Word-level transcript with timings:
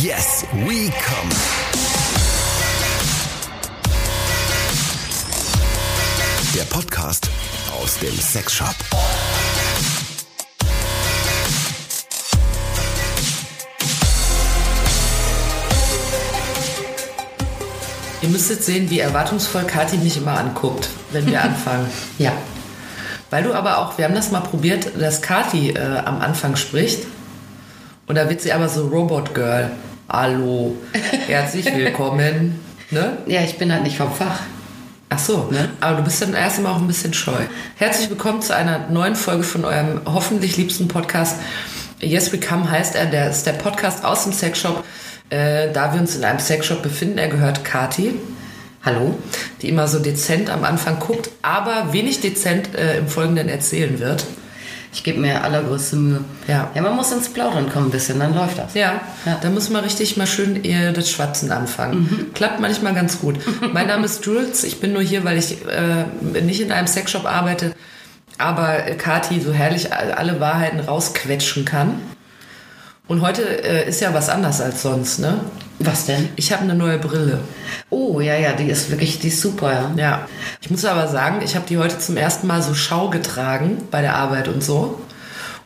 Yes, 0.00 0.46
we 0.54 0.90
come. 0.90 1.28
Der 6.54 6.62
Podcast 6.62 7.28
aus 7.78 7.98
dem 7.98 8.14
Sexshop. 8.18 8.74
Ihr 18.22 18.28
müsstet 18.30 18.64
sehen, 18.64 18.88
wie 18.88 19.00
erwartungsvoll 19.00 19.64
Kathi 19.64 19.98
mich 19.98 20.16
immer 20.16 20.38
anguckt, 20.38 20.88
wenn 21.10 21.26
wir 21.26 21.42
anfangen. 21.42 21.86
Ja. 22.16 22.32
Weil 23.28 23.42
du 23.42 23.52
aber 23.52 23.76
auch, 23.76 23.98
wir 23.98 24.06
haben 24.06 24.14
das 24.14 24.30
mal 24.30 24.40
probiert, 24.40 24.98
dass 24.98 25.20
Kathi 25.20 25.72
äh, 25.72 25.98
am 25.98 26.22
Anfang 26.22 26.56
spricht. 26.56 27.04
Und 28.06 28.16
da 28.16 28.28
wird 28.28 28.40
sie 28.40 28.52
aber 28.52 28.68
so 28.68 28.88
Robot 28.88 29.34
Girl. 29.34 29.70
Hallo, 30.08 30.76
herzlich 31.26 31.66
willkommen. 31.66 32.60
Ne? 32.90 33.18
Ja, 33.26 33.42
ich 33.42 33.58
bin 33.58 33.72
halt 33.72 33.84
nicht 33.84 33.96
vom 33.96 34.12
Fach. 34.12 34.40
Ach 35.08 35.18
so, 35.18 35.48
ne? 35.50 35.68
aber 35.80 35.98
du 35.98 36.04
bist 36.04 36.20
dann 36.20 36.34
erst 36.34 36.58
immer 36.58 36.70
auch 36.70 36.78
ein 36.78 36.86
bisschen 36.86 37.14
scheu. 37.14 37.38
Herzlich 37.76 38.10
willkommen 38.10 38.42
zu 38.42 38.56
einer 38.56 38.88
neuen 38.88 39.14
Folge 39.14 39.44
von 39.44 39.64
eurem 39.64 40.00
hoffentlich 40.04 40.56
liebsten 40.56 40.88
Podcast. 40.88 41.36
Yes 42.00 42.32
We 42.32 42.40
Come 42.40 42.70
heißt 42.70 42.96
er, 42.96 43.06
der 43.06 43.30
ist 43.30 43.46
der 43.46 43.52
Podcast 43.52 44.04
aus 44.04 44.24
dem 44.24 44.32
Sexshop. 44.32 44.84
Äh, 45.30 45.70
da 45.72 45.92
wir 45.94 46.00
uns 46.00 46.16
in 46.16 46.24
einem 46.24 46.40
Sexshop 46.40 46.82
befinden, 46.82 47.18
er 47.18 47.28
gehört 47.28 47.64
Kati, 47.64 48.18
Hallo? 48.84 49.16
die 49.60 49.68
immer 49.68 49.86
so 49.86 50.00
dezent 50.00 50.50
am 50.50 50.64
Anfang 50.64 50.98
guckt, 50.98 51.30
aber 51.42 51.92
wenig 51.92 52.20
dezent 52.20 52.74
äh, 52.74 52.98
im 52.98 53.06
Folgenden 53.06 53.48
erzählen 53.48 54.00
wird. 54.00 54.26
Ich 54.94 55.02
gebe 55.04 55.20
mir 55.20 55.42
allergrößte 55.42 55.96
Mühe. 55.96 56.20
Ja. 56.46 56.70
Ja, 56.74 56.82
man 56.82 56.94
muss 56.94 57.10
ins 57.12 57.28
Plaudern 57.30 57.70
kommen 57.72 57.86
ein 57.86 57.90
bisschen, 57.90 58.18
dann 58.18 58.34
läuft 58.34 58.58
das. 58.58 58.74
Ja, 58.74 59.00
Ja. 59.24 59.38
da 59.40 59.48
muss 59.48 59.70
man 59.70 59.82
richtig 59.84 60.16
mal 60.18 60.26
schön 60.26 60.62
eher 60.64 60.92
das 60.92 61.10
Schwatzen 61.10 61.50
anfangen. 61.50 62.30
Klappt 62.34 62.60
manchmal 62.60 62.92
ganz 62.94 63.18
gut. 63.18 63.36
Mein 63.72 63.86
Name 63.86 64.04
ist 64.04 64.24
Jules, 64.26 64.64
ich 64.64 64.80
bin 64.80 64.92
nur 64.92 65.00
hier, 65.02 65.24
weil 65.24 65.38
ich 65.38 65.56
äh, 65.66 66.04
nicht 66.42 66.60
in 66.60 66.72
einem 66.72 66.86
Sexshop 66.86 67.24
arbeite, 67.24 67.74
aber 68.36 68.74
Kati 68.98 69.40
so 69.40 69.52
herrlich 69.52 69.92
alle 69.94 70.40
Wahrheiten 70.40 70.80
rausquetschen 70.80 71.64
kann. 71.64 71.94
Und 73.08 73.22
heute 73.22 73.42
äh, 73.42 73.88
ist 73.88 74.00
ja 74.02 74.12
was 74.14 74.28
anders 74.28 74.60
als 74.60 74.82
sonst, 74.82 75.18
ne? 75.20 75.40
Was 75.84 76.06
denn? 76.06 76.28
Ich 76.36 76.52
habe 76.52 76.62
eine 76.62 76.74
neue 76.74 76.98
Brille. 76.98 77.38
Oh, 77.90 78.20
ja, 78.20 78.34
ja, 78.36 78.52
die 78.52 78.68
ist 78.68 78.90
wirklich, 78.90 79.18
die 79.18 79.28
ist 79.28 79.40
super, 79.40 79.72
ja. 79.72 79.90
Ja. 79.96 80.28
Ich 80.60 80.70
muss 80.70 80.84
aber 80.84 81.08
sagen, 81.08 81.40
ich 81.44 81.54
habe 81.56 81.66
die 81.68 81.78
heute 81.78 81.98
zum 81.98 82.16
ersten 82.16 82.46
Mal 82.46 82.62
so 82.62 82.74
Schau 82.74 83.10
getragen 83.10 83.78
bei 83.90 84.00
der 84.00 84.14
Arbeit 84.16 84.48
und 84.48 84.62
so. 84.62 85.00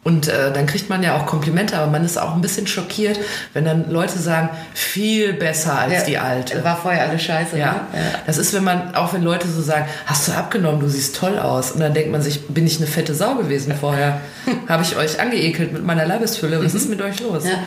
Und 0.05 0.29
äh, 0.29 0.53
dann 0.53 0.67
kriegt 0.67 0.89
man 0.89 1.03
ja 1.03 1.17
auch 1.17 1.27
Komplimente, 1.27 1.77
aber 1.77 1.91
man 1.91 2.05
ist 2.05 2.17
auch 2.17 2.33
ein 2.37 2.41
bisschen 2.41 2.69
schockiert, 2.69 3.19
wenn 3.55 3.65
dann 3.65 3.91
Leute 3.91 4.17
sagen, 4.21 4.51
viel 4.73 5.33
besser 5.33 5.77
als 5.77 5.93
Ja, 5.95 6.01
die 6.05 6.19
alte. 6.19 6.63
War 6.63 6.77
vorher 6.77 7.09
alles 7.09 7.23
scheiße, 7.25 7.59
Ja. 7.59 7.73
ne? 7.73 7.81
das 8.25 8.39
ist, 8.39 8.53
wenn 8.55 8.63
man, 8.63 8.95
auch 8.95 9.13
wenn 9.15 9.23
Leute 9.23 9.49
so 9.49 9.61
sagen, 9.61 9.87
hast 10.07 10.29
du 10.29 10.33
abgenommen, 10.33 10.79
du 10.79 10.89
siehst 10.89 11.17
toll 11.17 11.37
aus. 11.41 11.73
Und 11.73 11.81
dann 11.81 11.93
denkt 11.93 12.13
man 12.13 12.23
sich, 12.23 12.47
bin 12.47 12.69
ich 12.69 12.77
eine 12.79 12.87
fette 12.87 13.17
Sau 13.17 13.35
gewesen 13.35 13.75
vorher? 13.75 14.21
Habe 14.69 14.85
ich 14.85 14.97
euch 14.97 15.19
angeekelt 15.21 15.73
mit 15.73 15.85
meiner 15.85 16.07
Leibesfülle? 16.07 16.65
Was 16.65 16.75
ist 16.75 16.89
mit 16.89 17.03
euch 17.03 17.19
los? 17.19 17.43
Ja. 17.45 17.65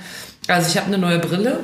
Also 0.48 0.70
ich 0.70 0.78
habe 0.78 0.88
eine 0.88 0.98
neue 0.98 1.20
Brille 1.20 1.60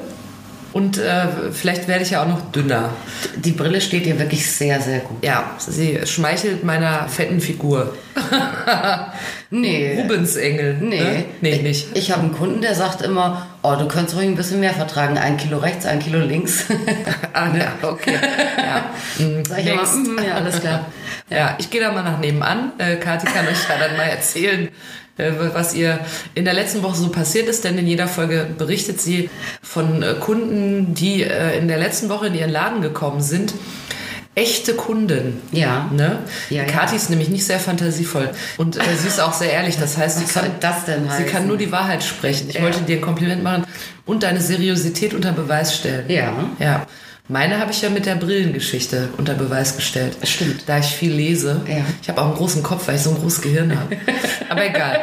und 0.75 0.97
äh, 0.97 1.27
vielleicht 1.53 1.87
werde 1.87 2.03
ich 2.03 2.09
ja 2.09 2.21
auch 2.21 2.27
noch 2.27 2.51
dünner. 2.51 2.89
Die 3.37 3.53
Brille 3.53 3.79
steht 3.79 4.05
dir 4.05 4.19
wirklich 4.19 4.51
sehr, 4.51 4.81
sehr 4.81 4.99
gut. 4.99 5.23
Ja, 5.23 5.51
sie 5.57 6.05
schmeichelt 6.05 6.65
meiner 6.65 7.07
fetten 7.07 7.39
Figur. 7.39 7.95
Nee. 9.51 10.01
Rubensengel. 10.01 10.77
Nee. 10.81 10.99
Ne? 10.99 11.25
Nee, 11.39 11.61
nicht. 11.61 11.95
Ich 11.95 12.11
habe 12.11 12.23
einen 12.23 12.33
Kunden, 12.33 12.61
der 12.61 12.75
sagt 12.75 13.01
immer, 13.03 13.47
oh, 13.63 13.75
du 13.75 13.87
könntest 13.87 14.17
ruhig 14.17 14.27
ein 14.27 14.35
bisschen 14.35 14.59
mehr 14.59 14.73
vertragen. 14.73 15.17
Ein 15.17 15.37
Kilo 15.37 15.59
rechts, 15.59 15.85
ein 15.85 15.99
Kilo 15.99 16.19
links. 16.19 16.65
Ah, 17.33 17.49
ja, 17.57 17.73
okay. 17.89 18.17
Ja. 18.57 19.25
Mm, 19.25 19.43
Sag 19.45 19.59
ich 19.59 19.67
immer, 19.67 19.83
mm, 19.83 20.19
ja, 20.25 20.35
alles 20.35 20.59
klar. 20.61 20.85
Ja, 21.29 21.55
ich 21.57 21.69
gehe 21.69 21.81
da 21.81 21.91
mal 21.91 22.03
nach 22.03 22.19
nebenan. 22.19 22.71
Äh, 22.77 22.95
Kathi 22.95 23.27
kann 23.27 23.45
euch 23.45 23.57
ja 23.67 23.77
dann 23.77 23.97
mal 23.97 24.03
erzählen, 24.03 24.67
äh, 24.67 24.71
was 25.17 25.73
ihr 25.73 25.99
in 26.33 26.43
der 26.45 26.53
letzten 26.53 26.83
Woche 26.83 26.95
so 26.97 27.09
passiert 27.09 27.47
ist, 27.47 27.63
denn 27.63 27.77
in 27.77 27.87
jeder 27.87 28.07
Folge 28.07 28.47
berichtet 28.57 28.99
sie 28.99 29.29
von 29.61 30.03
äh, 30.03 30.15
Kunden, 30.19 30.93
die 30.93 31.23
äh, 31.23 31.57
in 31.57 31.67
der 31.67 31.77
letzten 31.77 32.09
Woche 32.09 32.27
in 32.27 32.35
ihren 32.35 32.51
Laden 32.51 32.81
gekommen 32.81 33.21
sind. 33.21 33.53
Echte 34.37 34.73
Kunden. 34.73 35.41
Ja. 35.53 35.89
Ne? 35.93 36.19
Ja, 36.49 36.63
ja. 36.63 36.65
Kathi 36.65 36.97
ist 36.97 37.09
nämlich 37.09 37.29
nicht 37.29 37.45
sehr 37.45 37.59
fantasievoll 37.59 38.31
und 38.57 38.75
äh, 38.75 38.81
sie 39.01 39.07
ist 39.07 39.21
auch 39.21 39.31
sehr 39.31 39.53
ehrlich. 39.53 39.77
Das 39.79 39.97
heißt, 39.97 40.19
sie 40.19 40.25
kann, 40.25 40.51
das 40.59 40.83
denn 40.83 41.09
sie 41.09 41.23
kann 41.23 41.47
nur 41.47 41.55
die 41.55 41.71
Wahrheit 41.71 42.03
sprechen. 42.03 42.49
Ich 42.49 42.55
Ja. 42.55 42.63
wollte 42.63 42.81
dir 42.81 42.97
ein 42.97 43.01
Kompliment 43.01 43.41
machen 43.43 43.63
und 44.05 44.23
deine 44.23 44.41
Seriosität 44.41 45.13
unter 45.13 45.31
Beweis 45.31 45.73
stellen. 45.73 46.09
Ja. 46.09 46.33
Ja. 46.59 46.85
Meine 47.27 47.59
habe 47.59 47.71
ich 47.71 47.81
ja 47.81 47.89
mit 47.89 48.05
der 48.05 48.15
Brillengeschichte 48.15 49.09
unter 49.17 49.33
Beweis 49.33 49.75
gestellt. 49.75 50.15
Stimmt. 50.21 50.63
Da 50.67 50.77
ich 50.77 50.85
viel 50.85 51.11
lese. 51.11 51.61
Ja. 51.67 51.77
Ich 51.99 52.07
habe 52.07 52.21
auch 52.21 52.27
einen 52.27 52.35
großen 52.35 52.61
Kopf, 52.61 52.87
weil 52.87 52.97
ich 52.97 53.01
so 53.01 53.09
ein 53.09 53.15
großes 53.15 53.41
Gehirn 53.41 53.75
habe. 53.75 53.97
Aber 54.49 54.63
egal. 54.63 54.99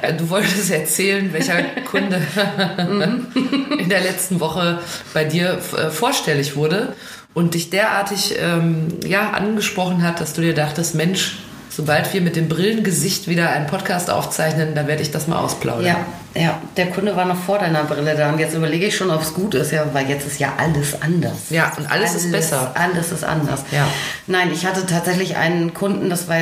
Äh, 0.00 0.14
Du 0.14 0.30
wolltest 0.30 0.70
erzählen, 0.70 1.30
welcher 1.34 1.62
Kunde 1.84 2.16
in 3.78 3.88
der 3.90 4.00
letzten 4.00 4.40
Woche 4.40 4.78
bei 5.12 5.24
dir 5.24 5.58
äh, 5.76 5.90
vorstellig 5.90 6.56
wurde 6.56 6.94
und 7.34 7.52
dich 7.52 7.68
derartig 7.68 8.36
ähm, 8.40 8.88
ja, 9.04 9.32
angesprochen 9.32 10.02
hat, 10.02 10.22
dass 10.22 10.32
du 10.32 10.40
dir 10.40 10.54
dachtest, 10.54 10.94
Mensch, 10.94 11.36
sobald 11.76 12.14
wir 12.14 12.22
mit 12.22 12.36
dem 12.36 12.48
Brillengesicht 12.48 13.28
wieder 13.28 13.50
einen 13.50 13.66
Podcast 13.66 14.08
aufzeichnen, 14.08 14.74
da 14.74 14.86
werde 14.86 15.02
ich 15.02 15.10
das 15.10 15.26
mal 15.26 15.38
ausplaudern. 15.38 15.84
Ja, 15.84 16.06
ja, 16.34 16.58
der 16.78 16.86
Kunde 16.86 17.14
war 17.16 17.26
noch 17.26 17.36
vor 17.36 17.58
deiner 17.58 17.84
Brille 17.84 18.16
da 18.16 18.32
und 18.32 18.38
jetzt 18.38 18.54
überlege 18.54 18.86
ich 18.86 18.96
schon, 18.96 19.10
ob 19.10 19.20
es 19.20 19.34
gut 19.34 19.54
ist, 19.54 19.72
ja, 19.72 19.84
weil 19.92 20.08
jetzt 20.08 20.26
ist 20.26 20.40
ja 20.40 20.54
alles 20.56 21.02
anders. 21.02 21.50
Ja, 21.50 21.72
und 21.76 21.90
alles 21.90 22.14
ist 22.14 22.32
besser. 22.32 22.72
Alles 22.74 23.12
ist 23.12 23.24
anders. 23.24 23.62
Ja. 23.72 23.86
Nein, 24.26 24.50
ich 24.54 24.64
hatte 24.64 24.86
tatsächlich 24.86 25.36
einen 25.36 25.74
Kunden, 25.74 26.08
das 26.08 26.28
war 26.28 26.38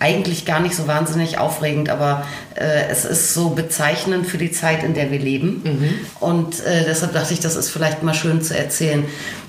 eigentlich 0.00 0.44
gar 0.44 0.58
nicht 0.58 0.74
so 0.74 0.88
wahnsinnig 0.88 1.38
aufregend, 1.38 1.88
aber 1.88 2.26
äh, 2.56 2.88
es 2.90 3.04
ist 3.04 3.32
so 3.32 3.50
bezeichnend 3.50 4.26
für 4.26 4.38
die 4.38 4.50
Zeit, 4.50 4.82
in 4.82 4.94
der 4.94 5.12
wir 5.12 5.20
leben. 5.20 5.62
Mhm. 5.64 5.90
Und 6.18 6.64
äh, 6.64 6.84
deshalb 6.84 7.12
dachte 7.12 7.32
ich, 7.32 7.38
das 7.38 7.54
ist 7.54 7.70
vielleicht 7.70 8.02
mal 8.02 8.12
schön 8.12 8.42
zu 8.42 8.58
erzählen. 8.58 9.04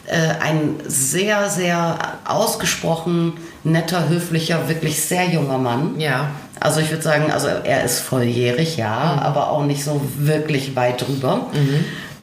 Äh, 0.08 0.40
ein 0.40 0.76
sehr, 0.86 1.50
sehr 1.50 1.98
ausgesprochen 2.26 3.34
netter, 3.64 4.08
höflicher, 4.08 4.68
wirklich 4.70 5.02
sehr 5.02 5.26
junger 5.26 5.58
Mann. 5.58 6.00
Ja. 6.00 6.30
Also 6.60 6.80
ich 6.80 6.92
würde 6.92 7.04
sagen, 7.04 7.32
also 7.32 7.48
er 7.48 7.84
ist 7.84 8.00
volljährig, 8.00 8.78
ja, 8.78 9.20
aber 9.22 9.50
auch 9.50 9.66
nicht 9.66 9.84
so 9.84 10.02
wirklich 10.18 10.76
weit 10.76 11.06
drüber. 11.06 11.48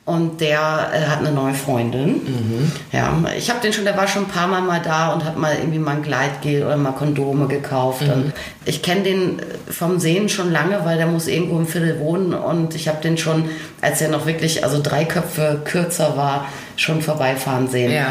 Und 0.04 0.40
der 0.40 0.90
äh, 0.92 1.06
hat 1.06 1.20
eine 1.20 1.30
neue 1.30 1.54
Freundin. 1.54 2.72
Ja, 2.90 3.16
ich 3.38 3.48
habe 3.50 3.60
den 3.60 3.72
schon, 3.72 3.84
der 3.84 3.96
war 3.96 4.08
schon 4.08 4.24
ein 4.24 4.28
paar 4.28 4.48
Mal 4.48 4.60
mal 4.60 4.80
da 4.82 5.12
und 5.12 5.24
hat 5.24 5.38
mal 5.38 5.54
irgendwie 5.54 5.78
mal 5.78 5.94
ein 5.96 6.02
Gleitgel 6.02 6.64
oder 6.64 6.76
mal 6.76 6.90
Kondome 6.90 7.46
gekauft. 7.46 8.02
Und 8.02 8.32
ich 8.64 8.82
kenne 8.82 9.02
den 9.02 9.40
vom 9.70 10.00
Sehen 10.00 10.28
schon 10.28 10.50
lange, 10.50 10.80
weil 10.84 10.96
der 10.96 11.06
muss 11.06 11.28
irgendwo 11.28 11.56
im 11.56 11.66
Viertel 11.68 12.00
wohnen. 12.00 12.34
Und 12.34 12.74
ich 12.74 12.88
habe 12.88 13.00
den 13.00 13.16
schon, 13.16 13.48
als 13.80 14.00
er 14.00 14.08
noch 14.08 14.26
wirklich, 14.26 14.64
also 14.64 14.80
drei 14.82 15.04
Köpfe 15.04 15.60
kürzer 15.64 16.16
war, 16.16 16.46
schon 16.74 17.00
vorbeifahren 17.00 17.68
sehen 17.68 17.92
Ja. 17.92 18.08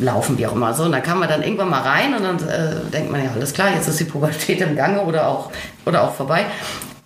laufen, 0.00 0.38
wie 0.38 0.46
auch 0.46 0.52
immer. 0.54 0.72
So, 0.72 0.84
und 0.84 0.92
dann 0.92 1.02
kam 1.02 1.18
man 1.20 1.28
dann 1.28 1.42
irgendwann 1.42 1.68
mal 1.68 1.82
rein 1.82 2.14
und 2.14 2.22
dann 2.24 2.48
äh, 2.48 2.90
denkt 2.90 3.12
man 3.12 3.22
ja, 3.22 3.30
alles 3.34 3.52
klar, 3.52 3.68
jetzt 3.74 3.86
ist 3.86 4.00
die 4.00 4.04
Pubertät 4.04 4.62
im 4.62 4.74
Gange 4.76 5.02
oder 5.02 5.28
auch, 5.28 5.50
oder 5.84 6.04
auch 6.04 6.14
vorbei. 6.14 6.46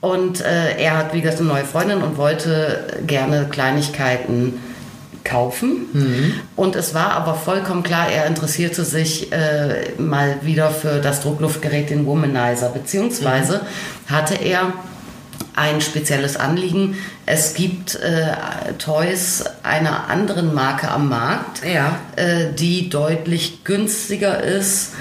Und 0.00 0.40
äh, 0.40 0.76
er 0.78 0.96
hat, 0.96 1.12
wie 1.12 1.20
gesagt, 1.20 1.40
eine 1.40 1.48
neue 1.48 1.64
Freundin 1.64 2.02
und 2.02 2.16
wollte 2.16 2.98
gerne 3.06 3.46
Kleinigkeiten 3.50 4.60
kaufen. 5.24 6.40
Und 6.56 6.74
es 6.76 6.94
war 6.94 7.10
aber 7.12 7.34
vollkommen 7.34 7.82
klar, 7.82 8.08
er 8.08 8.26
interessierte 8.26 8.84
sich 8.84 9.30
äh, 9.32 9.90
mal 9.98 10.36
wieder 10.42 10.70
für 10.70 11.00
das 11.00 11.20
Druckluftgerät, 11.20 11.90
den 11.90 12.06
Womanizer, 12.06 12.70
beziehungsweise 12.70 13.60
hatte 14.08 14.36
er 14.36 14.72
ein 15.54 15.80
spezielles 15.82 16.36
Anliegen. 16.36 16.96
Es 17.26 17.52
gibt 17.54 17.96
äh, 17.96 18.28
Toys 18.78 19.44
einer 19.64 20.08
anderen 20.08 20.54
Marke 20.54 20.88
am 20.88 21.08
Markt, 21.10 21.62
Ja. 21.64 21.98
äh, 22.16 22.52
die 22.54 22.88
deutlich 22.88 23.64
günstiger 23.64 24.42
ist, 24.42 24.92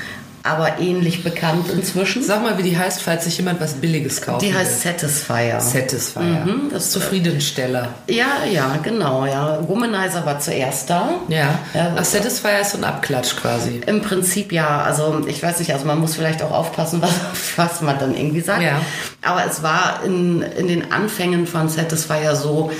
aber 0.47 0.79
ähnlich 0.79 1.23
bekannt 1.23 1.69
inzwischen. 1.69 2.23
Sag 2.23 2.41
mal, 2.43 2.57
wie 2.57 2.63
die 2.63 2.77
heißt, 2.77 3.01
falls 3.01 3.25
sich 3.25 3.37
jemand 3.37 3.59
was 3.61 3.73
Billiges 3.75 4.21
kauft. 4.21 4.41
Die 4.41 4.53
heißt 4.53 4.81
Satisfyer. 4.81 5.59
Satisfier. 5.59 6.21
Mhm, 6.45 6.69
das- 6.71 6.91
Zufriedensteller. 6.91 7.89
Ja, 8.07 8.43
ja, 8.51 8.77
genau, 8.81 9.25
ja. 9.25 9.59
Womanizer 9.67 10.25
war 10.25 10.39
zuerst 10.39 10.89
da. 10.89 11.09
Ja. 11.27 11.59
Ja, 11.73 11.93
Ach, 11.97 12.03
Satisfier 12.05 12.61
ist 12.61 12.71
so 12.71 12.77
ein 12.77 12.83
Abklatsch 12.83 13.35
quasi. 13.35 13.81
Im 13.85 14.01
Prinzip 14.01 14.51
ja, 14.51 14.81
also 14.81 15.23
ich 15.27 15.41
weiß 15.43 15.59
nicht, 15.59 15.73
also 15.73 15.85
man 15.85 15.99
muss 15.99 16.15
vielleicht 16.15 16.41
auch 16.41 16.51
aufpassen, 16.51 17.01
was, 17.01 17.11
was 17.55 17.81
man 17.81 17.99
dann 17.99 18.15
irgendwie 18.15 18.41
sagt. 18.41 18.61
Ja. 18.63 18.81
Aber 19.21 19.45
es 19.49 19.61
war 19.63 20.01
in, 20.05 20.41
in 20.41 20.67
den 20.67 20.91
Anfängen 20.91 21.47
von 21.47 21.69
Satisfyer 21.69 22.35
so, 22.35 22.71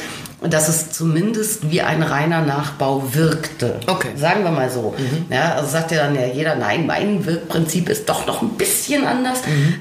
dass 0.50 0.70
es 0.70 0.92
zumindest 0.92 1.72
wie 1.72 1.82
ein 1.82 2.04
reiner 2.04 2.42
Nachbau 2.42 3.04
wirkte. 3.14 3.80
Okay. 3.88 4.10
Sagen 4.16 4.44
wir 4.44 4.52
mal 4.52 4.70
so. 4.70 4.96
Ja, 5.30 5.56
also 5.56 5.70
sagt 5.70 5.92
ja 5.92 6.06
dann 6.06 6.16
ja 6.16 6.26
jeder, 6.26 6.56
nein, 6.56 6.86
mein 6.86 7.26
Wirkprinzip 7.26 7.90
ist 7.90 8.08
doch 8.10 8.26
noch 8.26 8.42
ein 8.42 8.52
bisschen 8.52 9.06
anders. 9.06 9.40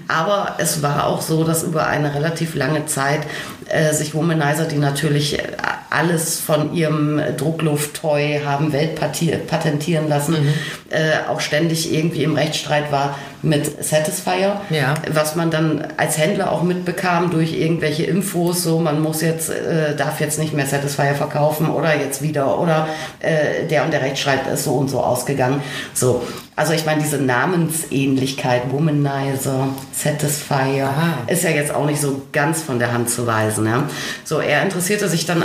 Aber 0.09 0.57
es 0.59 0.83
war 0.83 1.07
auch 1.07 1.23
so, 1.23 1.45
dass 1.45 1.63
über 1.63 1.87
eine 1.87 2.15
relativ 2.15 2.55
lange 2.55 2.87
Zeit 2.87 3.21
äh, 3.69 3.93
sich 3.93 4.15
Womanizer, 4.15 4.65
die 4.65 4.79
natürlich 4.79 5.39
äh, 5.39 5.43
alles 5.91 6.41
von 6.41 6.75
ihrem 6.75 7.21
Druckluft-Toy 7.37 8.43
haben 8.45 8.73
weltpatentieren 8.73 10.09
lassen, 10.09 10.33
mhm. 10.35 10.55
äh, 10.91 11.29
auch 11.29 11.41
ständig 11.41 11.93
irgendwie 11.93 12.23
im 12.23 12.37
Rechtsstreit 12.37 12.93
war 12.93 13.19
mit 13.43 13.85
Satisfier, 13.85 14.61
ja. 14.71 14.95
was 15.13 15.37
man 15.37 15.51
dann 15.51 15.87
als 15.97 16.19
Händler 16.19 16.51
auch 16.53 16.63
mitbekam 16.63 17.31
durch 17.31 17.53
irgendwelche 17.53 18.05
Infos, 18.05 18.63
so 18.63 18.79
man 18.79 19.01
muss 19.01 19.21
jetzt, 19.21 19.51
äh, 19.51 19.95
darf 19.97 20.21
jetzt 20.21 20.39
nicht 20.39 20.55
mehr 20.55 20.67
Satisfier 20.67 21.15
verkaufen 21.15 21.69
oder 21.69 21.97
jetzt 21.97 22.23
wieder 22.23 22.59
oder 22.59 22.89
äh, 23.21 23.67
der 23.69 23.85
und 23.85 23.93
der 23.93 24.03
Rechtsstreit 24.03 24.47
ist 24.53 24.65
so 24.65 24.75
und 24.75 24.89
so 24.89 25.01
ausgegangen. 25.01 25.63
So, 25.95 26.23
also 26.57 26.73
ich 26.73 26.87
meine, 26.87 27.03
diese 27.03 27.19
Namensähnlichkeit, 27.19 28.63
Womanizer, 28.73 29.69
Satisfier, 29.93 30.87
Aha. 30.87 31.19
ist 31.27 31.45
ja 31.45 31.51
jetzt 31.51 31.75
auch 31.75 31.85
nicht 31.85 32.01
so 32.01 32.23
ganz 32.33 32.63
von 32.63 32.79
der 32.79 32.93
Hand 32.93 33.11
zu 33.11 33.27
weisen. 33.27 33.67
Ja? 33.67 33.89
So, 34.25 34.41
er 34.41 34.63
interessierte 34.63 35.09
sich 35.09 35.27
dann 35.27 35.45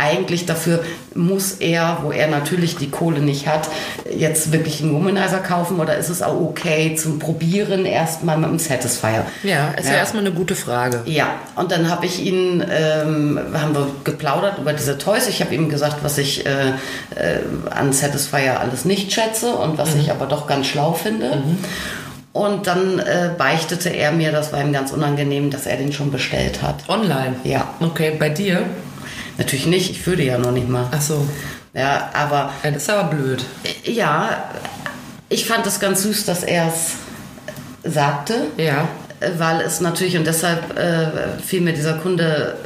eigentlich 0.00 0.46
dafür, 0.46 0.82
muss 1.14 1.52
er, 1.54 1.98
wo 2.02 2.12
er 2.12 2.28
natürlich 2.28 2.76
die 2.76 2.90
Kohle 2.90 3.20
nicht 3.20 3.46
hat, 3.46 3.68
jetzt 4.10 4.52
wirklich 4.52 4.82
einen 4.82 4.94
Womanizer 4.94 5.38
kaufen 5.38 5.78
oder 5.78 5.96
ist 5.96 6.08
es 6.08 6.22
auch 6.22 6.40
okay 6.40 6.94
zum 6.94 7.18
Probieren 7.18 7.84
erstmal 7.84 8.36
mit 8.36 8.48
einem 8.48 8.58
Satisfier? 8.58 9.26
Ja, 9.42 9.70
ist 9.72 9.86
ja, 9.86 9.92
ja 9.92 9.98
erstmal 9.98 10.24
eine 10.24 10.34
gute 10.34 10.54
Frage. 10.54 11.02
Ja, 11.04 11.34
und 11.56 11.70
dann 11.70 11.90
habe 11.90 12.06
ich 12.06 12.24
ihn, 12.24 12.64
ähm, 12.70 13.38
haben 13.52 13.74
wir 13.74 13.88
geplaudert 14.04 14.58
über 14.58 14.72
diese 14.72 14.98
Toys. 14.98 15.28
Ich 15.28 15.40
habe 15.42 15.54
ihm 15.54 15.68
gesagt, 15.68 15.98
was 16.02 16.18
ich 16.18 16.46
äh, 16.46 16.70
äh, 16.70 17.40
an 17.70 17.92
Satisfier 17.92 18.60
alles 18.60 18.84
nicht 18.84 19.12
schätze 19.12 19.54
und 19.54 19.78
was 19.78 19.94
mhm. 19.94 20.00
ich 20.00 20.10
aber 20.10 20.26
doch 20.26 20.46
ganz 20.46 20.66
schlau 20.66 20.92
finde. 20.92 21.36
Mhm. 21.36 21.58
Und 22.32 22.68
dann 22.68 23.00
äh, 23.00 23.30
beichtete 23.36 23.88
er 23.88 24.12
mir, 24.12 24.30
das 24.30 24.52
war 24.52 24.60
ihm 24.60 24.72
ganz 24.72 24.92
unangenehm, 24.92 25.50
dass 25.50 25.66
er 25.66 25.76
den 25.76 25.92
schon 25.92 26.12
bestellt 26.12 26.62
hat. 26.62 26.88
Online? 26.88 27.34
Ja. 27.42 27.74
Okay, 27.80 28.14
bei 28.16 28.28
dir? 28.28 28.62
Natürlich 29.40 29.64
nicht, 29.66 29.90
ich 29.90 30.06
würde 30.06 30.22
ja 30.22 30.36
noch 30.36 30.52
nicht 30.52 30.68
mal. 30.68 30.86
Ach 30.90 31.00
so. 31.00 31.26
Ja, 31.72 32.10
aber. 32.12 32.52
Ja, 32.62 32.72
das 32.72 32.82
ist 32.82 32.90
aber 32.90 33.08
blöd. 33.08 33.42
Ja, 33.84 34.50
ich 35.30 35.46
fand 35.46 35.66
es 35.66 35.80
ganz 35.80 36.02
süß, 36.02 36.26
dass 36.26 36.44
er 36.44 36.68
es 36.68 37.90
sagte. 37.90 38.48
Ja. 38.58 38.86
Weil 39.38 39.62
es 39.62 39.80
natürlich, 39.80 40.14
und 40.18 40.26
deshalb 40.26 40.78
äh, 40.78 41.40
fiel 41.42 41.62
mir 41.62 41.72
dieser 41.72 41.94
Kunde 41.94 42.58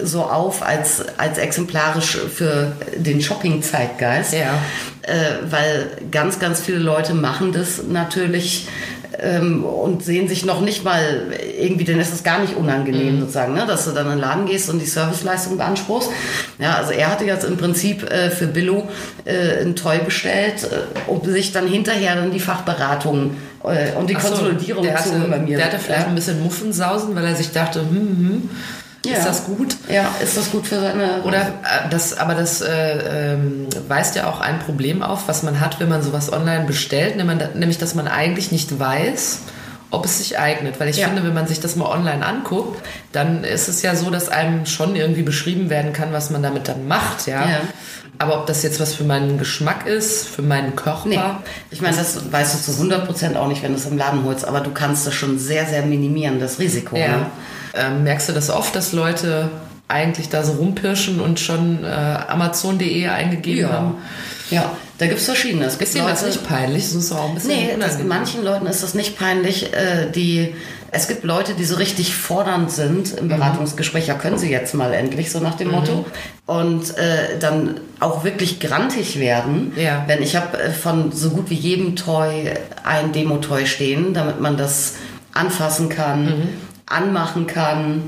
so 0.00 0.22
auf 0.22 0.62
als, 0.62 1.04
als 1.18 1.38
exemplarisch 1.38 2.16
für 2.16 2.70
den 2.96 3.20
Shopping-Zeitgeist. 3.20 4.32
Ja. 4.32 4.62
Äh, 5.02 5.50
weil 5.50 5.90
ganz, 6.12 6.38
ganz 6.38 6.60
viele 6.60 6.78
Leute 6.78 7.14
machen 7.14 7.52
das 7.52 7.82
natürlich 7.82 8.68
ähm, 9.20 9.64
und 9.64 10.04
sehen 10.04 10.28
sich 10.28 10.44
noch 10.44 10.60
nicht 10.60 10.84
mal 10.84 11.32
irgendwie, 11.60 11.84
denn 11.84 12.00
es 12.00 12.12
ist 12.12 12.24
gar 12.24 12.40
nicht 12.40 12.56
unangenehm 12.56 13.16
mhm. 13.16 13.20
sozusagen, 13.20 13.54
ne, 13.54 13.64
dass 13.66 13.84
du 13.84 13.92
dann 13.92 14.06
in 14.06 14.12
den 14.12 14.20
Laden 14.20 14.46
gehst 14.46 14.70
und 14.70 14.78
die 14.78 14.86
Serviceleistung 14.86 15.56
beanspruchst. 15.56 16.10
Ja, 16.58 16.76
also 16.76 16.92
er 16.92 17.10
hatte 17.10 17.24
jetzt 17.24 17.44
im 17.44 17.56
Prinzip 17.56 18.10
äh, 18.10 18.30
für 18.30 18.46
Billo 18.46 18.88
äh, 19.24 19.62
ein 19.62 19.76
Toy 19.76 19.98
bestellt, 19.98 20.64
äh, 20.64 21.10
um 21.10 21.24
sich 21.24 21.52
dann 21.52 21.66
hinterher 21.66 22.16
dann 22.16 22.32
die 22.32 22.40
Fachberatung 22.40 23.36
äh, 23.64 23.92
und 23.98 24.08
die 24.08 24.14
so, 24.14 24.28
Konsolidierung 24.28 24.84
zu 24.84 25.12
holen 25.12 25.30
bei 25.30 25.38
mir. 25.38 25.56
Der 25.56 25.66
hatte 25.66 25.78
vielleicht 25.78 26.02
ja. 26.02 26.08
ein 26.08 26.14
bisschen 26.14 26.42
Muffensausen, 26.42 27.14
weil 27.14 27.24
er 27.24 27.34
sich 27.34 27.52
dachte, 27.52 27.80
hm, 27.80 27.88
hm 27.90 28.50
ja. 29.04 29.16
Ist 29.16 29.26
das 29.26 29.44
gut? 29.44 29.76
Ja, 29.88 30.14
ist 30.22 30.36
das 30.36 30.50
gut 30.50 30.66
für 30.66 30.80
seine. 30.80 31.22
Oder 31.24 31.40
äh, 31.40 31.88
das, 31.90 32.16
aber 32.16 32.34
das 32.34 32.60
äh, 32.60 33.32
ähm, 33.32 33.66
weist 33.88 34.14
ja 34.14 34.28
auch 34.28 34.40
ein 34.40 34.60
Problem 34.60 35.02
auf, 35.02 35.26
was 35.26 35.42
man 35.42 35.60
hat, 35.60 35.80
wenn 35.80 35.88
man 35.88 36.02
sowas 36.02 36.32
online 36.32 36.66
bestellt, 36.66 37.16
nämlich 37.16 37.78
dass 37.78 37.94
man 37.94 38.06
eigentlich 38.06 38.52
nicht 38.52 38.78
weiß, 38.78 39.40
ob 39.90 40.04
es 40.04 40.18
sich 40.18 40.38
eignet. 40.38 40.78
Weil 40.78 40.88
ich 40.88 40.98
ja. 40.98 41.08
finde, 41.08 41.24
wenn 41.24 41.34
man 41.34 41.48
sich 41.48 41.58
das 41.58 41.74
mal 41.74 41.86
online 41.86 42.24
anguckt, 42.24 42.80
dann 43.10 43.42
ist 43.42 43.68
es 43.68 43.82
ja 43.82 43.96
so, 43.96 44.10
dass 44.10 44.28
einem 44.28 44.66
schon 44.66 44.94
irgendwie 44.94 45.22
beschrieben 45.22 45.68
werden 45.68 45.92
kann, 45.92 46.12
was 46.12 46.30
man 46.30 46.42
damit 46.42 46.68
dann 46.68 46.86
macht, 46.86 47.26
ja. 47.26 47.40
ja. 47.40 47.60
Aber 48.18 48.38
ob 48.38 48.46
das 48.46 48.62
jetzt 48.62 48.78
was 48.78 48.94
für 48.94 49.04
meinen 49.04 49.36
Geschmack 49.36 49.86
ist, 49.86 50.28
für 50.28 50.42
meinen 50.42 50.76
Körper. 50.76 51.08
Nee. 51.08 51.18
Ich 51.70 51.80
meine, 51.80 51.96
das 51.96 52.30
weißt 52.30 52.54
du 52.54 52.72
zu 52.72 52.72
100 52.72 53.06
Prozent 53.06 53.36
auch 53.36 53.48
nicht, 53.48 53.64
wenn 53.64 53.72
du 53.72 53.78
es 53.78 53.86
im 53.86 53.98
Laden 53.98 54.22
holst, 54.24 54.46
aber 54.46 54.60
du 54.60 54.70
kannst 54.70 55.06
das 55.08 55.14
schon 55.14 55.40
sehr, 55.40 55.66
sehr 55.66 55.82
minimieren, 55.82 56.38
das 56.38 56.60
Risiko. 56.60 56.96
Ja. 56.96 57.08
Ne? 57.08 57.26
Ähm, 57.74 58.04
merkst 58.04 58.28
du 58.28 58.32
das 58.32 58.50
oft, 58.50 58.76
dass 58.76 58.92
Leute 58.92 59.50
eigentlich 59.88 60.28
da 60.28 60.42
so 60.42 60.52
rumpirschen 60.52 61.20
und 61.20 61.38
schon 61.40 61.84
äh, 61.84 61.86
Amazon.de 61.86 63.08
eingegeben 63.08 63.62
ja. 63.62 63.72
haben? 63.72 63.94
Ja, 64.50 64.72
da 64.98 65.06
gibt 65.06 65.20
es 65.20 65.26
verschiedene. 65.26 65.64
Es 65.64 65.76
ist 65.76 65.94
dir 65.94 66.04
das 66.04 66.24
nicht 66.24 66.46
peinlich? 66.46 66.84
Das 66.84 66.94
ist 66.94 67.12
auch 67.12 67.28
ein 67.28 67.34
bisschen 67.34 67.50
nee, 67.50 67.70
das, 67.78 67.98
manchen 68.02 68.44
Leuten 68.44 68.66
ist 68.66 68.82
das 68.82 68.94
nicht 68.94 69.18
peinlich. 69.18 69.72
Äh, 69.72 70.10
die, 70.14 70.54
es 70.90 71.08
gibt 71.08 71.24
Leute, 71.24 71.54
die 71.54 71.64
so 71.64 71.76
richtig 71.76 72.14
fordernd 72.14 72.70
sind 72.70 73.16
im 73.16 73.24
mhm. 73.24 73.30
Beratungsgespräch. 73.30 74.06
Ja, 74.06 74.14
können 74.14 74.38
sie 74.38 74.50
jetzt 74.50 74.74
mal 74.74 74.92
endlich, 74.92 75.30
so 75.30 75.40
nach 75.40 75.54
dem 75.54 75.68
mhm. 75.68 75.74
Motto. 75.74 76.06
Und 76.46 76.96
äh, 76.98 77.38
dann 77.40 77.80
auch 77.98 78.24
wirklich 78.24 78.60
grantig 78.60 79.18
werden. 79.18 79.72
Ja. 79.76 80.04
Wenn 80.06 80.22
ich 80.22 80.36
habe 80.36 80.58
äh, 80.58 80.70
von 80.70 81.12
so 81.12 81.30
gut 81.30 81.48
wie 81.48 81.54
jedem 81.54 81.96
Toy 81.96 82.50
ein 82.84 83.12
Demo-Toy 83.12 83.66
stehen, 83.66 84.12
damit 84.12 84.40
man 84.40 84.56
das 84.56 84.94
anfassen 85.32 85.88
kann. 85.88 86.24
Mhm 86.24 86.48
anmachen 86.86 87.46
kann, 87.46 88.02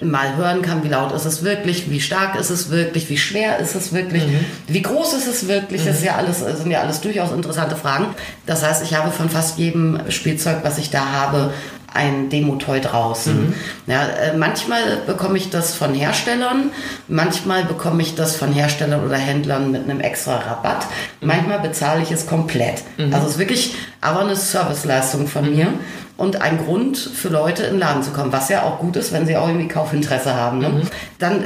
mal 0.00 0.36
hören 0.36 0.62
kann, 0.62 0.82
wie 0.84 0.88
laut 0.88 1.12
ist 1.12 1.26
es 1.26 1.42
wirklich, 1.44 1.90
wie 1.90 2.00
stark 2.00 2.38
ist 2.38 2.50
es 2.50 2.70
wirklich, 2.70 3.10
wie 3.10 3.18
schwer 3.18 3.58
ist 3.58 3.74
es 3.74 3.92
wirklich, 3.92 4.26
mhm. 4.26 4.44
wie 4.68 4.82
groß 4.82 5.12
ist 5.14 5.26
es 5.26 5.48
wirklich. 5.48 5.84
Das 5.84 5.98
ist 5.98 6.04
ja 6.04 6.16
alles, 6.16 6.40
sind 6.40 6.70
ja 6.70 6.80
alles 6.80 7.00
durchaus 7.00 7.32
interessante 7.32 7.76
Fragen. 7.76 8.06
Das 8.46 8.62
heißt, 8.62 8.82
ich 8.82 8.94
habe 8.94 9.10
von 9.10 9.28
fast 9.28 9.58
jedem 9.58 10.00
Spielzeug, 10.08 10.58
was 10.62 10.78
ich 10.78 10.90
da 10.90 11.04
habe, 11.12 11.52
ein 11.94 12.30
Demo-Toy 12.30 12.80
draußen. 12.80 13.48
Mhm. 13.48 13.54
Ja, 13.86 14.06
äh, 14.06 14.36
manchmal 14.36 15.02
bekomme 15.06 15.36
ich 15.36 15.50
das 15.50 15.74
von 15.74 15.94
Herstellern, 15.94 16.70
manchmal 17.08 17.64
bekomme 17.64 18.02
ich 18.02 18.14
das 18.14 18.36
von 18.36 18.52
Herstellern 18.52 19.04
oder 19.04 19.16
Händlern 19.16 19.70
mit 19.70 19.84
einem 19.84 20.00
extra 20.00 20.36
Rabatt, 20.36 20.86
mhm. 21.20 21.28
manchmal 21.28 21.60
bezahle 21.60 22.02
ich 22.02 22.10
es 22.10 22.26
komplett. 22.26 22.82
Mhm. 22.96 23.12
Also 23.12 23.26
es 23.26 23.32
ist 23.32 23.38
wirklich 23.38 23.74
aber 24.00 24.20
eine 24.20 24.36
Serviceleistung 24.36 25.26
von 25.28 25.50
mhm. 25.50 25.56
mir 25.56 25.68
und 26.16 26.40
ein 26.40 26.58
Grund 26.64 26.98
für 26.98 27.28
Leute 27.28 27.64
in 27.64 27.74
den 27.74 27.80
Laden 27.80 28.02
zu 28.02 28.10
kommen, 28.10 28.32
was 28.32 28.48
ja 28.48 28.62
auch 28.62 28.78
gut 28.78 28.96
ist, 28.96 29.12
wenn 29.12 29.26
sie 29.26 29.36
auch 29.36 29.48
irgendwie 29.48 29.68
Kaufinteresse 29.68 30.34
haben. 30.34 30.58
Ne? 30.58 30.68
Mhm. 30.68 30.82
Dann 31.18 31.44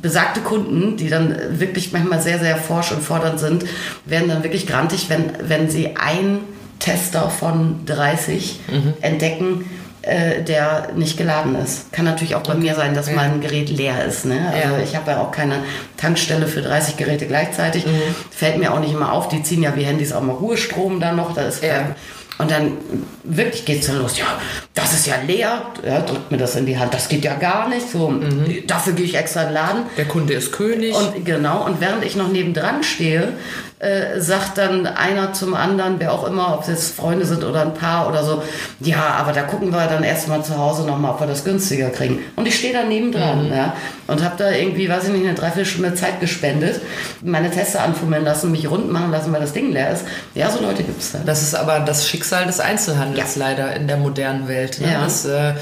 besagte 0.00 0.40
Kunden, 0.40 0.96
die 0.96 1.08
dann 1.08 1.36
wirklich 1.58 1.92
manchmal 1.92 2.20
sehr, 2.20 2.38
sehr 2.38 2.56
forsch 2.56 2.92
und 2.92 3.02
fordernd 3.02 3.40
sind, 3.40 3.64
werden 4.04 4.28
dann 4.28 4.42
wirklich 4.42 4.66
grantig, 4.66 5.08
wenn, 5.08 5.32
wenn 5.40 5.70
sie 5.70 5.96
ein 5.96 6.40
Tester 6.78 7.30
von 7.30 7.86
30 7.86 8.60
mhm. 8.68 8.94
entdecken, 9.00 9.64
äh, 10.02 10.42
der 10.42 10.88
nicht 10.96 11.16
geladen 11.16 11.54
ist. 11.54 11.92
Kann 11.92 12.04
natürlich 12.04 12.34
auch 12.34 12.42
bei 12.42 12.54
okay. 12.54 12.62
mir 12.62 12.74
sein, 12.74 12.94
dass 12.94 13.08
ja. 13.08 13.14
mein 13.14 13.40
Gerät 13.40 13.70
leer 13.70 14.04
ist. 14.04 14.24
Ne? 14.24 14.52
Also 14.52 14.76
ja. 14.76 14.82
ich 14.82 14.96
habe 14.96 15.12
ja 15.12 15.20
auch 15.20 15.30
keine 15.30 15.58
Tankstelle 15.96 16.48
für 16.48 16.60
30 16.60 16.96
Geräte 16.96 17.26
gleichzeitig. 17.26 17.86
Mhm. 17.86 18.00
Fällt 18.30 18.58
mir 18.58 18.74
auch 18.74 18.80
nicht 18.80 18.92
immer 18.92 19.12
auf. 19.12 19.28
Die 19.28 19.42
ziehen 19.44 19.62
ja 19.62 19.76
wie 19.76 19.84
Handys 19.84 20.12
auch 20.12 20.22
mal 20.22 20.34
Ruhestrom 20.34 20.98
dann 20.98 21.16
noch. 21.16 21.34
Da 21.34 21.42
ist 21.42 21.62
ja. 21.62 21.94
Und 22.38 22.50
dann 22.50 22.78
wirklich 23.24 23.64
geht 23.64 23.80
es 23.80 23.86
dann 23.86 23.98
los. 23.98 24.18
Ja, 24.18 24.26
das 24.74 24.94
ist 24.94 25.06
ja 25.06 25.14
leer. 25.26 25.66
Ja, 25.86 26.00
drückt 26.00 26.30
mir 26.30 26.38
das 26.38 26.56
in 26.56 26.66
die 26.66 26.78
Hand. 26.78 26.94
Das 26.94 27.08
geht 27.08 27.24
ja 27.24 27.34
gar 27.34 27.68
nicht. 27.68 27.90
So, 27.90 28.08
mhm. 28.08 28.66
Dafür 28.66 28.94
gehe 28.94 29.04
ich 29.04 29.14
extra 29.14 29.42
in 29.42 29.48
den 29.48 29.54
Laden. 29.54 29.82
Der 29.96 30.06
Kunde 30.06 30.34
ist 30.34 30.52
König. 30.52 30.94
Und 30.94 31.24
genau. 31.24 31.64
Und 31.64 31.80
während 31.80 32.04
ich 32.04 32.16
noch 32.16 32.28
nebendran 32.28 32.82
stehe, 32.82 33.34
äh, 33.82 34.20
sagt 34.20 34.58
dann 34.58 34.86
einer 34.86 35.32
zum 35.32 35.54
anderen, 35.54 35.96
wer 35.98 36.12
auch 36.12 36.24
immer, 36.24 36.54
ob 36.54 36.62
es 36.62 36.68
jetzt 36.68 36.94
Freunde 36.94 37.26
sind 37.26 37.42
oder 37.42 37.62
ein 37.62 37.74
Paar 37.74 38.08
oder 38.08 38.22
so, 38.22 38.40
ja, 38.78 39.16
aber 39.18 39.32
da 39.32 39.42
gucken 39.42 39.72
wir 39.72 39.86
dann 39.86 40.04
erstmal 40.04 40.44
zu 40.44 40.56
Hause 40.56 40.86
nochmal, 40.86 41.10
ob 41.10 41.20
wir 41.20 41.26
das 41.26 41.42
günstiger 41.42 41.90
kriegen. 41.90 42.20
Und 42.36 42.46
ich 42.46 42.56
stehe 42.56 42.72
da 42.72 42.84
nebendran, 42.84 43.46
mhm. 43.46 43.52
ja, 43.52 43.74
und 44.06 44.22
habe 44.22 44.36
da 44.38 44.52
irgendwie, 44.52 44.88
weiß 44.88 45.04
ich 45.04 45.10
nicht, 45.10 45.26
eine 45.26 45.34
Dreiviertelstunde 45.34 45.94
Zeit 45.94 46.20
gespendet, 46.20 46.80
meine 47.22 47.50
Teste 47.50 47.80
anfummeln 47.80 48.24
lassen, 48.24 48.52
mich 48.52 48.70
rund 48.70 48.90
machen 48.92 49.10
lassen, 49.10 49.32
weil 49.32 49.40
das 49.40 49.52
Ding 49.52 49.72
leer 49.72 49.90
ist. 49.90 50.04
Ja, 50.34 50.48
so 50.48 50.60
Leute 50.60 50.84
gibt 50.84 51.02
es 51.02 51.10
da. 51.10 51.18
Das 51.26 51.42
ist 51.42 51.56
aber 51.56 51.80
das 51.80 52.06
Schicksal 52.06 52.46
des 52.46 52.60
Einzelhandels 52.60 53.34
ja. 53.34 53.48
leider 53.48 53.74
in 53.74 53.88
der 53.88 53.96
modernen 53.96 54.46
Welt. 54.46 54.80
Ne? 54.80 54.92
Ja. 54.92 55.00
Dass 55.02 55.24
äh, 55.24 55.54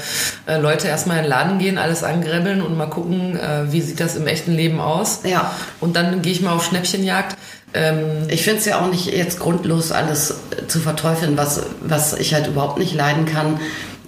äh, 0.45 0.57
Leute 0.57 0.87
erstmal 0.87 1.17
in 1.17 1.23
den 1.23 1.29
Laden 1.29 1.57
gehen, 1.57 1.79
alles 1.79 2.03
angrebbeln 2.03 2.61
und 2.61 2.77
mal 2.77 2.85
gucken, 2.85 3.35
äh, 3.35 3.71
wie 3.71 3.81
sieht 3.81 3.99
das 3.99 4.15
im 4.15 4.27
echten 4.27 4.51
Leben 4.51 4.79
aus. 4.79 5.21
Ja. 5.23 5.55
Und 5.79 5.95
dann 5.95 6.21
gehe 6.21 6.31
ich 6.31 6.41
mal 6.41 6.51
auf 6.51 6.63
Schnäppchenjagd. 6.63 7.35
Ähm, 7.73 8.27
ich 8.29 8.43
finde 8.43 8.59
es 8.59 8.65
ja 8.65 8.81
auch 8.81 8.89
nicht 8.89 9.05
jetzt 9.07 9.39
grundlos, 9.39 9.91
alles 9.91 10.35
zu 10.67 10.79
verteufeln. 10.79 11.37
Was, 11.37 11.63
was 11.81 12.13
ich 12.13 12.33
halt 12.33 12.47
überhaupt 12.47 12.77
nicht 12.77 12.93
leiden 12.93 13.25
kann, 13.25 13.59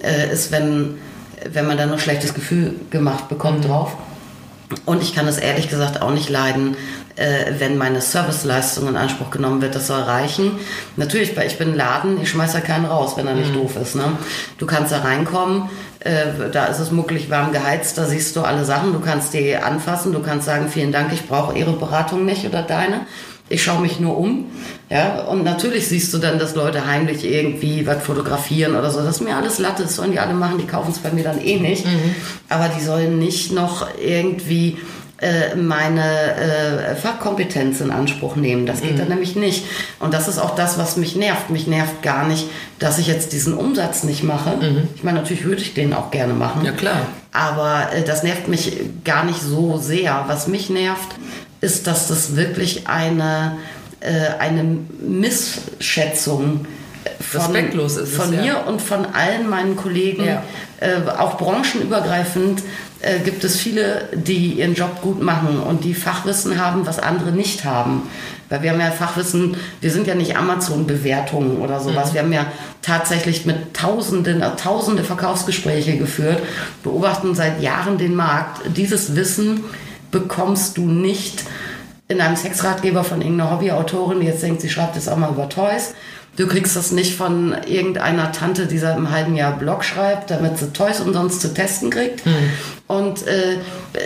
äh, 0.01 0.32
ist, 0.32 0.51
wenn, 0.51 0.96
wenn 1.51 1.67
man 1.67 1.77
dann 1.77 1.89
noch 1.89 2.00
schlechtes 2.00 2.34
Gefühl 2.34 2.75
gemacht 2.89 3.29
bekommt 3.29 3.63
mhm. 3.63 3.67
drauf. 3.67 3.98
Und 4.86 5.01
ich 5.03 5.13
kann 5.13 5.27
es 5.27 5.38
ehrlich 5.38 5.70
gesagt 5.70 6.01
auch 6.01 6.12
nicht 6.12 6.29
leiden, 6.29 6.75
äh, 7.15 7.53
wenn 7.60 7.77
meine 7.77 8.01
Serviceleistung 8.01 8.88
in 8.88 8.98
Anspruch 8.98 9.29
genommen 9.29 9.62
wird. 9.62 9.75
Das 9.75 9.88
soll 9.88 10.01
reichen. 10.01 10.53
Natürlich, 10.98 11.38
weil 11.38 11.48
ich 11.48 11.58
bin 11.58 11.70
ein 11.70 11.75
Laden, 11.75 12.22
ich 12.22 12.29
schmeiße 12.29 12.55
ja 12.55 12.62
keinen 12.62 12.86
raus, 12.86 13.13
wenn 13.15 13.27
er 13.27 13.36
nicht 13.36 13.51
mhm. 13.51 13.62
doof 13.62 13.75
ist. 13.82 13.96
Ne? 13.96 14.03
Du 14.58 14.65
kannst 14.65 14.91
da 14.91 15.00
reinkommen, 15.00 15.70
äh, 16.00 16.50
da 16.51 16.65
ist 16.65 16.79
es 16.79 16.91
muckelig 16.91 17.29
warm 17.29 17.51
geheizt, 17.51 17.98
da 17.98 18.05
siehst 18.05 18.36
du 18.36 18.41
alle 18.41 18.65
Sachen, 18.65 18.93
du 18.93 19.00
kannst 19.00 19.34
die 19.34 19.55
anfassen, 19.55 20.12
du 20.12 20.22
kannst 20.22 20.48
sagen, 20.48 20.70
vielen 20.70 20.91
Dank, 20.91 21.13
ich 21.13 21.27
brauche 21.27 21.58
Ihre 21.58 21.74
Beratung 21.74 22.25
nicht 22.25 22.46
oder 22.46 22.63
deine 22.63 23.01
ich 23.54 23.64
schaue 23.64 23.82
mich 23.82 24.00
nur 24.00 24.18
um. 24.18 24.46
Ja, 24.90 25.22
und 25.22 25.44
natürlich 25.44 25.88
siehst 25.88 26.14
du 26.14 26.18
dann, 26.18 26.40
dass 26.40 26.56
Leute 26.56 26.86
heimlich 26.86 27.24
irgendwie 27.24 27.86
was 27.86 28.04
fotografieren 28.04 28.76
oder 28.76 28.90
so. 28.90 29.00
Das 29.00 29.18
ist 29.18 29.22
mir 29.22 29.36
alles 29.36 29.60
Latte, 29.60 29.84
das 29.84 29.96
sollen 29.96 30.12
die 30.12 30.20
alle 30.20 30.34
machen, 30.34 30.58
die 30.58 30.66
kaufen 30.66 30.92
es 30.92 31.00
bei 31.00 31.12
mir 31.12 31.24
dann 31.24 31.40
eh 31.40 31.60
nicht. 31.60 31.86
Mhm. 31.86 32.16
Aber 32.50 32.70
die 32.70 32.84
sollen 32.84 33.20
nicht 33.20 33.52
noch 33.52 33.88
irgendwie 34.04 34.78
äh, 35.20 35.56
meine 35.56 36.36
äh, 36.36 36.96
Fachkompetenz 36.96 37.80
in 37.80 37.92
Anspruch 37.92 38.36
nehmen. 38.36 38.66
Das 38.66 38.82
geht 38.82 39.00
dann 39.00 39.08
nämlich 39.08 39.36
nicht. 39.36 39.66
Und 40.00 40.14
das 40.14 40.28
ist 40.28 40.40
auch 40.40 40.56
das, 40.56 40.78
was 40.78 40.98
mich 40.98 41.16
nervt. 41.16 41.50
Mich 41.50 41.68
nervt 41.68 42.02
gar 42.02 42.28
nicht, 42.28 42.48
dass 42.80 42.98
ich 42.98 43.08
jetzt 43.08 43.34
diesen 43.34 43.54
Umsatz 43.54 44.04
nicht 44.04 44.24
mache. 44.24 44.58
Ich 44.96 45.04
meine, 45.04 45.20
natürlich 45.20 45.46
würde 45.46 45.62
ich 45.62 45.74
den 45.76 45.94
auch 45.94 46.12
gerne 46.12 46.34
machen. 46.34 46.66
Ja, 46.66 46.72
klar. 46.72 47.06
Aber 47.32 47.94
äh, 47.94 48.04
das 48.04 48.24
nervt 48.24 48.48
mich 48.48 48.78
gar 49.04 49.24
nicht 49.24 49.42
so 49.42 49.78
sehr. 49.78 50.26
Was 50.28 50.48
mich 50.48 50.70
nervt, 50.70 51.16
ist, 51.63 51.88
dass 51.88 52.08
das 52.08 52.36
wirklich 52.36 52.88
eine, 52.88 53.58
äh, 54.01 54.38
eine 54.39 54.63
Missschätzung 55.01 56.65
von, 57.20 57.55
ist 57.55 58.15
von 58.15 58.34
ja. 58.34 58.41
mir 58.41 58.67
und 58.67 58.82
von 58.82 59.05
allen 59.05 59.50
meinen 59.50 59.75
Kollegen, 59.75 60.25
Ja. 60.25 60.43
äh, 60.79 61.10
auch 61.17 61.38
branchenübergreifend, 61.38 62.62
äh, 63.01 63.20
gibt 63.20 63.43
es 63.43 63.58
viele, 63.58 64.10
die 64.13 64.53
ihren 64.60 64.75
Job 64.75 65.01
gut 65.01 65.22
machen 65.22 65.60
und 65.60 65.84
die 65.84 65.93
Fachwissen 65.93 66.58
haben, 66.58 66.86
was 66.86 67.00
andere 67.00 67.32
nicht 67.32 67.63
haben. 67.63 68.03
Weil 68.50 68.62
wir 68.62 68.72
haben 68.72 68.79
ja 68.79 68.91
Fachwissen, 68.91 69.58
wir 69.82 69.91
sind 69.91 70.05
ja 70.05 70.15
nicht 70.15 70.38
Amazon-Bewertungen 70.38 71.58
oder 71.58 71.79
sowas. 71.79 72.10
Mhm. 72.10 72.13
Wir 72.13 72.22
haben 72.22 72.34
ja 72.34 72.46
tatsächlich 72.82 73.46
mit 73.46 73.74
Tausenden, 73.74 74.41
äh, 74.41 74.55
Tausende 74.55 75.03
Verkaufsgespräche 75.03 75.98
geführt, 75.98 76.39
beobachten 76.84 77.36
seit 77.36 77.62
Jahren 77.62 77.98
den 77.98 78.15
Markt. 78.15 78.62
Dieses 78.75 79.15
Wissen 79.15 79.63
bekommst 80.12 80.77
du 80.77 80.86
nicht 80.86 81.43
in 82.08 82.22
einem 82.22 82.36
Sexratgeber 82.36 83.04
von 83.04 83.22
irgendeiner 83.22 83.52
Hobbyautorin, 83.52 84.20
die 84.20 84.28
jetzt 84.28 84.44
denkt, 84.44 84.62
sie 84.62 84.70
schreibt 84.70 84.96
jetzt 84.96 85.10
auch 85.10 85.18
mal 85.18 85.30
über 85.30 85.50
Toys. 85.50 85.94
Du 86.36 86.48
kriegst 86.48 86.76
das 86.76 86.92
nicht 86.92 87.16
von 87.16 87.56
irgendeiner 87.68 88.32
Tante, 88.32 88.66
die 88.66 88.80
seit 88.80 88.96
einem 88.96 89.12
halben 89.12 89.36
Jahr 89.36 89.56
Blog 89.56 89.84
schreibt, 89.86 90.32
damit 90.32 90.58
sie 90.58 90.74
Toys 90.74 91.00
umsonst 91.00 91.42
zu 91.42 91.54
testen 91.54 91.92
kriegt. 91.92 92.24
Und 92.88 93.28
äh, 93.28 93.58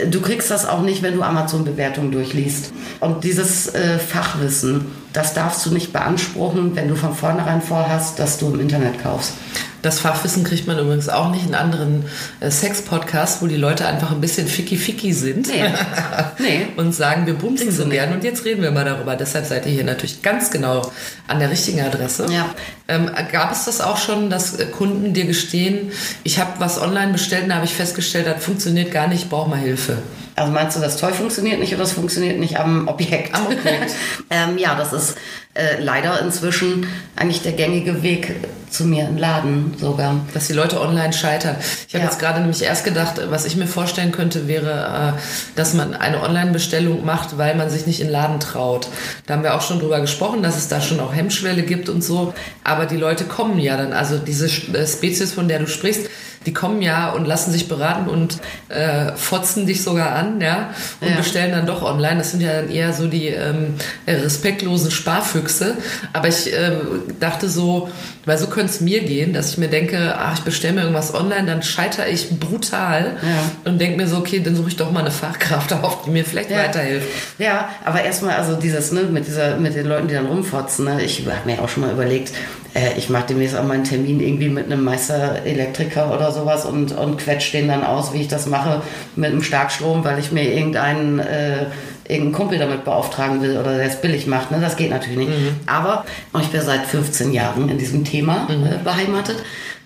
du 0.10 0.20
kriegst 0.20 0.52
das 0.52 0.68
auch 0.68 0.82
nicht, 0.82 1.02
wenn 1.04 1.16
du 1.16 1.24
Amazon-Bewertungen 1.24 2.12
durchliest. 2.12 2.74
Und 3.00 3.24
dieses 3.24 3.74
äh, 3.74 3.98
Fachwissen, 3.98 4.88
das 5.14 5.34
darfst 5.34 5.66
du 5.66 5.72
nicht 5.74 5.94
beanspruchen, 5.94 6.76
wenn 6.76 6.90
du 6.90 6.96
von 6.96 7.16
vornherein 7.16 7.62
vorhast, 7.62 8.20
dass 8.20 8.38
du 8.38 8.54
im 8.54 8.60
Internet 8.60 9.02
kaufst. 9.02 9.32
Das 9.82 10.00
Fachwissen 10.00 10.44
kriegt 10.44 10.68
man 10.68 10.78
übrigens 10.80 11.10
auch 11.10 11.32
nicht 11.32 11.46
in 11.46 11.56
anderen 11.56 12.06
äh, 12.40 12.50
Sex-Podcasts, 12.50 13.42
wo 13.42 13.48
die 13.48 13.56
Leute 13.56 13.86
einfach 13.88 14.12
ein 14.12 14.22
bisschen 14.22 14.48
ficky-ficky 14.48 15.14
sind 15.14 15.48
Nee. 15.48 15.64
Nee. 16.40 16.68
und 16.78 16.94
sagen, 16.94 17.26
wir 17.26 17.34
bumsen 17.34 17.72
so 17.72 17.86
gern 17.88 18.14
und 18.14 18.24
jetzt 18.24 18.46
reden 18.46 18.62
wir 18.62 18.72
mal 18.72 18.86
darüber. 18.86 19.16
Deshalb 19.16 19.46
seid 19.46 19.66
ihr 19.66 19.72
hier 19.72 19.84
natürlich 19.84 20.22
ganz 20.22 20.50
genau 20.52 20.92
an 21.28 21.40
der 21.40 21.50
richtigen 21.50 21.82
Adresse. 21.82 22.28
Ja. 22.32 22.50
Ähm, 22.88 23.10
gab 23.32 23.52
es 23.52 23.66
das 23.66 23.82
auch 23.82 23.98
schon, 23.98 24.30
dass 24.30 24.56
äh, 24.60 24.66
Kunden 24.66 25.14
dir 25.14 25.26
gestehen, 25.26 25.92
ich 26.24 26.40
habe 26.40 26.52
was 26.60 26.82
online 26.82 27.12
bestellt 27.12 27.44
und 27.44 27.50
da 27.50 27.56
habe 27.56 27.66
ich 27.66 27.74
festgestellt, 27.74 28.28
das 28.28 28.44
funktioniert 28.44 28.92
gar 28.92 29.08
nicht, 29.08 29.24
ich 29.24 29.30
brauche 29.30 29.50
mal 29.50 29.60
Hilfe. 29.60 29.98
Also 30.38 30.52
meinst 30.52 30.78
du, 30.78 30.82
das 30.82 30.98
Toy 30.98 31.12
funktioniert 31.12 31.60
nicht 31.60 31.74
oder 31.74 31.82
das 31.82 31.94
funktioniert 31.94 32.38
nicht 32.40 32.60
am 32.60 32.88
Objekt? 32.88 33.34
Am 33.34 33.48
Objekt. 33.48 33.92
ähm, 34.30 34.60
ja, 34.60 34.76
das 34.76 34.94
ist 34.94 35.18
äh, 35.56 35.82
leider 35.82 36.22
inzwischen 36.22 36.86
eigentlich 37.16 37.42
der 37.42 37.54
gängige 37.54 38.04
Weg 38.04 38.36
zu 38.70 38.86
mir 38.86 39.08
im 39.08 39.18
Laden 39.18 39.74
sogar. 39.80 40.16
Dass 40.36 40.46
die 40.46 40.54
Leute 40.54 40.80
online 40.80 41.12
scheitern. 41.12 41.56
Ich 41.88 41.96
habe 41.96 42.04
Ja. 42.04 42.10
jetzt 42.12 42.20
gerade 42.20 42.40
nämlich 42.42 42.62
erst 42.62 42.84
gedacht, 42.86 43.20
was 43.32 43.46
ich 43.46 43.56
mir 43.56 43.66
vorstellen 43.66 44.12
könnte, 44.12 44.48
wäre, 44.48 45.16
äh, 45.18 45.20
dass 45.56 45.74
man 45.74 45.96
eine 45.96 46.22
Online-Bestellung 46.22 47.04
macht, 47.04 47.40
weil 47.40 47.56
man 47.56 47.72
sich 47.72 47.88
nicht 47.88 48.00
in 48.00 48.08
den 48.08 48.14
Laden 48.14 48.40
traut. 48.40 48.90
Da 49.26 49.34
haben 49.34 49.44
wir 49.44 49.56
auch 49.56 49.62
schon 49.64 49.80
drüber 49.80 50.02
gesprochen, 50.02 50.44
dass 50.44 50.56
es 50.56 50.68
da 50.68 50.82
schon 50.82 51.00
auch 51.00 51.16
Hemmschwelle 51.16 51.64
gibt 51.64 51.90
und 51.90 52.04
so. 52.04 52.36
Aber 52.64 52.86
die 52.86 52.98
Leute 52.98 53.24
kommen 53.24 53.58
ja 53.58 53.76
dann, 53.76 53.92
also 53.92 54.20
diese 54.20 54.46
äh, 54.46 54.86
Spezies, 54.86 55.34
von 55.34 55.48
der 55.48 55.58
du 55.58 55.68
sprichst, 55.68 56.02
die 56.48 56.54
kommen 56.54 56.82
ja 56.82 57.12
und 57.12 57.26
lassen 57.26 57.52
sich 57.52 57.68
beraten 57.68 58.10
und 58.10 58.40
äh, 58.70 59.12
fotzen 59.16 59.68
dich 59.68 59.84
sogar 59.84 60.16
an, 60.16 60.42
ja, 60.42 60.70
und 61.02 61.10
Ja. 61.10 61.18
bestellen 61.18 61.52
dann 61.52 61.66
doch 61.68 61.84
online. 61.84 62.18
Das 62.18 62.32
sind 62.32 62.42
ja 62.42 62.54
dann 62.54 62.72
eher 62.72 62.94
so 62.94 63.06
die 63.08 63.28
ähm, 63.28 63.76
äh, 64.08 64.14
respektlosen 64.16 64.90
Sparfüchse. 64.90 65.76
Aber 66.14 66.30
ich 66.30 66.52
ähm, 66.54 67.04
dachte 67.20 67.50
so, 67.50 67.90
weil 68.26 68.38
so 68.38 68.48
könnte 68.48 68.72
es 68.72 68.82
mir 68.82 69.02
gehen, 69.02 69.34
dass 69.34 69.52
ich 69.52 69.58
mir 69.58 69.68
denke, 69.68 70.16
ach, 70.18 70.36
ich 70.36 70.42
bestelle 70.42 70.74
mir 70.76 70.82
irgendwas 70.82 71.14
online, 71.14 71.46
dann 71.46 71.62
scheitere 71.64 72.08
ich 72.10 72.40
brutal 72.40 73.18
Ja. 73.22 73.70
und 73.70 73.80
denke 73.80 73.98
mir 73.98 74.08
so, 74.08 74.18
okay, 74.18 74.40
dann 74.40 74.56
suche 74.56 74.70
ich 74.70 74.76
doch 74.78 74.92
mal 74.92 75.02
eine 75.02 75.12
Fachkraft 75.12 75.74
auf, 75.74 76.04
die 76.06 76.10
mir 76.12 76.24
vielleicht 76.26 76.50
Ja. 76.52 76.60
weiterhilft. 76.60 77.08
Ja, 77.40 77.70
aber 77.86 78.04
erstmal 78.04 78.36
also 78.38 78.56
dieses, 78.56 78.92
ne, 78.94 79.04
mit 79.04 79.28
dieser, 79.28 79.58
mit 79.58 79.76
den 79.76 79.86
Leuten, 79.86 80.08
die 80.08 80.14
dann 80.14 80.26
rumfotzen, 80.28 80.86
ne, 80.86 81.02
ich 81.04 81.26
habe 81.28 81.50
mir 81.50 81.62
auch 81.62 81.70
schon 81.70 81.84
mal 81.84 81.92
überlegt, 81.92 82.32
äh, 82.78 82.98
ich 82.98 83.10
mache 83.10 83.28
demnächst 83.30 83.56
auch 83.56 83.64
mal 83.64 83.74
einen 83.74 83.84
Termin 83.84 84.20
irgendwie 84.20 84.50
mit 84.50 84.66
einem 84.66 84.84
Meister-Elektriker 84.84 86.14
oder 86.14 86.32
sowas 86.32 86.66
und, 86.66 86.92
und 86.92 87.18
quetsch 87.18 87.52
den 87.52 87.68
dann 87.68 87.84
aus, 87.84 88.14
wie 88.14 88.22
ich 88.22 88.28
das 88.28 88.46
mache 88.46 88.82
mit 89.16 89.32
einem 89.32 89.42
Starkstrom, 89.42 90.04
weil 90.04 90.20
ich 90.20 90.32
mir 90.32 90.44
irgendeinen, 90.44 91.20
äh, 91.20 91.66
irgendeinen 92.08 92.34
Kumpel 92.34 92.60
damit 92.60 92.86
beauftragen 92.86 93.42
will 93.42 93.58
oder 93.58 93.76
der 93.76 93.88
es 93.88 94.00
billig 94.00 94.28
macht. 94.28 94.52
Ne? 94.52 94.60
Das 94.62 94.76
geht 94.76 94.92
natürlich 94.92 95.18
nicht. 95.18 95.32
Aber 95.66 96.06
und 96.34 96.42
ich 96.42 96.50
bin 96.50 96.62
seit 96.62 96.86
15 96.86 97.34
Jahren 97.34 97.68
in 97.70 97.78
diesem 97.78 98.06
Thema 98.06 98.48
äh, 98.50 98.84
beheimatet. 98.84 99.38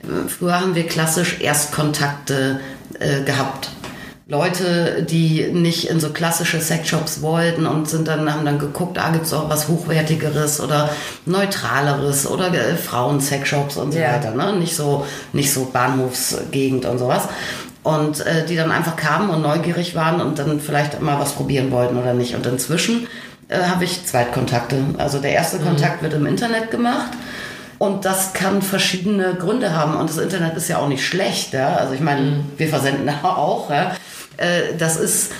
Äh, 0.03 0.27
Früher 0.27 0.60
haben 0.60 0.75
wir 0.75 0.86
klassisch 0.86 1.39
Erstkontakte 1.39 2.60
äh, 3.00 3.21
gehabt. 3.24 3.69
Leute, 4.31 5.03
die 5.09 5.47
nicht 5.51 5.89
in 5.89 6.00
so 6.00 6.11
klassische 6.11 6.61
Sexshops 6.61 7.21
wollten 7.21 7.65
und 7.65 7.89
sind 7.89 8.07
dann, 8.07 8.33
haben 8.33 8.45
dann 8.45 8.59
geguckt, 8.59 8.97
ah, 8.97 9.09
gibt's 9.11 9.33
auch 9.33 9.50
was 9.50 9.67
Hochwertigeres 9.67 10.61
oder 10.61 10.89
Neutraleres 11.25 12.25
oder 12.27 12.47
äh, 12.53 12.77
Frauen-Sexshops 12.77 13.75
und 13.75 13.91
so 13.91 14.00
Ja. 14.00 14.13
weiter. 14.13 14.31
Ne? 14.31 14.53
Nicht 14.53 14.73
so, 14.73 15.05
nicht 15.33 15.51
so 15.51 15.65
Bahnhofsgegend 15.65 16.85
und 16.85 16.97
sowas. 16.97 17.23
Und 17.83 18.25
äh, 18.25 18.45
die 18.45 18.55
dann 18.55 18.71
einfach 18.71 18.95
kamen 18.95 19.29
und 19.31 19.41
neugierig 19.41 19.95
waren 19.95 20.21
und 20.21 20.39
dann 20.39 20.61
vielleicht 20.61 21.01
mal 21.01 21.19
was 21.19 21.33
probieren 21.33 21.69
wollten 21.71 21.97
oder 21.97 22.13
nicht. 22.13 22.33
Und 22.33 22.45
inzwischen 22.45 23.07
äh, 23.50 23.57
habe 23.63 23.83
ich 23.83 24.05
Zweitkontakte. 24.05 24.77
Also 24.97 25.19
der 25.19 25.31
erste 25.33 25.57
Kontakt 25.59 26.03
wird 26.03 26.13
im 26.13 26.25
Internet 26.25 26.71
gemacht. 26.71 27.11
Und 27.79 28.05
das 28.05 28.31
kann 28.33 28.61
verschiedene 28.61 29.33
Gründe 29.33 29.75
haben. 29.75 29.95
Und 29.95 30.09
das 30.09 30.19
Internet 30.19 30.55
ist 30.55 30.69
ja 30.69 30.77
auch 30.77 30.88
nicht 30.88 31.05
schlecht. 31.05 31.51
Ja? 31.53 31.75
Also 31.75 31.93
ich 31.95 32.00
meine, 32.01 32.45
wir 32.55 32.69
versenden 32.69 33.09
auch. 33.23 33.69
Ja? 33.69 33.91
Äh, 34.41 34.75
Das 34.77 34.98
ist 34.98 35.31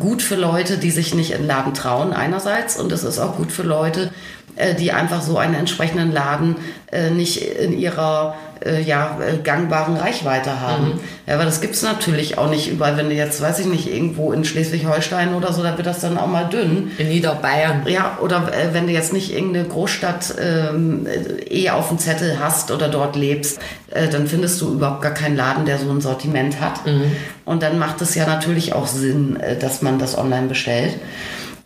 gut 0.00 0.20
für 0.22 0.36
Leute, 0.36 0.76
die 0.76 0.90
sich 0.90 1.14
nicht 1.14 1.30
in 1.30 1.38
den 1.38 1.46
Laden 1.46 1.72
trauen 1.72 2.12
einerseits. 2.12 2.76
Und 2.76 2.92
es 2.92 3.04
ist 3.04 3.18
auch 3.18 3.36
gut 3.36 3.52
für 3.52 3.62
Leute, 3.62 4.10
die 4.78 4.92
einfach 4.92 5.22
so 5.22 5.38
einen 5.38 5.54
entsprechenden 5.54 6.12
Laden 6.12 6.56
äh, 6.90 7.10
nicht 7.10 7.42
in 7.42 7.78
ihrer 7.78 8.34
äh, 8.64 8.82
ja, 8.82 9.18
äh, 9.20 9.38
gangbaren 9.38 9.96
Reichweite 9.96 10.60
haben. 10.60 11.00
Ja, 11.26 11.34
aber 11.34 11.44
das 11.44 11.60
gibt's 11.60 11.82
natürlich 11.82 12.38
auch 12.38 12.50
nicht 12.50 12.70
überall. 12.70 12.96
Wenn 12.96 13.08
du 13.08 13.14
jetzt, 13.14 13.40
weiß 13.40 13.58
ich 13.60 13.66
nicht, 13.66 13.92
irgendwo 13.92 14.32
in 14.32 14.44
Schleswig-Holstein 14.44 15.34
oder 15.34 15.52
so, 15.52 15.62
da 15.62 15.76
wird 15.76 15.86
das 15.86 16.00
dann 16.00 16.18
auch 16.18 16.26
mal 16.26 16.48
dünn. 16.48 16.90
In 16.98 17.08
Niederbayern. 17.08 17.86
Ja, 17.86 18.18
oder 18.20 18.48
äh, 18.52 18.72
wenn 18.72 18.86
du 18.86 18.92
jetzt 18.92 19.12
nicht 19.12 19.32
irgendeine 19.32 19.66
Großstadt 19.66 20.34
ähm, 20.40 21.06
äh, 21.06 21.42
eh 21.44 21.70
auf 21.70 21.88
dem 21.88 21.98
Zettel 21.98 22.38
hast 22.40 22.70
oder 22.70 22.88
dort 22.88 23.16
lebst, 23.16 23.60
äh, 23.90 24.08
dann 24.08 24.26
findest 24.26 24.60
du 24.60 24.72
überhaupt 24.72 25.02
gar 25.02 25.14
keinen 25.14 25.36
Laden, 25.36 25.64
der 25.64 25.78
so 25.78 25.90
ein 25.90 26.00
Sortiment 26.00 26.60
hat. 26.60 26.80
Und 27.44 27.62
dann 27.62 27.78
macht 27.78 28.00
es 28.00 28.14
ja 28.14 28.26
natürlich 28.26 28.72
auch 28.72 28.86
Sinn, 28.86 29.38
äh, 29.38 29.56
dass 29.56 29.82
man 29.82 29.98
das 29.98 30.16
online 30.16 30.48
bestellt. 30.48 30.94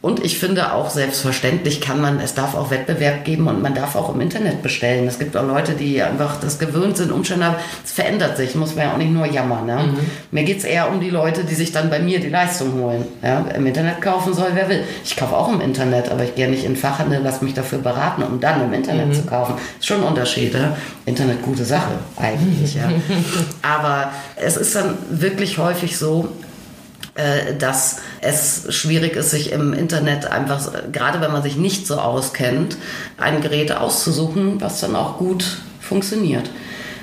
Und 0.03 0.25
ich 0.25 0.41
finde 0.41 0.73
auch 0.73 0.91
selbstverständlich 0.91 1.81
kann 1.81 2.01
man, 2.01 2.19
es 2.19 2.35
darf 2.35 2.57
auch 2.57 2.73
Wettbewerb 2.73 3.25
geben 3.25 3.47
und 3.47 3.63
man 3.63 3.73
darf 3.73 3.95
auch 3.95 4.13
im 4.13 4.21
Internet 4.21 4.61
bestellen. 4.61 5.07
Es 5.07 5.21
gibt 5.21 5.37
auch 5.37 5.47
Leute, 5.47 5.75
die 5.75 6.03
einfach 6.03 6.41
das 6.41 6.59
gewöhnt 6.59 6.97
sind, 6.97 7.13
Umstände 7.13 7.47
haben. 7.47 7.57
Es 7.85 7.93
verändert 7.93 8.37
sich, 8.37 8.57
muss 8.57 8.75
man 8.75 8.85
ja 8.87 8.93
auch 8.95 8.97
nicht 8.97 9.13
nur 9.13 9.27
jammern. 9.27 9.65
Ne? 9.65 9.95
Mir 10.33 10.43
geht's 10.43 10.65
eher 10.65 10.91
um 10.91 11.01
die 11.01 11.09
Leute, 11.09 11.45
die 11.45 11.55
sich 11.55 11.71
dann 11.71 11.89
bei 11.89 12.01
mir 12.01 12.19
die 12.19 12.31
Leistung 12.31 12.73
holen. 12.83 13.05
Ja? 13.23 13.47
Im 13.55 13.65
Internet 13.65 14.03
kaufen 14.03 14.35
soll, 14.35 14.49
wer 14.55 14.69
will. 14.69 14.83
Ich 15.05 15.15
kaufe 15.15 15.37
auch 15.37 15.53
im 15.53 15.61
Internet, 15.61 16.11
aber 16.11 16.25
ich 16.25 16.35
gehe 16.35 16.51
nicht 16.51 16.65
in 16.65 16.75
Fachhandel, 16.75 17.21
lass 17.23 17.41
mich 17.41 17.55
dafür 17.55 17.79
beraten, 17.79 18.25
um 18.25 18.41
dann 18.41 18.61
im 18.61 18.73
Internet 18.73 19.15
zu 19.15 19.23
kaufen. 19.23 19.55
Ist 19.79 19.87
schon 19.87 20.01
ein 20.01 20.09
Unterschied. 20.09 20.53
Ja? 20.53 20.77
Internet 21.07 21.43
gute 21.43 21.65
Sache, 21.65 21.93
eigentlich. 22.17 22.75
ja. 22.75 22.91
Aber 23.63 24.11
es 24.35 24.57
ist 24.57 24.75
dann 24.75 24.99
wirklich 25.11 25.59
häufig 25.59 25.97
so, 25.97 26.29
dass 27.59 27.99
es 28.23 28.75
schwierig 28.75 29.17
ist, 29.17 29.31
sich 29.31 29.53
im 29.53 29.75
Internet 29.75 30.27
einfach, 30.27 30.73
gerade 30.93 31.21
wenn 31.21 31.31
man 31.31 31.43
sich 31.43 31.57
nicht 31.57 31.87
so 31.87 31.97
auskennt, 31.97 32.79
ein 33.19 33.43
Gerät 33.43 33.73
auszusuchen, 33.73 34.61
was 34.63 34.81
dann 34.81 34.97
auch 34.97 35.19
gut 35.19 35.59
funktioniert. 35.81 36.51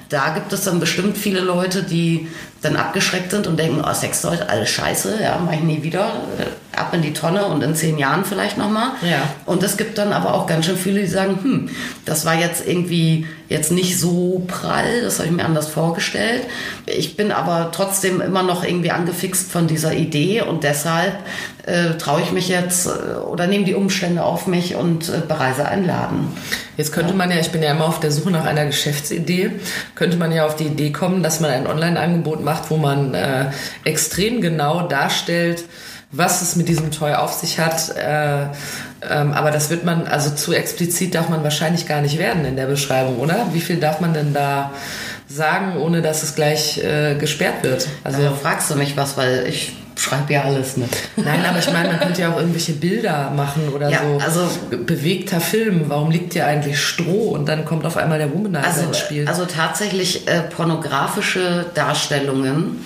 Da 0.10 0.30
gibt 0.30 0.51
es 0.51 0.63
dann 0.63 0.80
bestimmt 0.80 1.16
viele 1.16 1.42
Leute, 1.42 1.84
die 1.84 2.28
dann 2.62 2.75
abgeschreckt 2.75 3.32
sind 3.32 3.48
und 3.48 3.58
denken, 3.58 3.84
oh, 3.86 3.94
Sextoys, 3.94 4.42
alles 4.42 4.70
scheiße, 4.70 5.20
ja, 5.22 5.39
mach 5.44 5.54
ich 5.54 5.62
nie 5.62 5.84
wieder, 5.84 6.12
äh, 6.38 6.80
ab 6.80 6.94
in 6.94 7.01
die 7.01 7.13
Tonne 7.13 7.46
und 7.46 7.62
in 7.63 7.75
zehn 7.75 7.98
Jahren 7.98 8.25
vielleicht 8.25 8.58
nochmal. 8.58 8.92
Ja. 9.01 9.22
Und 9.46 9.63
es 9.63 9.78
gibt 9.78 9.98
dann 9.98 10.13
aber 10.13 10.34
auch 10.34 10.48
ganz 10.48 10.66
schön 10.66 10.78
viele, 10.78 11.01
die 11.01 11.08
sagen, 11.08 11.39
hm, 11.42 11.70
das 12.06 12.25
war 12.25 12.36
jetzt 12.36 12.68
irgendwie 12.68 13.25
jetzt 13.50 13.72
nicht 13.72 14.00
so 14.00 14.44
prall, 14.48 15.01
das 15.01 15.18
habe 15.18 15.28
ich 15.28 15.36
mir 15.36 15.44
anders 15.44 15.68
vorgestellt. 15.68 16.44
Ich 16.86 17.18
bin 17.18 17.32
aber 17.32 17.72
trotzdem 17.72 18.22
immer 18.22 18.44
noch 18.44 18.63
irgendwie 18.63 18.92
angefixt 18.92 19.51
von 19.51 19.68
dieser 19.68 19.94
Idee 19.94 20.42
und 20.42 20.63
deshalb 20.63 21.16
äh, 21.66 21.98
traue 21.98 22.22
ich 22.22 22.32
mich 22.32 22.48
jetzt 22.48 22.88
äh, 22.88 23.16
oder 23.16 23.48
nehme 23.48 23.66
die 23.66 23.74
Umstände 23.74 24.24
auf 24.24 24.48
mich 24.48 24.75
und 24.75 25.10
äh, 25.10 25.22
bereise 25.28 25.68
einen 25.68 25.86
Laden. 25.86 26.28
Jetzt 26.78 26.94
könnte 26.94 27.13
man 27.13 27.30
ja, 27.30 27.38
ich 27.38 27.50
bin 27.50 27.62
ja 27.62 27.72
immer 27.72 27.88
auf 27.88 28.00
der 28.00 28.12
Suche 28.12 28.32
nach 28.32 28.46
einer 28.46 28.66
Geschäftsidee, 28.66 29.51
könnte 29.96 30.18
man 30.18 30.32
ja 30.32 30.46
auf 30.46 30.56
die 30.56 30.66
Idee 30.66 30.92
kommen, 30.92 31.24
dass 31.24 31.39
man 31.39 31.51
ein 31.51 31.68
Online-Angebot 31.68 32.44
macht, 32.44 32.49
wo 32.70 32.77
man 32.77 33.13
äh, 33.13 33.46
extrem 33.84 34.41
genau 34.41 34.88
darstellt, 34.88 35.63
was 36.12 36.41
es 36.41 36.56
mit 36.56 36.68
diesem 36.68 36.91
Toy 36.91 37.13
auf 37.13 37.34
sich 37.34 37.60
hat. 37.60 37.96
Äh, 37.96 38.48
ähm, 39.10 39.34
aber 39.34 39.51
das 39.51 39.70
wird 39.70 39.86
man, 39.86 40.08
also 40.08 40.32
zu 40.32 40.53
explizit 40.53 41.15
darf 41.15 41.29
man 41.29 41.44
wahrscheinlich 41.44 41.88
gar 41.88 42.01
nicht 42.01 42.18
werden 42.18 42.46
in 42.46 42.56
der 42.56 42.65
Beschreibung, 42.65 43.18
oder? 43.20 43.48
Wie 43.53 43.62
viel 43.62 43.77
darf 43.77 44.00
man 44.00 44.13
denn 44.13 44.34
da 44.34 44.72
sagen, 45.27 45.77
ohne 45.77 46.01
dass 46.01 46.24
es 46.24 46.36
gleich 46.36 46.84
äh, 46.84 47.15
gesperrt 47.15 47.63
wird? 47.63 47.88
Also 48.03 48.22
da 48.22 48.32
fragst 48.32 48.70
du 48.72 48.75
mich 48.75 48.98
was, 48.98 49.15
weil 49.18 49.46
ich 49.48 49.74
schreibe 50.01 50.34
ja 50.34 50.44
alles 50.44 50.77
mit. 50.77 50.89
Nein, 51.18 51.44
aber 51.48 51.60
ich 51.60 51.72
meine, 51.72 51.89
man 51.89 52.00
könnte 52.00 52.22
ja 52.22 52.32
auch 52.32 52.38
irgendwelche 52.38 52.74
Bilder 52.74 53.32
machen 53.36 53.70
oder 53.70 53.89
Ja, 53.89 54.00
so. 54.03 54.18
also- 54.24 54.50
bewegter 54.86 55.39
Film. 55.41 55.86
Warum 55.88 56.12
liegt 56.12 56.34
hier 56.34 56.46
eigentlich 56.48 56.79
Stroh 56.79 57.29
und 57.32 57.48
dann 57.48 57.65
kommt 57.65 57.86
auf 57.86 57.98
einmal 57.98 58.18
der 58.18 58.34
Womanizer 58.34 58.65
Also, 58.68 58.82
ins 58.84 58.98
Spiel? 58.98 59.27
also 59.27 59.46
tatsächlich 59.46 60.27
äh, 60.27 60.41
pornografische 60.41 61.65
Darstellungen 61.74 62.77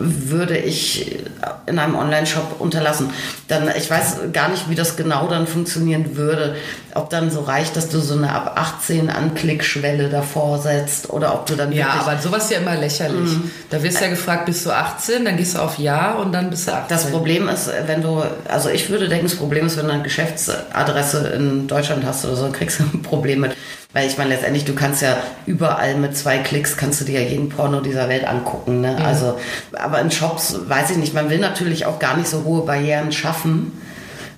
würde 0.00 0.56
ich 0.56 1.18
in 1.66 1.78
einem 1.78 1.94
Online-Shop 1.94 2.56
unterlassen. 2.58 3.10
Dann, 3.48 3.70
ich 3.76 3.90
weiß 3.90 4.32
gar 4.32 4.48
nicht, 4.48 4.68
wie 4.68 4.74
das 4.74 4.96
genau 4.96 5.28
dann 5.28 5.46
funktionieren 5.46 6.16
würde. 6.16 6.56
Ob 6.94 7.10
dann 7.10 7.30
so 7.30 7.40
reicht, 7.40 7.76
dass 7.76 7.88
du 7.88 8.00
so 8.00 8.14
eine 8.14 8.32
ab 8.32 8.54
18 8.56 9.10
Anklickschwelle 9.10 10.08
davor 10.08 10.58
setzt 10.58 11.10
oder 11.10 11.34
ob 11.34 11.46
du 11.46 11.54
dann 11.54 11.72
ja, 11.72 11.90
aber 11.90 12.18
sowas 12.18 12.44
ist 12.44 12.50
ja 12.52 12.58
immer 12.58 12.76
lächerlich. 12.76 13.30
Da 13.70 13.82
wirst 13.82 14.00
du 14.00 14.04
ja 14.04 14.10
gefragt, 14.10 14.46
bist 14.46 14.66
du 14.66 14.70
18? 14.70 15.24
Dann 15.24 15.36
gehst 15.36 15.54
du 15.54 15.60
auf 15.60 15.78
Ja 15.78 16.14
und 16.14 16.32
dann 16.32 16.50
bist 16.50 16.66
du 16.66 16.72
18. 16.72 16.88
Das 16.88 17.10
Problem 17.10 17.48
ist, 17.48 17.70
wenn 17.86 18.02
du, 18.02 18.22
also 18.48 18.70
ich 18.70 18.90
würde 18.90 19.08
denken, 19.08 19.26
das 19.26 19.36
Problem 19.36 19.66
ist, 19.66 19.76
wenn 19.76 19.86
du 19.86 19.92
eine 19.92 20.02
Geschäftsadresse 20.02 21.28
in 21.28 21.68
Deutschland 21.68 22.04
hast 22.04 22.24
oder 22.24 22.36
so, 22.36 22.50
kriegst 22.50 22.80
du 22.80 22.84
ein 22.84 23.02
Problem 23.02 23.40
mit. 23.40 23.52
Weil 23.92 24.06
ich 24.06 24.16
meine, 24.18 24.30
letztendlich, 24.30 24.64
du 24.64 24.74
kannst 24.74 25.02
ja 25.02 25.16
überall 25.46 25.96
mit 25.96 26.16
zwei 26.16 26.38
Klicks 26.38 26.76
kannst 26.76 27.00
du 27.00 27.04
dir 27.04 27.22
ja 27.22 27.28
jeden 27.28 27.48
Porno 27.48 27.80
dieser 27.80 28.08
Welt 28.08 28.24
angucken. 28.24 28.82
Ne? 28.82 28.96
Also, 29.04 29.38
aber 29.72 30.00
in 30.00 30.12
Shops 30.12 30.56
weiß 30.68 30.90
ich 30.90 30.96
nicht, 30.96 31.12
man 31.12 31.28
will 31.28 31.38
natürlich 31.38 31.86
auch 31.86 31.98
gar 31.98 32.16
nicht 32.16 32.28
so 32.28 32.44
hohe 32.44 32.64
Barrieren 32.64 33.10
schaffen. 33.10 33.72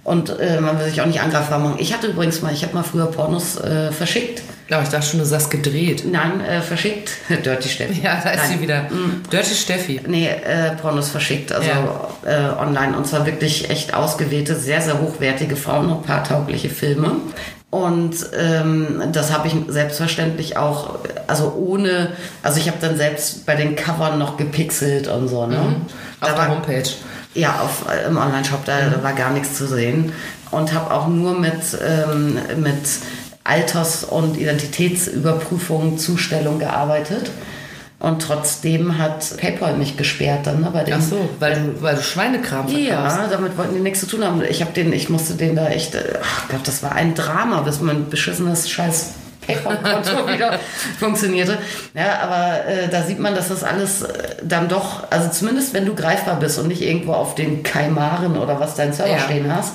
Und 0.05 0.37
äh, 0.41 0.61
man 0.61 0.81
will 0.81 0.87
sich 0.87 1.01
auch 1.01 1.07
nicht 1.07 1.21
angreifbar 1.21 1.61
machen. 1.61 1.77
Ich 1.79 1.93
hatte 1.93 2.09
übrigens 2.09 2.43
mal, 2.43 2.53
ich 2.53 2.65
habe 2.65 2.75
mal 2.75 2.83
früher 2.83 3.07
Pornos 3.07 3.61
äh, 3.61 3.93
verschickt. 3.93 4.43
Ja, 4.69 4.83
ich 4.83 4.89
dachte 4.89 5.07
schon, 5.07 5.21
du 5.21 5.27
sagst 5.27 5.51
gedreht. 5.51 6.05
Nein, 6.11 6.41
äh, 6.41 6.61
verschickt. 6.61 7.13
Dirty 7.45 7.69
Steffi. 7.69 8.01
Ja, 8.03 8.21
da 8.25 8.31
ist 8.31 8.39
Nein. 8.39 8.49
sie 8.49 8.61
wieder. 8.63 8.89
Dirty 9.31 9.55
Steffi. 9.55 10.01
Nee, 10.07 10.27
äh, 10.29 10.73
Pornos 10.81 11.11
verschickt, 11.11 11.53
also 11.53 11.71
äh, 12.25 12.59
online. 12.59 12.97
Und 12.97 13.07
zwar 13.07 13.27
wirklich 13.27 13.71
echt 13.71 13.95
ausgewählte, 13.95 14.57
sehr, 14.57 14.81
sehr 14.81 14.99
hochwertige, 15.01 15.55
frauenpaartaugliche 15.55 16.71
Filme. 16.71 17.17
Und 17.73 18.15
ähm, 18.39 19.03
das 19.13 19.33
habe 19.33 19.49
ich 19.49 19.55
selbstverständlich 19.67 20.59
auch, 20.59 20.97
also 21.27 21.55
ohne, 21.57 22.09
also 22.43 22.59
ich 22.61 22.69
habe 22.69 22.77
dann 22.83 22.99
selbst 22.99 23.47
bei 23.47 23.55
den 23.55 23.77
Covern 23.77 24.19
noch 24.19 24.37
gepixelt 24.37 25.09
und 25.09 25.27
so. 25.29 25.47
Ne? 25.47 25.57
Auf 25.59 25.73
Da 26.21 26.27
der 26.29 26.37
war- 26.37 26.49
Homepage. 26.51 26.83
ja, 27.33 27.61
auf, 27.63 27.87
äh, 27.91 28.07
im 28.07 28.19
Online-Shop, 28.19 28.67
da, 28.67 28.75
da 28.95 29.03
war 29.03 29.15
gar 29.15 29.31
nichts 29.31 29.57
zu 29.57 29.67
sehen. 29.67 30.13
Und 30.51 30.75
habe 30.75 30.93
auch 30.93 31.07
nur 31.09 31.39
mit, 31.39 31.63
ähm, 31.83 32.37
mit 32.59 32.77
Alters- 33.43 34.05
und 34.05 34.37
Identitätsüberprüfung, 34.37 35.97
Zustellung 35.97 36.59
gearbeitet. 36.59 37.31
Und 38.03 38.21
trotzdem 38.21 38.99
hat 38.99 39.37
PayPal 39.37 39.77
mich 39.77 39.97
gesperrt 39.97 40.41
dann 40.49 40.61
ne, 40.61 40.71
bei 40.73 40.83
dem. 40.83 40.95
Ach 40.99 41.01
so, 41.01 41.29
weil 41.39 41.55
du, 41.55 41.83
weil 41.83 41.95
du 41.95 42.03
Schweinekram 42.03 42.67
verkaufst. 42.67 42.89
Ja, 42.89 43.29
damit 43.31 43.57
wollten 43.57 43.75
die 43.75 43.81
nichts 43.81 44.01
zu 44.01 44.07
tun 44.07 44.25
haben. 44.25 44.43
Ich 44.43 44.61
habe 44.61 44.73
den, 44.73 44.93
ich 44.93 45.09
musste 45.09 45.35
den 45.35 45.55
da 45.55 45.69
echt, 45.69 45.95
äh, 45.95 46.19
ach 46.21 46.49
Gott, 46.49 46.67
das 46.67 46.83
war 46.83 46.93
ein 46.97 47.15
Drama, 47.15 47.61
bis 47.61 47.81
mein 47.81 48.11
beschissenes 48.11 48.69
Scheiß 48.69 49.13
PayPal-Konto 49.47 50.27
wieder 50.33 50.59
funktionierte. 50.99 51.59
Ja, 51.95 52.19
aber 52.25 52.67
äh, 52.67 52.89
da 52.89 53.03
sieht 53.03 53.21
man, 53.21 53.37
dass 53.37 53.49
das 53.49 53.63
alles 53.63 54.03
äh, 54.03 54.35
dann 54.43 54.69
doch, 54.69 55.05
also 55.11 55.29
zumindest 55.31 55.73
wenn 55.73 55.87
du 55.87 55.95
greifbar 55.95 56.41
bist 56.41 56.59
und 56.59 56.67
nicht 56.69 56.83
irgendwo 56.83 57.13
auf 57.13 57.37
den 57.37 57.63
Kaimaren 57.63 58.37
oder 58.37 58.59
was 58.59 58.75
dein 58.75 58.93
Server 58.93 59.13
Ja. 59.13 59.19
stehen 59.21 59.55
hast, 59.55 59.75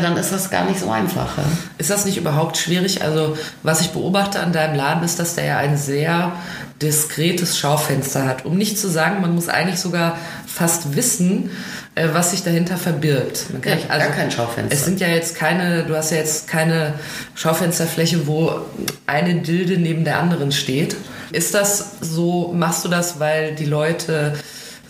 dann 0.00 0.16
ist 0.16 0.32
das 0.32 0.50
gar 0.50 0.64
nicht 0.64 0.80
so 0.80 0.90
einfach. 0.90 1.36
Ist 1.78 1.90
das 1.90 2.04
nicht 2.06 2.16
überhaupt 2.16 2.56
schwierig? 2.56 3.02
Also, 3.02 3.36
was 3.62 3.80
ich 3.82 3.90
beobachte 3.90 4.40
an 4.40 4.52
deinem 4.52 4.74
Laden 4.76 5.04
ist, 5.04 5.18
dass 5.18 5.34
der 5.34 5.44
ja 5.44 5.58
ein 5.58 5.76
sehr 5.76 6.32
diskretes 6.82 7.58
Schaufenster 7.58 8.26
hat. 8.26 8.44
Um 8.44 8.56
nicht 8.56 8.78
zu 8.78 8.88
sagen, 8.88 9.20
man 9.20 9.34
muss 9.34 9.48
eigentlich 9.48 9.78
sogar 9.78 10.18
fast 10.46 10.96
wissen, 10.96 11.50
äh, 11.94 12.08
was 12.12 12.32
sich 12.32 12.42
dahinter 12.42 12.76
verbirgt. 12.76 13.46
Man 13.52 13.60
kann- 13.62 13.78
Ja, 13.88 13.98
gar 13.98 14.08
kein 14.08 14.30
Schaufenster. 14.30 14.74
Es 14.74 14.84
sind 14.84 15.00
ja 15.00 15.08
jetzt 15.08 15.36
keine, 15.36 15.84
du 15.84 15.94
hast 15.96 16.10
ja 16.10 16.16
jetzt 16.18 16.48
keine 16.48 16.94
Schaufensterfläche, 17.34 18.26
wo 18.26 18.52
eine 19.06 19.36
Dilde 19.36 19.78
neben 19.78 20.04
der 20.04 20.18
anderen 20.18 20.50
steht. 20.50 20.96
Ist 21.32 21.54
das 21.54 21.92
so, 22.00 22.52
machst 22.54 22.84
du 22.84 22.88
das, 22.88 23.20
weil 23.20 23.54
die 23.54 23.64
Leute 23.66 24.34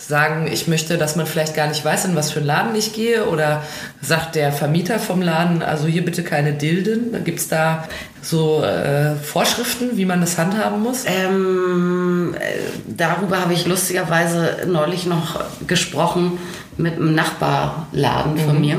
sagen, 0.08 0.46
ich 0.46 0.68
möchte, 0.68 0.98
dass 0.98 1.16
man 1.16 1.26
vielleicht 1.26 1.54
gar 1.54 1.66
nicht 1.66 1.84
weiß, 1.84 2.04
in 2.06 2.16
was 2.16 2.30
für 2.30 2.40
einen 2.40 2.46
Laden 2.46 2.74
ich 2.74 2.92
gehe? 2.92 3.26
Oder 3.26 3.62
sagt 4.00 4.34
der 4.34 4.52
Vermieter 4.52 4.98
vom 4.98 5.22
Laden, 5.22 5.62
also 5.62 5.86
hier 5.86 6.04
bitte 6.04 6.22
keine 6.22 6.52
Dilden? 6.52 7.24
Gibt 7.24 7.40
es 7.40 7.48
da 7.48 7.84
so 8.22 8.62
äh, 8.62 9.14
Vorschriften, 9.16 9.96
wie 9.96 10.04
man 10.04 10.20
das 10.20 10.38
handhaben 10.38 10.82
muss? 10.82 11.04
Ähm, 11.06 12.34
äh, 12.38 12.58
darüber 12.86 13.40
habe 13.40 13.54
ich 13.54 13.66
lustigerweise 13.66 14.66
neulich 14.66 15.06
noch 15.06 15.40
gesprochen 15.66 16.38
mit 16.76 16.94
einem 16.94 17.14
Nachbarladen 17.14 18.38
von 18.38 18.60
mir, 18.60 18.78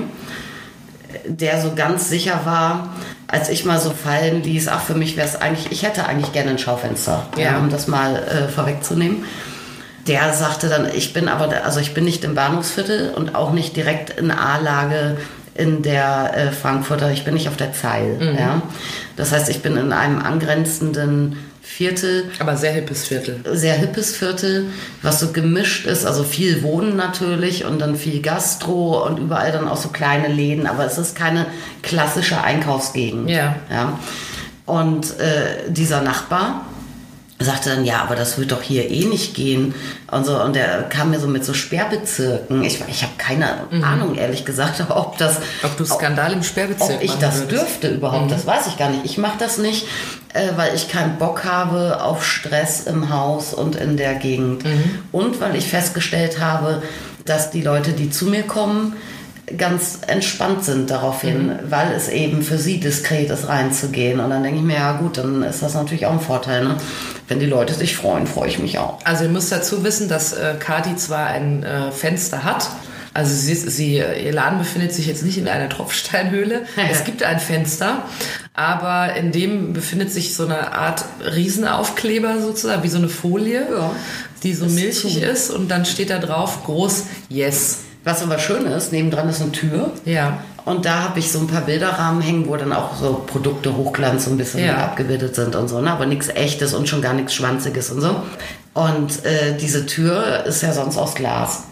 der 1.26 1.62
so 1.62 1.74
ganz 1.76 2.10
sicher 2.10 2.42
war, 2.46 2.90
als 3.28 3.50
ich 3.50 3.66
mal 3.66 3.80
so 3.80 3.90
fallen 3.90 4.44
ließ, 4.44 4.68
ach, 4.68 4.82
für 4.82 4.94
mich 4.94 5.18
wäre 5.18 5.28
es 5.28 5.36
eigentlich, 5.36 5.72
ich 5.72 5.84
hätte 5.84 6.06
eigentlich 6.06 6.32
gerne 6.32 6.52
ein 6.52 6.60
Schaufenster, 6.60 7.26
ja. 7.38 7.58
um 7.58 7.70
das 7.70 7.88
mal 7.88 8.16
äh, 8.16 8.48
vorwegzunehmen. 8.50 9.26
Der 10.08 10.34
sagte 10.34 10.70
dann, 10.70 10.88
ich 10.94 11.14
bin 11.14 11.28
aber, 11.28 11.66
also 11.66 11.80
ich 11.80 11.94
bin 11.94 12.06
nicht 12.06 12.24
im 12.24 12.36
Bahnhofsviertel 12.36 13.12
und 13.16 13.36
auch 13.36 13.54
nicht 13.54 13.76
direkt 13.76 14.12
in 14.12 14.32
A-Lage 14.32 15.18
in 15.56 15.82
der 15.82 16.34
äh, 16.36 16.52
Frankfurter, 16.52 17.12
ich 17.12 17.24
bin 17.24 17.34
nicht 17.34 17.48
auf 17.48 17.56
der 17.56 17.74
Zeil. 17.74 18.36
Ja? 18.38 18.62
Das 19.16 19.32
heißt, 19.32 19.50
ich 19.50 19.62
bin 19.62 19.78
in 19.78 19.94
einem 19.94 20.20
angrenzenden 20.20 21.38
Viertel, 21.62 22.26
Aber 22.40 22.56
sehr 22.58 22.74
hippes 22.74 23.08
Viertel. 23.08 23.42
sehr 23.54 23.74
hippes 23.74 24.16
Viertel, 24.16 24.68
was 25.02 25.20
so 25.20 25.32
gemischt 25.32 25.88
ist, 25.88 26.06
also 26.06 26.24
viel 26.24 26.62
Wohnen 26.62 26.96
natürlich 26.96 27.66
und 27.66 27.80
dann 27.80 27.96
viel 27.96 28.22
Gastro 28.22 29.04
und 29.06 29.18
überall 29.18 29.52
dann 29.52 29.68
auch 29.68 29.78
so 29.78 29.90
kleine 29.90 30.28
Läden, 30.28 30.68
aber 30.68 30.86
es 30.86 30.98
ist 30.98 31.16
keine 31.16 31.48
klassische 31.82 32.42
Einkaufsgegend. 32.42 33.30
Ja. 33.30 33.56
ja. 33.72 34.00
Und 34.66 35.20
äh, 35.20 35.70
dieser 35.70 36.02
Nachbar 36.02 36.66
sagte 37.40 37.70
dann, 37.70 37.84
ja, 37.84 38.02
aber 38.02 38.16
das 38.16 38.38
wird 38.38 38.52
doch 38.54 38.62
hier 38.62 38.90
eh 38.90 39.06
nicht 39.06 39.36
gehen. 39.36 39.76
Und, 40.10 40.26
so, 40.26 40.42
und 40.42 40.56
der 40.56 40.84
kam 40.84 41.10
mir 41.12 41.20
so 41.20 41.28
mit 41.28 41.44
so 41.44 41.54
Sperrbezirken. 41.54 42.64
Ich, 42.64 42.82
ich 42.88 43.04
habe 43.04 43.14
keine 43.18 43.48
Ahnung, 43.84 44.16
ehrlich 44.16 44.46
gesagt, 44.46 44.82
ob 44.90 45.18
das 45.18 45.40
Ob 45.64 45.76
du 45.76 45.86
Skandal 45.86 46.32
im 46.32 46.44
Sperrbezirk 46.44 46.98
ob 46.98 47.04
ich 47.04 47.14
das 47.16 47.40
würdest. 47.40 47.52
dürfte 47.52 47.88
überhaupt, 47.90 48.32
das 48.32 48.46
weiß 48.48 48.68
ich 48.68 48.78
gar 48.78 48.90
nicht. 48.90 49.04
Ich 49.04 49.18
mache 49.18 49.38
das 49.38 49.58
nicht, 49.58 49.86
äh, 50.34 50.50
weil 50.56 50.76
ich 50.76 50.88
keinen 50.88 51.18
Bock 51.18 51.44
habe 51.44 52.02
auf 52.02 52.26
Stress 52.26 52.88
im 52.88 53.10
Haus 53.10 53.54
und 53.54 53.76
in 53.76 53.98
der 53.98 54.16
Gegend. 54.16 54.64
Und 55.12 55.42
weil 55.42 55.56
ich 55.58 55.68
festgestellt 55.68 56.40
habe, 56.40 56.82
dass 57.26 57.52
die 57.52 57.62
Leute, 57.62 57.92
die 57.92 58.10
zu 58.10 58.26
mir 58.26 58.44
kommen, 58.44 58.94
ganz 59.58 60.00
entspannt 60.08 60.66
sind 60.66 60.90
daraufhin, 60.90 61.52
weil 61.70 61.92
es 61.94 62.10
eben 62.10 62.42
für 62.42 62.58
sie 62.58 62.80
diskret 62.80 63.30
ist, 63.30 63.48
reinzugehen. 63.48 64.20
Und 64.20 64.30
dann 64.32 64.42
denke 64.44 64.58
ich 64.60 64.66
mir, 64.66 64.76
ja 64.78 64.94
gut, 64.94 65.18
dann 65.18 65.44
ist 65.44 65.62
das 65.62 65.74
natürlich 65.76 66.06
auch 66.08 66.14
ein 66.14 66.20
Vorteil. 66.20 66.64
Ne? 66.64 66.78
Wenn 67.28 67.40
die 67.40 67.46
Leute 67.46 67.74
sich 67.74 67.96
freuen, 67.96 68.26
freue 68.28 68.50
ich 68.50 68.60
mich 68.60 68.80
auch. 68.80 69.00
Also 69.04 69.24
ihr 69.26 69.30
müsst 69.30 69.52
dazu 69.52 69.84
wissen, 69.84 70.10
dass 70.10 70.34
äh, 70.34 70.56
Kati 70.60 70.96
zwar 70.96 71.28
ein 71.28 71.64
äh, 71.64 71.92
Fenster 71.92 72.44
hat, 72.44 72.68
also 73.14 73.34
sie, 73.34 73.56
sie, 73.56 73.96
ihr 73.96 74.34
Laden 74.34 74.60
befindet 74.60 74.92
sich 74.94 75.08
jetzt 75.08 75.24
nicht 75.24 75.38
in 75.38 75.48
einer 75.48 75.70
Tropfsteinhöhle. 75.70 76.64
es 76.92 77.06
gibt 77.06 77.24
ein 77.24 77.40
Fenster, 77.40 78.04
aber 78.54 79.16
in 79.16 79.32
dem 79.32 79.72
befindet 79.72 80.12
sich 80.12 80.36
so 80.36 80.44
eine 80.44 80.74
Art 80.74 81.06
Riesenaufkleber 81.24 82.42
sozusagen, 82.42 82.84
wie 82.84 82.90
so 82.90 82.98
eine 82.98 83.08
Folie, 83.08 83.68
Ja. 83.72 83.92
die 84.44 84.54
so 84.54 84.66
Ist 84.66 84.76
milchig 84.76 85.14
zu. 85.14 85.20
ist 85.22 85.50
und 85.50 85.70
dann 85.70 85.86
steht 85.86 86.10
da 86.10 86.20
drauf 86.20 86.64
groß 86.66 87.04
Yes. 87.30 87.80
Was 88.06 88.22
aber 88.24 88.38
schön 88.40 88.66
ist, 88.68 88.92
nebendran 88.94 89.28
ist 89.30 89.42
eine 89.42 89.52
Tür. 89.52 89.92
Ja. 90.06 90.38
Und 90.64 90.86
da 90.86 91.04
habe 91.04 91.20
ich 91.20 91.32
so 91.32 91.40
ein 91.40 91.48
paar 91.48 91.62
Bilderrahmen 91.62 92.22
hängen, 92.22 92.48
wo 92.48 92.56
dann 92.56 92.72
auch 92.72 92.96
so 92.96 93.24
Produkte 93.28 93.76
Hochglanz 93.76 94.26
so 94.26 94.32
ein 94.32 94.38
bisschen 94.38 94.64
Ja. 94.64 94.78
abgebildet 94.78 95.36
sind 95.36 95.56
und 95.56 95.68
so, 95.68 95.82
ne? 95.82 95.92
aber 95.92 96.06
nichts 96.06 96.30
echtes 96.30 96.74
und 96.74 96.88
schon 96.88 97.02
gar 97.02 97.14
nichts 97.14 97.34
Schwanziges 97.34 97.92
und 97.92 98.02
so. 98.02 98.16
Und 98.74 99.26
äh, 99.26 99.58
diese 99.60 99.86
Tür 99.86 100.44
ist 100.46 100.62
ja 100.62 100.72
sonst 100.74 100.98
aus 100.98 101.16
Glas. 101.16 101.64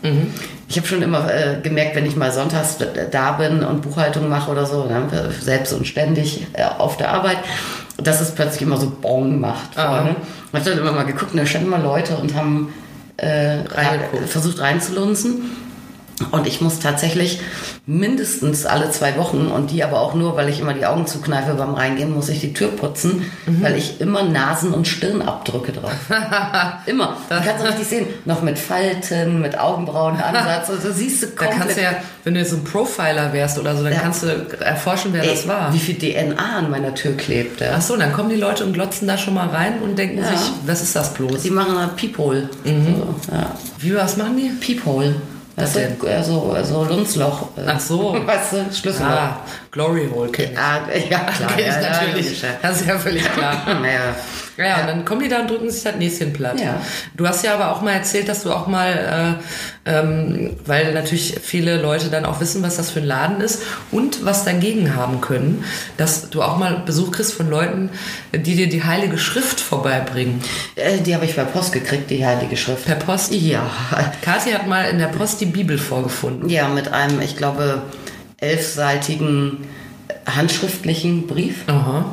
Ich 0.70 0.78
habe 0.78 0.88
schon 0.88 1.02
immer 1.02 1.32
äh, 1.34 1.60
gemerkt, 1.62 1.96
wenn 1.96 2.06
ich 2.06 2.16
mal 2.16 2.32
sonntags 2.32 2.78
da 3.12 3.32
bin 3.34 3.64
und 3.64 3.82
Buchhaltung 3.82 4.30
mache 4.30 4.50
oder 4.52 4.66
so, 4.66 4.86
ne? 4.86 5.08
selbst 5.42 5.74
und 5.74 5.86
ständig 5.86 6.48
äh, 6.54 6.64
auf 6.64 6.98
der 6.98 7.12
Arbeit, 7.12 7.38
dass 7.98 8.22
es 8.22 8.32
plötzlich 8.32 8.62
immer 8.62 8.78
so 8.78 8.92
Bong 9.02 9.40
macht 9.40 9.76
vorne. 9.76 10.16
Ich 10.52 10.60
habe 10.60 10.70
dann 10.70 10.80
immer 10.80 10.92
mal 10.94 11.04
geguckt, 11.04 11.34
und 11.34 11.38
da 11.40 11.46
standen 11.46 11.68
immer 11.68 11.80
Leute 11.80 12.16
und 12.16 12.36
haben 12.36 12.74
äh, 13.18 13.58
versucht 14.28 14.60
reinzulunzen. 14.60 15.42
Und 16.32 16.48
ich 16.48 16.62
muss 16.62 16.80
tatsächlich 16.80 17.40
mindestens 17.86 18.66
alle 18.66 18.90
zwei 18.92 19.18
Wochen 19.18 19.48
und 19.48 19.72
die 19.72 19.84
aber 19.84 20.00
auch 20.00 20.14
nur, 20.14 20.38
weil 20.38 20.48
ich 20.48 20.60
immer 20.60 20.74
die 20.74 20.86
Augen 20.86 21.06
zukneife 21.06 21.54
beim 21.56 21.74
Reingehen, 21.74 22.14
muss 22.14 22.30
ich 22.30 22.40
die 22.40 22.54
Tür 22.54 22.70
putzen, 22.70 23.30
weil 23.46 23.76
ich 23.76 24.00
immer 24.00 24.24
Nasen- 24.24 24.74
und 24.74 24.88
Stirnabdrücke 24.88 25.74
drauf. 25.74 25.92
immer. 26.86 27.18
Da 27.30 27.40
kannst 27.40 27.64
du 27.64 27.68
richtig 27.68 27.88
sehen. 27.88 28.08
Noch 28.26 28.42
mit 28.42 28.58
Falten, 28.58 29.42
mit 29.42 29.60
Augenbrauenansatz. 29.60 30.70
Also 30.74 30.92
siehst 30.92 31.24
du 31.24 31.28
Da 31.28 31.34
komplett. 31.46 31.60
kannst 31.60 31.78
du 31.78 31.82
ja, 31.82 31.92
wenn 32.24 32.34
du 32.36 32.40
jetzt 32.40 32.54
ein 32.54 32.64
Profiler 32.64 33.34
wärst 33.34 33.58
oder 33.60 33.76
so, 33.76 33.84
dann 33.84 33.94
Ja. 33.94 34.00
kannst 34.00 34.24
du 34.24 34.28
erforschen, 34.60 35.12
wer 35.14 35.24
das 35.24 35.44
Ey, 35.44 35.48
war. 35.50 35.74
Wie 35.74 35.80
viel 35.80 35.96
DNA 35.98 36.58
an 36.60 36.70
meiner 36.72 36.94
Tür 36.96 37.18
klebt. 37.18 37.60
Ja. 37.62 37.74
Ach 37.78 37.82
so, 37.82 37.98
dann 37.98 38.14
kommen 38.14 38.30
die 38.30 38.36
Leute 38.38 38.64
und 38.66 38.74
glotzen 38.74 39.08
da 39.08 39.18
schon 39.18 39.34
mal 39.34 39.48
rein 39.50 39.82
und 39.82 39.98
denken 39.98 40.20
Ja. 40.20 40.30
sich, 40.30 40.52
was 40.66 40.82
ist 40.82 40.96
das 40.96 41.14
bloß? 41.14 41.42
Die 41.42 41.50
machen 41.50 41.78
ein 41.78 41.90
Peephole. 41.96 42.50
So, 42.64 42.72
ja. 43.32 43.52
Wie, 43.80 43.96
was 43.96 44.16
machen 44.18 44.38
die? 44.38 44.50
Peephole. 44.50 45.16
Was 45.56 45.76
Weißt 45.76 46.02
du, 46.02 46.08
also, 46.08 46.52
also 46.52 46.84
Lunzloch. 46.86 47.50
äh, 47.58 47.62
Ach 47.68 47.80
so. 47.80 48.18
Weißt 48.26 48.54
du, 48.54 48.74
Schlüsselloch. 48.74 49.12
Ah, 49.12 49.38
Glory 49.72 50.10
Hole 50.12 50.30
kenn 50.32 50.52
ich. 50.52 50.58
Ah, 50.58 50.80
ja, 51.10 51.20
klar. 51.38 51.50
Ich 51.58 51.66
ja, 51.66 51.82
ja, 51.82 51.90
natürlich. 51.92 52.42
ja. 52.42 52.50
Das 52.62 52.82
ist 52.82 52.88
ja 52.88 52.98
völlig 52.98 53.24
klar. 53.32 53.56
Naja. 53.82 54.16
Ja, 54.58 54.82
und 54.82 54.88
dann 54.88 55.06
kommen 55.06 55.22
die 55.22 55.30
da 55.30 55.40
und 55.42 55.50
drücken 55.50 55.70
sich 55.70 55.84
das 55.84 55.96
Näschen 55.96 56.32
platt. 56.34 56.60
Ja. 56.60 56.80
Du 57.16 57.28
hast 57.28 57.44
ja 57.44 57.56
aber 57.56 57.72
auch 57.72 57.82
mal 57.82 57.94
erzählt, 57.94 58.30
dass 58.30 58.44
du 58.44 58.52
auch 58.52 58.68
mal, 58.68 59.38
äh, 59.86 59.92
ähm, 59.92 60.52
weil 60.66 60.94
natürlich 60.94 61.38
viele 61.42 61.82
Leute 61.82 62.10
dann 62.10 62.26
auch 62.26 62.40
wissen, 62.40 62.62
was 62.62 62.78
das 62.78 62.92
für 62.92 63.00
ein 63.00 63.06
Laden 63.06 63.42
ist 63.42 63.64
und 63.92 64.24
was 64.26 64.46
dagegen 64.46 64.96
haben 64.96 65.22
können, 65.22 65.64
dass 65.98 66.30
du 66.30 66.42
auch 66.42 66.58
mal 66.58 66.84
Besuch 66.86 67.12
kriegst 67.12 67.34
von 67.34 67.50
Leuten, 67.50 67.90
die 68.34 68.56
dir 68.56 68.70
die 68.70 68.84
Heilige 68.84 69.18
Schrift 69.18 69.60
vorbeibringen. 69.60 70.42
Äh, 70.76 71.00
Die 71.00 71.16
habe 71.16 71.26
ich 71.26 71.36
per 71.36 71.46
Post 71.46 71.74
gekriegt, 71.74 72.10
die 72.10 72.26
Heilige 72.26 72.56
Schrift. 72.58 72.86
Per 72.86 72.96
Post. 72.96 73.34
Ja. 73.34 73.70
Kathi 74.22 74.52
hat 74.52 74.68
mal 74.68 74.84
in 74.86 75.00
der 75.00 75.08
Post 75.08 75.42
die 75.42 75.46
Bibel 75.48 75.78
vorgefunden. 75.78 76.50
Ja, 76.50 76.68
mit 76.68 76.92
einem, 76.94 77.22
ich 77.22 77.38
glaube, 77.38 77.82
elfseitigen 78.38 79.66
handschriftlichen 80.26 81.28
Brief, 81.28 81.64
Aha. 81.68 82.06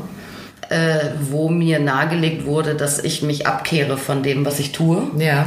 Äh, 0.70 1.10
wo 1.30 1.48
mir 1.48 1.78
nahegelegt 1.78 2.46
wurde, 2.46 2.74
dass 2.74 2.98
ich 3.04 3.22
mich 3.22 3.46
abkehre 3.46 3.96
von 3.98 4.22
dem, 4.22 4.44
was 4.46 4.58
ich 4.58 4.72
tue. 4.72 5.02
Ja. 5.18 5.46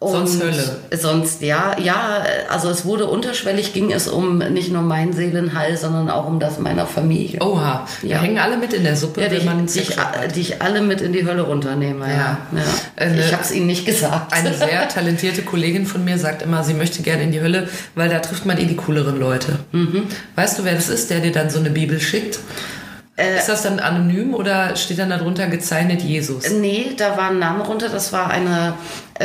Sonst 0.00 0.34
Und 0.34 0.42
Hölle. 0.42 0.76
Sonst, 1.00 1.40
ja, 1.40 1.76
ja, 1.82 2.22
also 2.50 2.68
es 2.68 2.84
wurde 2.84 3.06
unterschwellig, 3.06 3.72
ging 3.72 3.90
es 3.90 4.06
um 4.06 4.36
nicht 4.38 4.70
nur 4.70 4.82
mein 4.82 5.14
Seelenheil, 5.14 5.78
sondern 5.78 6.10
auch 6.10 6.26
um 6.26 6.38
das 6.40 6.58
meiner 6.58 6.86
Familie. 6.86 7.40
Oha. 7.40 7.86
Ja. 8.02 8.18
hängen 8.20 8.36
alle 8.38 8.58
mit 8.58 8.74
in 8.74 8.84
der 8.84 8.96
Suppe, 8.96 9.22
Ja, 9.22 9.28
die, 9.28 9.38
wenn 9.38 9.46
man 9.46 9.58
einen 9.58 9.66
die, 9.66 9.78
ich, 9.78 9.96
die 10.34 10.40
ich 10.40 10.60
alle 10.60 10.82
mit 10.82 11.00
in 11.00 11.14
die 11.14 11.24
Hölle 11.26 11.40
runternehme. 11.42 12.04
Ja. 12.06 12.12
Ja. 12.12 12.38
Ja. 12.52 12.62
Eine- 12.96 13.18
ich 13.20 13.32
habe 13.32 13.42
es 13.44 13.50
ihnen 13.50 13.66
nicht 13.66 13.86
gesagt. 13.86 14.34
Eine 14.34 14.52
sehr 14.54 14.86
talentierte 14.88 15.40
Kollegin 15.40 15.86
von 15.86 16.04
mir 16.04 16.18
sagt 16.18 16.42
immer, 16.42 16.62
sie 16.64 16.74
möchte 16.74 17.02
gerne 17.02 17.22
in 17.22 17.32
die 17.32 17.40
Hölle, 17.40 17.66
weil 17.94 18.10
da 18.10 18.18
trifft 18.18 18.44
man 18.44 18.58
eh 18.58 18.66
die 18.66 18.76
cooleren 18.76 19.18
Leute. 19.18 19.60
Mhm. 19.72 20.02
Weißt 20.36 20.58
du, 20.58 20.64
wer 20.64 20.74
das 20.74 20.90
ist, 20.90 21.08
der 21.08 21.20
dir 21.20 21.32
dann 21.32 21.48
so 21.48 21.60
eine 21.60 21.70
Bibel 21.70 21.98
schickt? 21.98 22.40
Äh, 23.16 23.36
ist 23.38 23.48
das 23.48 23.62
dann 23.62 23.78
anonym 23.78 24.34
oder 24.34 24.74
steht 24.76 24.98
dann 24.98 25.10
darunter 25.10 25.46
gezeichnet 25.46 26.02
Jesus? 26.02 26.50
Nee, 26.50 26.92
da 26.96 27.16
war 27.16 27.30
ein 27.30 27.38
Name 27.38 27.64
runter. 27.64 27.88
Das 27.88 28.12
war 28.12 28.28
eine, 28.30 28.74
äh, 29.20 29.24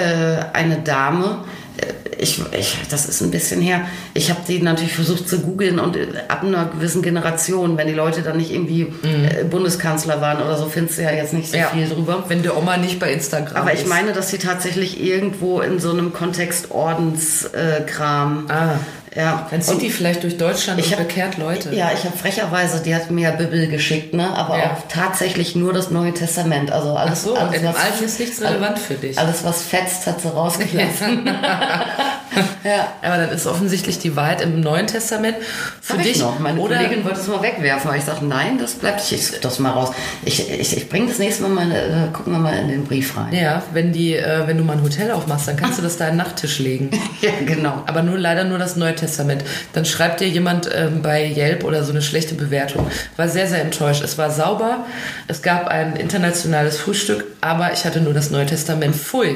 eine 0.53 0.77
Dame. 0.77 1.39
Äh, 1.77 1.85
Ich, 2.21 2.41
ich, 2.51 2.75
das 2.89 3.07
ist 3.07 3.21
ein 3.21 3.31
bisschen 3.31 3.61
her. 3.61 3.81
Ich 4.13 4.29
habe 4.29 4.41
die 4.45 4.61
natürlich 4.61 4.93
versucht 4.93 5.29
zu 5.29 5.39
googeln 5.39 5.79
und 5.79 5.95
äh, 5.95 6.07
ab 6.27 6.43
einer 6.43 6.65
gewissen 6.65 7.01
Generation, 7.01 7.77
wenn 7.77 7.87
die 7.87 7.93
Leute 7.93 8.21
dann 8.21 8.35
nicht 8.37 8.51
irgendwie 8.51 8.81
äh, 9.03 9.45
Bundeskanzler 9.45 10.19
waren 10.19 10.41
oder 10.43 10.57
so, 10.57 10.65
findest 10.65 10.97
du 10.97 11.03
ja 11.03 11.11
jetzt 11.11 11.33
nicht 11.33 11.49
so 11.49 11.55
Mhm. 11.57 11.63
Ja. 11.63 11.69
viel 11.69 11.87
drüber. 11.87 12.25
Wenn 12.27 12.43
der 12.43 12.57
Oma 12.57 12.75
nicht 12.77 12.99
bei 12.99 13.13
Instagram 13.13 13.55
Aber 13.63 13.71
ist. 13.73 13.81
ich 13.83 13.87
meine, 13.87 14.11
dass 14.11 14.29
sie 14.29 14.37
tatsächlich 14.37 15.01
irgendwo 15.01 15.61
in 15.61 15.79
so 15.79 15.91
einem 15.91 16.11
Kontext 16.11 16.69
Ordenskram. 16.71 18.45
Äh, 18.49 18.51
Ah, 18.53 18.79
ja. 19.15 19.47
dann 19.49 19.61
zieht 19.61 19.73
Und- 19.75 19.81
die 19.81 19.89
vielleicht 19.89 20.23
durch 20.23 20.37
Deutschland 20.37 20.79
Ich 20.79 20.87
und 20.87 20.91
hab- 20.99 21.07
bekehrt 21.07 21.37
Leute. 21.37 21.73
Ja, 21.75 21.91
ich 21.93 22.03
habe 22.03 22.17
frecherweise, 22.17 22.81
die 22.81 22.93
hat 22.95 23.09
mir 23.11 23.31
Bibel 23.31 23.67
geschickt, 23.67 24.13
ne? 24.13 24.35
aber 24.35 24.57
Ja. 24.57 24.63
auch 24.73 24.87
tatsächlich 24.87 25.55
nur 25.55 25.73
das 25.73 25.91
Neue 25.91 26.13
Testament. 26.13 26.71
Also 26.71 26.95
Ach 26.97 27.01
alles, 27.05 27.23
so, 27.23 27.35
alles, 27.35 27.53
dem 27.61 27.65
was- 27.69 27.75
Alten 27.75 28.03
ist 28.03 28.19
nichts 28.19 28.41
relevant 28.41 28.79
für 28.79 28.95
dich. 28.95 29.17
Alles, 29.17 29.43
was 29.43 29.61
fetzt, 29.63 30.05
hat 30.07 30.21
sie 30.21 30.27
rausgelassen. 30.29 31.29
ja. 32.63 32.87
Aber 33.01 33.17
dann 33.17 33.29
ist 33.29 33.47
offensichtlich 33.47 33.99
die 33.99 34.15
Wahrheit 34.15 34.41
im 34.41 34.61
Neuen 34.61 34.87
Testament 34.87 35.37
für 35.81 35.93
Sag 35.93 36.05
ich 36.05 36.13
dich. 36.13 36.21
noch. 36.21 36.39
Meine 36.39 36.59
oder 36.59 36.77
Kollegin 36.77 37.03
wollte 37.03 37.19
es 37.19 37.27
mal 37.27 37.41
wegwerfen, 37.41 37.89
aber 37.89 37.97
ich 37.97 38.03
sage, 38.03 38.25
nein, 38.25 38.57
das 38.59 38.73
bleibt, 38.73 39.01
ich, 39.01 39.13
ich 39.13 39.39
das 39.39 39.59
mal 39.59 39.71
raus. 39.71 39.91
Ich, 40.25 40.49
ich, 40.49 40.77
ich 40.77 40.89
bringe 40.89 41.07
das 41.07 41.19
nächste 41.19 41.43
Mal, 41.43 41.49
mal 41.65 41.71
äh, 41.71 42.13
gucken 42.13 42.33
wir 42.33 42.39
mal 42.39 42.57
in 42.57 42.67
den 42.69 42.85
Brief 42.85 43.17
rein. 43.17 43.33
ja, 43.33 43.63
wenn 43.73 43.91
die, 43.91 44.15
äh, 44.15 44.47
wenn 44.47 44.57
du 44.57 44.63
mal 44.63 44.73
ein 44.73 44.83
Hotel 44.83 45.11
aufmachst, 45.11 45.47
dann 45.47 45.57
kannst 45.57 45.79
du 45.79 45.83
das 45.83 45.97
da 45.97 46.05
in 46.05 46.11
den 46.11 46.17
Nachttisch 46.17 46.59
legen. 46.59 46.89
Ja, 47.21 47.31
genau. 47.45 47.83
Aber 47.85 48.01
nur 48.01 48.17
leider 48.17 48.45
nur 48.45 48.59
das 48.59 48.77
Neue 48.77 48.95
Testament. 48.95 49.43
Dann 49.73 49.83
schreibt 49.83 50.21
dir 50.21 50.27
jemand 50.29 50.69
ähm, 50.73 51.01
bei 51.01 51.25
Yelp 51.25 51.65
oder 51.65 51.83
so 51.83 51.91
eine 51.91 52.01
schlechte 52.01 52.33
Bewertung. 52.33 52.87
War 53.17 53.27
sehr, 53.27 53.47
sehr 53.47 53.61
enttäuscht. 53.61 54.01
Es 54.03 54.17
war 54.17 54.31
sauber, 54.31 54.85
es 55.27 55.41
gab 55.41 55.67
ein 55.67 55.97
internationales 55.97 56.77
Frühstück, 56.77 57.25
aber 57.41 57.73
ich 57.73 57.83
hatte 57.83 57.99
nur 57.99 58.13
das 58.13 58.29
Neue 58.29 58.45
Testament. 58.45 58.95
Pfui. 58.95 59.35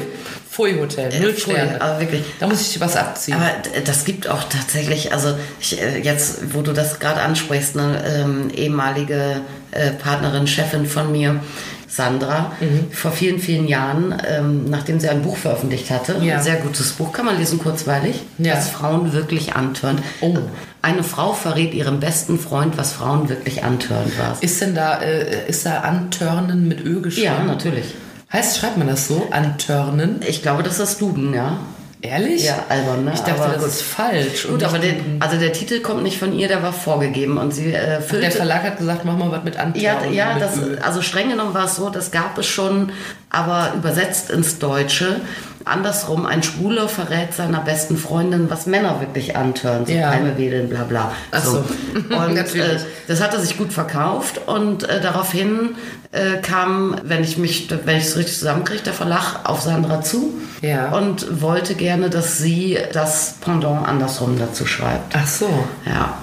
Pfui 0.53 0.75
Hotel. 0.79 1.09
Null 1.19 1.33
pfui, 1.33 1.53
Sterne. 1.53 1.81
aber 1.81 1.99
wirklich. 1.99 2.21
Da 2.39 2.47
muss 2.47 2.61
ich 2.61 2.79
was 2.79 2.95
abziehen. 2.95 3.33
Aber 3.35 3.49
das 3.85 4.05
gibt 4.05 4.27
auch 4.29 4.43
tatsächlich, 4.43 5.11
also 5.11 5.35
ich, 5.59 5.81
äh, 5.81 5.97
jetzt, 5.99 6.53
wo 6.53 6.61
du 6.61 6.73
das 6.73 6.99
gerade 6.99 7.21
ansprichst, 7.21 7.75
eine 7.77 8.03
ähm, 8.05 8.49
ehemalige 8.53 9.41
äh, 9.71 9.89
Partnerin, 9.91 10.45
Chefin 10.45 10.85
von 10.85 11.11
mir, 11.11 11.39
Sandra, 11.87 12.51
Mhm. 12.59 12.91
vor 12.91 13.11
vielen, 13.11 13.39
vielen 13.39 13.67
Jahren, 13.67 14.15
ähm, 14.27 14.65
nachdem 14.69 14.99
sie 14.99 15.09
ein 15.09 15.21
Buch 15.21 15.37
veröffentlicht 15.37 15.89
hatte, 15.91 16.15
Ja. 16.21 16.37
ein 16.37 16.43
sehr 16.43 16.55
gutes 16.57 16.91
Buch, 16.93 17.11
kann 17.11 17.25
man 17.25 17.37
lesen, 17.37 17.59
kurzweilig, 17.59 18.21
Ja. 18.39 18.55
was 18.55 18.69
Frauen 18.69 19.13
wirklich 19.13 19.55
antörnt. 19.55 20.01
Oh. 20.21 20.35
Eine 20.81 21.03
Frau 21.03 21.33
verrät 21.33 21.73
ihrem 21.73 21.99
besten 21.99 22.39
Freund, 22.39 22.77
was 22.77 22.91
Frauen 22.93 23.29
wirklich 23.29 23.63
antörnt 23.63 24.17
war. 24.19 24.37
ist 24.41 24.59
denn 24.61 24.73
da, 24.75 25.01
äh, 25.01 25.47
ist 25.47 25.65
da 25.65 25.79
Antörnen 25.81 26.67
mit 26.67 26.83
Ö 26.83 27.01
geschrieben? 27.01 27.25
Ja, 27.25 27.43
natürlich. 27.43 27.85
Heißt, 28.33 28.57
schreibt 28.57 28.77
man 28.77 28.87
das 28.87 29.07
so? 29.07 29.27
Antörnen? 29.29 30.21
Ich 30.27 30.41
glaube, 30.41 30.63
das 30.63 30.79
ist 30.79 30.99
Duden, 30.99 31.33
ja. 31.35 31.59
Ehrlich? 32.01 32.43
Ja, 32.43 32.65
albern, 32.67 33.05
ne? 33.05 33.11
Ich 33.13 33.21
dachte, 33.21 33.41
Aber 33.41 33.53
das 33.53 33.61
gut. 33.61 33.71
ist 33.71 33.81
falsch. 33.81 34.47
Gut, 34.49 34.61
aber 34.63 34.77
der, 34.77 34.95
also 35.21 35.37
der 35.37 35.53
Titel 35.53 35.79
kommt 35.79 36.03
nicht 36.03 36.17
von 36.17 36.33
ihr, 36.37 36.49
der 36.49 36.61
war 36.61 36.73
vorgegeben 36.73 37.37
und 37.37 37.53
sie 37.53 37.71
äh, 37.71 37.99
Ach, 37.99 38.03
füllte 38.03 38.25
der 38.25 38.31
Verlag 38.31 38.63
hat 38.63 38.77
gesagt, 38.77 39.05
mach 39.05 39.15
mal 39.15 39.31
was 39.31 39.43
mit 39.45 39.57
Antörnen. 39.57 40.13
Ja, 40.13 40.33
ja 40.33 40.37
das, 40.37 40.59
also 40.81 41.01
streng 41.01 41.29
genommen 41.29 41.53
war 41.53 41.63
es 41.63 41.77
so, 41.77 41.89
das 41.89 42.11
gab 42.11 42.37
es 42.37 42.45
schon, 42.45 42.91
aber 43.29 43.71
übersetzt 43.77 44.31
ins 44.31 44.59
Deutsche. 44.59 45.21
Andersrum, 45.65 46.25
ein 46.25 46.43
Schwuler 46.43 46.87
verrät 46.89 47.33
seiner 47.33 47.59
besten 47.61 47.97
Freundin, 47.97 48.49
was 48.49 48.65
Männer 48.65 48.99
wirklich 48.99 49.35
antören, 49.35 49.85
so 49.85 49.91
Ja. 49.93 50.09
Palme 50.11 50.37
wedeln, 50.37 50.69
bla 50.69 50.83
bla. 50.83 51.11
Ach 51.31 51.43
so. 51.43 51.63
Und 51.95 52.37
äh, 52.55 52.77
das 53.07 53.21
hatte 53.21 53.39
sich 53.39 53.57
gut 53.57 53.71
verkauft 53.73 54.41
und 54.45 54.83
äh, 54.89 55.01
daraufhin 55.01 55.75
äh, 56.11 56.41
kam, 56.41 56.95
wenn 57.03 57.23
ich 57.23 57.37
mich, 57.37 57.69
wenn 57.85 57.97
ich 57.97 58.05
es 58.05 58.17
richtig 58.17 58.37
zusammenkriege, 58.37 58.83
der 58.83 58.93
Verlag 58.93 59.39
auf 59.45 59.61
Sandra 59.61 60.01
zu 60.01 60.33
Ja. 60.61 60.89
und 60.95 61.41
wollte 61.41 61.75
gerne, 61.75 62.09
dass 62.09 62.37
sie 62.37 62.77
das 62.93 63.35
Pendant 63.41 63.87
andersrum 63.87 64.37
dazu 64.37 64.65
schreibt. 64.65 65.15
Ach 65.15 65.27
so. 65.27 65.49
Ja. 65.85 66.17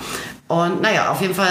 Und 0.50 0.82
naja, 0.82 1.12
auf 1.12 1.20
jeden 1.20 1.34
Fall 1.36 1.46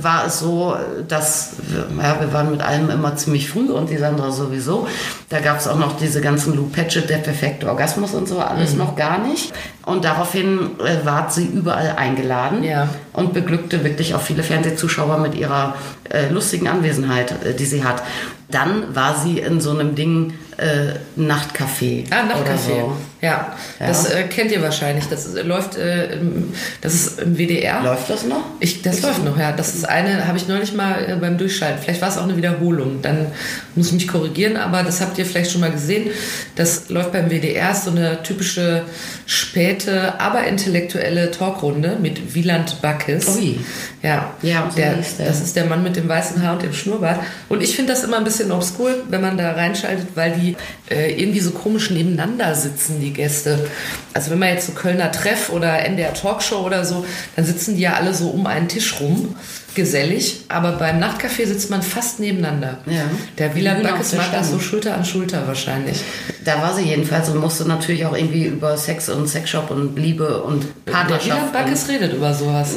äh, 0.00 0.02
war 0.02 0.24
es 0.26 0.38
so, 0.38 0.74
dass 1.06 1.50
wir, 1.68 1.86
ja, 2.02 2.18
wir 2.18 2.32
waren 2.32 2.50
mit 2.50 2.62
allem 2.62 2.88
immer 2.88 3.14
ziemlich 3.14 3.46
früh 3.50 3.68
und 3.70 3.90
die 3.90 3.98
Sandra 3.98 4.30
sowieso. 4.30 4.88
Da 5.28 5.40
gab 5.40 5.58
es 5.58 5.68
auch 5.68 5.76
noch 5.78 5.98
diese 5.98 6.22
ganzen 6.22 6.56
Lou 6.56 6.66
Patchett, 6.70 7.10
der 7.10 7.18
perfekte 7.18 7.68
Orgasmus 7.68 8.14
und 8.14 8.26
so, 8.26 8.38
alles 8.38 8.72
Mhm. 8.72 8.78
noch 8.78 8.96
gar 8.96 9.18
nicht. 9.18 9.52
Und 9.84 10.02
daraufhin 10.06 10.70
äh, 10.80 11.04
ward 11.04 11.30
sie 11.30 11.44
überall 11.44 11.96
eingeladen 11.98 12.64
Ja. 12.64 12.88
und 13.12 13.34
beglückte 13.34 13.84
wirklich 13.84 14.14
auch 14.14 14.22
viele 14.22 14.42
Fernsehzuschauer 14.42 15.18
mit 15.18 15.34
ihrer 15.34 15.74
äh, 16.08 16.30
lustigen 16.30 16.68
Anwesenheit, 16.68 17.32
äh, 17.44 17.52
die 17.52 17.66
sie 17.66 17.84
hat. 17.84 18.02
Dann 18.50 18.94
war 18.94 19.14
sie 19.14 19.40
in 19.40 19.60
so 19.60 19.72
einem 19.72 19.94
Ding 19.94 20.32
äh, 20.56 20.94
Nachtcafé. 21.20 22.06
Ah, 22.10 22.22
Nachtcafé. 22.24 22.80
So. 22.80 22.92
Ja, 23.20 23.56
das 23.78 24.10
äh, 24.10 24.22
kennt 24.24 24.52
ihr 24.52 24.62
wahrscheinlich. 24.62 25.06
Das 25.06 25.26
ist, 25.26 25.42
läuft, 25.44 25.76
äh, 25.76 26.12
im, 26.12 26.52
das 26.80 26.94
ist 26.94 27.20
im 27.20 27.36
WDR. 27.36 27.82
Läuft 27.82 28.08
das 28.08 28.24
noch? 28.24 28.44
Ich, 28.60 28.82
das 28.82 29.02
läuft 29.02 29.24
noch, 29.24 29.36
ja. 29.36 29.50
Das 29.52 29.74
ist 29.74 29.88
eine, 29.88 30.26
habe 30.26 30.38
ich 30.38 30.46
neulich 30.46 30.72
mal 30.72 31.04
äh, 31.08 31.16
beim 31.16 31.36
Durchschalten. 31.36 31.82
Vielleicht 31.82 32.00
war 32.00 32.08
es 32.10 32.16
auch 32.16 32.22
eine 32.22 32.36
Wiederholung. 32.36 33.02
Dann 33.02 33.26
muss 33.74 33.88
ich 33.88 33.92
mich 33.94 34.08
korrigieren, 34.08 34.56
aber 34.56 34.84
das 34.84 35.00
habt 35.00 35.18
ihr 35.18 35.26
vielleicht 35.26 35.50
schon 35.50 35.60
mal 35.60 35.72
gesehen. 35.72 36.10
Das 36.54 36.88
läuft 36.90 37.12
beim 37.12 37.28
WDR, 37.28 37.72
ist 37.72 37.84
so 37.84 37.90
eine 37.90 38.22
typische 38.22 38.82
späte, 39.26 40.20
aber 40.20 40.44
intellektuelle 40.44 41.30
Talkrunde 41.30 41.96
mit 42.00 42.34
Wieland 42.34 42.80
Backes. 42.80 43.36
Ui. 43.36 43.58
Ja, 44.02 44.32
Ja, 44.42 44.68
so 44.70 44.76
der. 44.76 44.94
das 45.18 45.40
ist 45.40 45.56
der 45.56 45.64
Mann 45.64 45.82
mit 45.82 45.96
dem 45.96 46.08
weißen 46.08 46.42
Haar 46.42 46.54
und 46.54 46.62
dem 46.62 46.72
Schnurrbart. 46.72 47.20
Und 47.48 47.62
ich 47.62 47.74
finde 47.74 47.92
das 47.92 48.04
immer 48.04 48.18
ein 48.18 48.24
bisschen 48.24 48.52
obskur, 48.52 48.94
wenn 49.08 49.20
man 49.20 49.36
da 49.36 49.52
reinschaltet, 49.52 50.08
weil 50.14 50.32
die 50.32 50.56
äh, 50.88 51.20
irgendwie 51.20 51.40
so 51.40 51.50
komisch 51.50 51.90
nebeneinander 51.90 52.54
sitzen, 52.54 53.00
die 53.00 53.07
Gäste. 53.12 53.68
Also 54.14 54.30
wenn 54.30 54.38
man 54.38 54.50
jetzt 54.50 54.66
so 54.66 54.72
Kölner 54.72 55.12
Treff 55.12 55.50
oder 55.50 55.84
NDR 55.84 56.14
Talkshow 56.14 56.64
oder 56.64 56.84
so, 56.84 57.04
dann 57.36 57.44
sitzen 57.44 57.76
die 57.76 57.82
ja 57.82 57.94
alle 57.94 58.14
so 58.14 58.28
um 58.28 58.46
einen 58.46 58.68
Tisch 58.68 59.00
rum, 59.00 59.36
gesellig. 59.74 60.44
Aber 60.48 60.72
beim 60.72 60.98
Nachtcafé 60.98 61.46
sitzt 61.46 61.70
man 61.70 61.82
fast 61.82 62.20
nebeneinander. 62.20 62.78
Ja. 62.86 63.02
Der 63.38 63.54
Wieland 63.54 63.82
Backes 63.82 64.14
mag 64.14 64.32
das 64.32 64.50
so. 64.50 64.58
Schulter 64.58 64.94
an 64.94 65.04
Schulter 65.04 65.46
wahrscheinlich. 65.46 66.00
Da 66.44 66.60
war 66.60 66.74
sie 66.74 66.82
jedenfalls 66.82 67.28
und 67.28 67.38
musste 67.38 67.66
natürlich 67.66 68.04
auch 68.04 68.16
irgendwie 68.16 68.46
über 68.46 68.76
Sex 68.76 69.08
und 69.08 69.28
Sexshop 69.28 69.70
und 69.70 69.96
Liebe 69.96 70.42
und 70.42 70.66
Der 70.86 70.92
Partnerschaft. 70.92 71.26
Wieland 71.26 71.52
Backes 71.52 71.88
redet 71.88 72.12
über 72.12 72.34
sowas. 72.34 72.76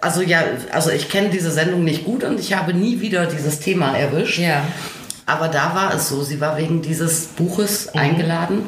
Also 0.00 0.22
ja, 0.22 0.42
also 0.72 0.90
ich 0.90 1.08
kenne 1.08 1.28
diese 1.28 1.50
Sendung 1.50 1.84
nicht 1.84 2.04
gut 2.04 2.24
und 2.24 2.40
ich 2.40 2.54
habe 2.54 2.74
nie 2.74 3.00
wieder 3.00 3.26
dieses 3.26 3.60
Thema 3.60 3.96
erwischt. 3.96 4.38
Ja. 4.38 4.64
Aber 5.28 5.48
da 5.48 5.74
war 5.74 5.94
es 5.94 6.08
so, 6.08 6.22
sie 6.22 6.40
war 6.40 6.56
wegen 6.56 6.80
dieses 6.80 7.26
Buches 7.26 7.90
Mhm. 7.92 8.00
eingeladen 8.00 8.62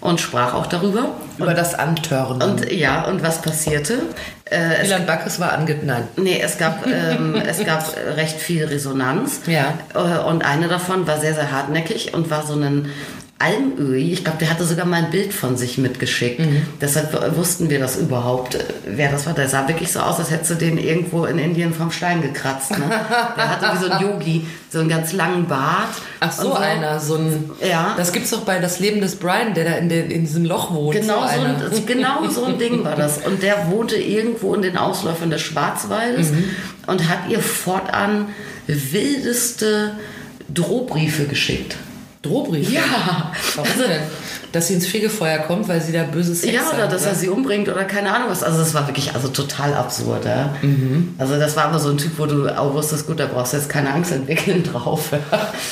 und 0.00 0.20
sprach 0.20 0.54
auch 0.54 0.66
darüber. 0.66 1.10
Über 1.38 1.52
das 1.52 1.74
Antören. 1.74 2.42
Und 2.42 2.72
ja, 2.72 3.04
und 3.04 3.22
was 3.22 3.42
passierte? 3.42 3.98
Äh, 4.46 5.00
Backes 5.06 5.38
war 5.38 5.52
ange... 5.52 5.76
Nein. 5.82 6.08
nee, 6.16 6.40
es 6.40 6.56
gab, 6.56 6.86
ähm, 6.88 7.34
es 7.34 7.62
gab 7.64 7.84
recht 8.16 8.38
viel 8.40 8.64
Resonanz. 8.64 9.40
Ja. 9.46 9.74
Äh, 9.94 10.26
und 10.26 10.44
eine 10.44 10.68
davon 10.68 11.06
war 11.06 11.20
sehr, 11.20 11.34
sehr 11.34 11.52
hartnäckig 11.52 12.14
und 12.14 12.30
war 12.30 12.46
so 12.46 12.54
ein 12.54 12.90
Almöhi. 13.38 14.12
Ich 14.14 14.24
glaube, 14.24 14.38
der 14.38 14.48
hatte 14.48 14.64
sogar 14.64 14.86
mal 14.86 14.96
ein 15.04 15.10
Bild 15.10 15.34
von 15.34 15.58
sich 15.58 15.76
mitgeschickt. 15.76 16.40
Mhm. 16.40 16.62
Deshalb 16.80 17.36
wussten 17.36 17.68
wir 17.68 17.78
das 17.78 17.96
überhaupt, 17.96 18.54
äh, 18.54 18.64
wer 18.86 19.12
das 19.12 19.26
war. 19.26 19.34
Der 19.34 19.46
sah 19.46 19.68
wirklich 19.68 19.92
so 19.92 20.00
aus, 20.00 20.18
als 20.18 20.30
hättest 20.30 20.52
du 20.52 20.54
den 20.54 20.78
irgendwo 20.78 21.26
in 21.26 21.38
Indien 21.38 21.74
vom 21.74 21.90
Stein 21.90 22.22
gekratzt. 22.22 22.70
Ne? 22.70 22.84
Der 23.36 23.50
hatte 23.50 23.66
wie 23.78 23.84
so 23.84 23.90
ein 23.90 24.00
Yogi, 24.02 24.46
so 24.70 24.78
einen 24.80 24.88
ganz 24.88 25.12
langen 25.12 25.46
Bart. 25.46 25.90
Ach 26.20 26.32
so, 26.32 26.54
und 26.54 26.62
einer, 26.62 26.98
so 26.98 27.16
ein... 27.16 27.50
Ja. 27.60 27.92
Das 27.98 28.12
gibt's 28.12 28.30
doch 28.30 28.40
bei 28.40 28.58
Das 28.58 28.80
Leben 28.80 29.02
des 29.02 29.16
Brian, 29.16 29.52
der 29.52 29.64
da 29.66 29.72
in, 29.76 29.90
der, 29.90 30.06
in 30.10 30.22
diesem 30.22 30.46
Loch 30.46 30.72
wohnt. 30.72 30.96
Genau 30.98 31.20
so, 31.26 31.40
ein, 31.42 31.86
genau 31.86 32.26
so 32.30 32.44
ein 32.46 32.58
Ding 32.58 32.84
war 32.84 32.96
das. 32.96 33.18
Und 33.26 33.42
der 33.42 33.70
wohnte 33.70 33.96
irgendwo 33.96 34.54
in 34.54 34.62
den 34.62 34.78
Ausläufern 34.78 35.28
des 35.28 35.42
Schwarzwaldes 35.42 36.30
Mhm. 36.30 36.44
und 36.86 37.08
hat 37.08 37.28
ihr 37.28 37.40
fortan 37.40 38.28
wildeste 38.66 39.92
Drohbriefe 40.52 41.24
geschickt. 41.24 41.76
Drohbrief. 42.26 42.70
Ja. 42.70 43.32
Warum 43.54 43.70
Also- 43.70 43.86
denn? 43.88 44.02
Dass 44.52 44.68
sie 44.68 44.74
ins 44.74 44.86
Fegefeuer 44.86 45.38
kommt, 45.38 45.68
weil 45.68 45.80
sie 45.80 45.92
da 45.92 46.04
böse 46.04 46.34
Sex 46.34 46.52
Ja, 46.52 46.62
oder 46.72 46.84
hat, 46.84 46.92
dass 46.92 47.04
er 47.04 47.14
sie 47.14 47.28
umbringt 47.28 47.68
oder 47.68 47.84
keine 47.84 48.12
Ahnung 48.14 48.28
was. 48.30 48.42
Also 48.42 48.58
das 48.58 48.72
war 48.74 48.86
wirklich 48.86 49.14
also 49.14 49.28
total 49.28 49.74
absurd. 49.74 50.24
Ja? 50.24 50.54
Mhm. 50.62 51.14
Also 51.18 51.38
das 51.38 51.56
war 51.56 51.64
aber 51.66 51.78
so 51.78 51.90
ein 51.90 51.98
Typ, 51.98 52.12
wo 52.18 52.26
du 52.26 52.48
auch 52.58 52.72
wusstest, 52.74 53.06
gut, 53.06 53.20
da 53.20 53.26
brauchst 53.26 53.52
du 53.52 53.56
jetzt 53.58 53.68
keine 53.68 53.92
Angst 53.92 54.12
entwickeln 54.12 54.62
drauf. 54.72 55.10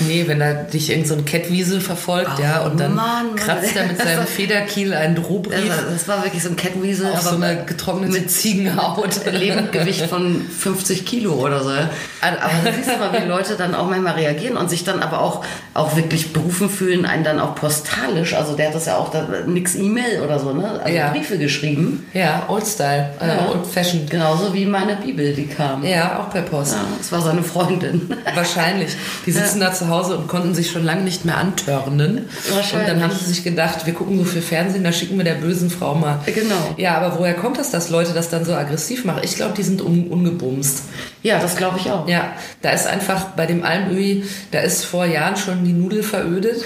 Nee, 0.01 0.25
wenn 0.27 0.41
er 0.41 0.55
dich 0.65 0.91
in 0.91 1.05
so 1.05 1.15
ein 1.15 1.25
Kettwiesel 1.25 1.81
verfolgt, 1.81 2.39
ja, 2.39 2.61
und 2.63 2.79
dann 2.81 2.93
Oh, 2.93 2.97
Mann, 2.97 3.27
Mann. 3.29 3.37
kratzt 3.37 3.75
er 3.77 3.87
mit 3.87 3.99
seinem 4.03 4.27
Federkiel 4.27 4.93
einen 4.95 5.15
Das 5.15 5.25
Drohbrief 5.25 5.69
war, 5.69 5.91
das 5.93 6.09
war 6.09 6.25
wirklich 6.25 6.43
so 6.43 6.51
ein 6.51 6.57
Kettwiesel. 6.57 7.07
auf 7.13 7.23
so 7.23 7.37
eine 7.37 7.65
getrocknete 7.65 8.27
Ziegenhaut. 8.27 9.21
Lebendgewicht 9.33 10.07
von 10.07 10.43
50 10.43 11.07
Kilo 11.07 11.33
oder 11.35 11.63
so. 11.63 11.71
Aber 11.71 12.37
da 12.65 12.73
siehst 12.75 12.91
du 12.91 12.99
mal, 12.99 13.13
wie 13.13 13.27
Leute 13.27 13.55
dann 13.57 13.75
auch 13.75 13.89
manchmal 13.89 14.15
reagieren 14.15 14.57
und 14.57 14.69
sich 14.71 14.85
dann 14.85 15.01
aber 15.01 15.21
auch, 15.21 15.45
auch 15.75 15.97
wirklich 15.97 16.33
berufen 16.33 16.69
fühlen, 16.71 17.05
einen 17.07 17.25
dann 17.25 17.41
auch 17.41 17.55
postalisch, 17.55 18.35
also 18.35 18.55
der 18.57 18.73
hat 18.75 18.81
das 18.81 18.87
ja 18.87 18.97
auch, 18.97 19.11
da, 19.11 19.27
nix 19.47 19.75
E-Mail 19.77 20.21
oder 20.23 20.39
so, 20.39 20.53
ne? 20.53 20.81
Also 20.83 20.95
Ja. 20.97 21.11
Briefe 21.11 21.39
geschrieben. 21.39 22.07
Ja, 22.13 22.45
Old 22.49 22.67
Style, 22.67 23.11
äh, 23.21 23.51
Old 23.51 23.67
Fashioned. 23.67 24.11
Genauso 24.11 24.53
wie 24.53 24.67
meine 24.67 24.97
Bibel, 24.97 25.33
die 25.33 25.47
kam. 25.47 25.85
Ja, 25.85 26.19
auch 26.21 26.31
per 26.31 26.43
Post. 26.43 26.73
Ja, 26.73 26.85
das 26.99 27.13
war 27.13 27.21
seine 27.23 27.43
Freundin. 27.43 28.11
Wahrscheinlich. 28.35 28.97
Die 29.27 29.31
sitzen 29.33 29.61
da 29.61 29.73
zu 29.73 29.89
Hause 29.89 30.17
und 30.17 30.29
konnten 30.29 30.55
sich 30.55 30.71
schon 30.71 30.85
lange 30.85 31.03
nicht 31.03 31.25
mehr 31.25 31.39
antörnen. 31.39 32.27
Wahrscheinlich. 32.53 32.91
Und 32.91 32.95
dann 33.01 33.03
haben 33.03 33.17
sie 33.19 33.25
sich 33.27 33.45
gedacht, 33.45 33.87
wir 33.87 33.95
gucken 33.95 34.19
so 34.19 34.25
viel 34.25 34.43
Fernsehen, 34.43 34.85
da 34.85 34.93
schicken 34.93 35.17
wir 35.17 35.25
der 35.25 35.35
bösen 35.35 35.71
Frau 35.71 35.95
mal. 35.95 36.19
Genau. 36.27 36.75
Ja, 36.77 36.99
aber 36.99 37.19
woher 37.19 37.35
kommt 37.35 37.59
das, 37.59 37.71
dass 37.71 37.91
Leute 37.91 38.13
das 38.13 38.29
dann 38.31 38.45
so 38.45 38.55
aggressiv 38.55 39.05
machen? 39.05 39.21
Ich 39.23 39.37
glaube, 39.37 39.55
die 39.57 39.63
sind 39.63 39.81
un 39.83 40.09
ungebumst. 40.09 40.83
Ja, 41.23 41.39
das 41.39 41.57
glaube 41.57 41.79
ich 41.79 41.91
auch. 41.91 42.07
Ja, 42.09 42.33
da 42.61 42.71
ist 42.71 42.87
einfach 42.87 43.25
bei 43.37 43.47
dem 43.47 43.65
Almöhi, 43.65 44.25
da 44.51 44.61
ist 44.61 44.85
vor 44.85 45.07
Jahren 45.07 45.37
schon 45.37 45.65
die 45.65 45.73
Nudel 45.73 46.03
verödet 46.03 46.63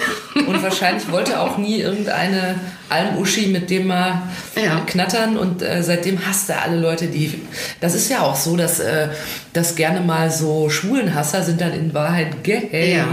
und 0.46 0.62
wahrscheinlich 0.62 1.10
wollte 1.12 1.38
auch 1.40 1.58
nie 1.58 1.80
irgendeine 1.88 2.54
Almuschi 2.88 3.46
mit 3.48 3.70
dem 3.70 3.86
mal 3.88 4.22
Ja. 4.56 4.80
knattern 4.86 5.36
und 5.36 5.62
äh, 5.62 5.82
seitdem 5.82 6.24
hasst 6.26 6.48
er 6.50 6.62
alle 6.62 6.78
Leute, 6.80 7.06
die. 7.06 7.40
Das 7.80 7.94
ist 7.94 8.08
ja 8.10 8.20
auch 8.22 8.36
so, 8.36 8.56
dass, 8.56 8.80
äh, 8.80 9.08
dass 9.52 9.74
gerne 9.74 10.00
mal 10.00 10.30
so 10.30 10.68
Schwulenhasser 10.70 11.42
sind 11.42 11.60
dann 11.60 11.72
in 11.72 11.92
Wahrheit 11.94 12.44
gay. 12.44 12.94
Ja. 12.96 13.06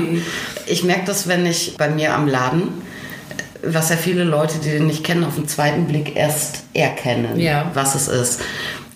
Ich 0.67 0.83
merke 0.83 1.05
das, 1.05 1.27
wenn 1.27 1.45
ich 1.45 1.75
bei 1.77 1.89
mir 1.89 2.13
am 2.13 2.27
Laden, 2.27 2.69
was 3.63 3.89
ja 3.89 3.97
viele 3.97 4.23
Leute, 4.23 4.59
die 4.63 4.69
den 4.69 4.87
nicht 4.87 5.03
kennen, 5.03 5.23
auf 5.23 5.35
den 5.35 5.47
zweiten 5.47 5.85
Blick 5.85 6.15
erst 6.15 6.63
erkennen, 6.73 7.39
Ja. 7.39 7.71
was 7.73 7.95
es 7.95 8.07
ist. 8.07 8.41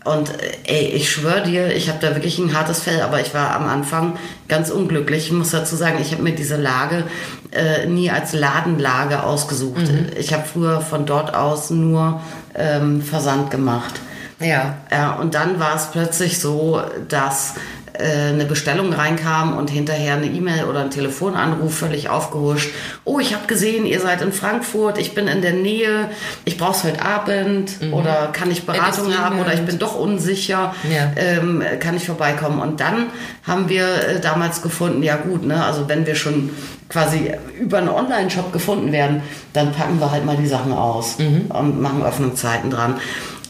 Und 0.06 0.30
äh, 0.30 0.52
ey, 0.66 0.86
ich 0.88 1.12
schwöre 1.12 1.44
dir, 1.44 1.76
ich 1.76 1.90
habe 1.90 2.00
da 2.00 2.16
wirklich 2.16 2.38
ein 2.40 2.56
hartes 2.56 2.82
Fell, 2.82 3.02
aber 3.02 3.20
ich 3.22 3.34
war 3.34 3.56
am 3.56 3.68
Anfang 3.68 4.18
ganz 4.48 4.70
unglücklich. 4.70 5.28
Ich 5.28 5.32
muss 5.32 5.52
dazu 5.52 5.76
sagen, 5.76 5.98
ich 6.02 6.12
habe 6.12 6.24
mir 6.24 6.34
diese 6.34 6.56
Lage 6.56 7.04
äh, 7.52 7.86
nie 7.86 8.10
als 8.10 8.34
Ladenlage 8.34 9.24
ausgesucht. 9.24 9.92
Ich 10.18 10.34
habe 10.34 10.44
früher 10.46 10.82
von 10.82 11.06
dort 11.06 11.34
aus 11.34 11.70
nur 11.70 12.22
ähm, 12.56 13.02
Versand 13.02 13.52
gemacht. 13.52 14.00
Ja. 14.40 14.78
Ja, 14.90 15.16
und 15.16 15.36
dann 15.36 15.60
war 15.60 15.76
es 15.76 15.88
plötzlich 15.92 16.40
so, 16.40 16.82
dass 17.10 17.56
eine 18.00 18.46
Bestellung 18.46 18.94
reinkam 18.94 19.58
und 19.58 19.70
hinterher 19.70 20.14
eine 20.16 20.28
E-Mail 20.28 20.66
oder 20.66 20.82
ein 20.82 20.92
Telefonanruf 20.92 21.78
völlig 21.78 22.10
aufgehuscht. 22.10 22.70
Oh, 23.04 23.20
ich 23.20 23.34
habe 23.34 23.46
gesehen, 23.48 23.86
ihr 23.86 24.00
seid 24.00 24.22
in 24.22 24.32
Frankfurt, 24.32 24.98
ich 24.98 25.14
bin 25.14 25.28
in 25.28 25.42
der 25.42 25.54
Nähe, 25.54 26.10
ich 26.46 26.58
brauche 26.58 26.72
es 26.78 26.84
heute 26.84 27.04
Abend 27.06 27.72
oder 27.92 28.30
kann 28.32 28.50
ich 28.52 28.66
Beratung 28.66 29.06
Endlich 29.06 29.18
haben 29.20 29.40
oder 29.40 29.54
ich 29.54 29.62
bin 29.62 29.80
doch 29.80 29.96
unsicher, 30.00 30.74
Ja. 30.90 31.12
ähm, 31.16 31.62
kann 31.80 31.96
ich 31.98 32.06
vorbeikommen. 32.06 32.60
Und 32.62 32.80
dann 32.80 33.08
haben 33.46 33.68
wir 33.70 33.84
äh, 33.86 34.20
damals 34.22 34.62
gefunden, 34.62 35.04
ja 35.04 35.18
gut, 35.18 35.46
ne, 35.46 35.64
also 35.66 35.88
wenn 35.90 36.06
wir 36.06 36.16
schon 36.16 36.52
quasi 36.90 37.32
über 37.60 37.78
einen 37.80 37.90
Online-Shop 37.90 38.52
gefunden 38.52 38.92
werden, 38.92 39.22
dann 39.54 39.72
packen 39.74 40.00
wir 40.00 40.10
halt 40.12 40.26
mal 40.26 40.38
die 40.38 40.48
Sachen 40.48 40.74
aus 40.74 41.18
und 41.18 41.82
machen 41.82 42.04
Öffnungszeiten 42.04 42.72
dran. 42.72 42.96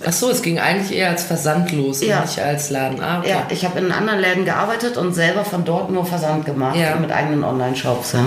Ach 0.05 0.13
so, 0.13 0.29
es 0.29 0.41
ging 0.41 0.59
eigentlich 0.59 0.97
eher 0.97 1.09
als 1.09 1.23
Versand 1.23 1.71
los 1.73 2.01
Ja. 2.01 2.21
nicht 2.21 2.39
als 2.39 2.69
Laden. 2.69 3.01
Ah, 3.01 3.19
okay. 3.19 3.29
Ja, 3.29 3.47
ich 3.49 3.65
habe 3.65 3.79
in 3.79 3.91
anderen 3.91 4.19
Läden 4.19 4.45
gearbeitet 4.45 4.95
und 4.97 5.13
selber 5.13 5.43
von 5.43 5.65
dort 5.65 5.91
nur 5.91 6.05
Versand 6.05 6.45
gemacht 6.45 6.77
Ja. 6.77 6.95
mit 6.95 7.11
eigenen 7.11 7.43
Online-Shops. 7.43 8.13
Ja. 8.13 8.19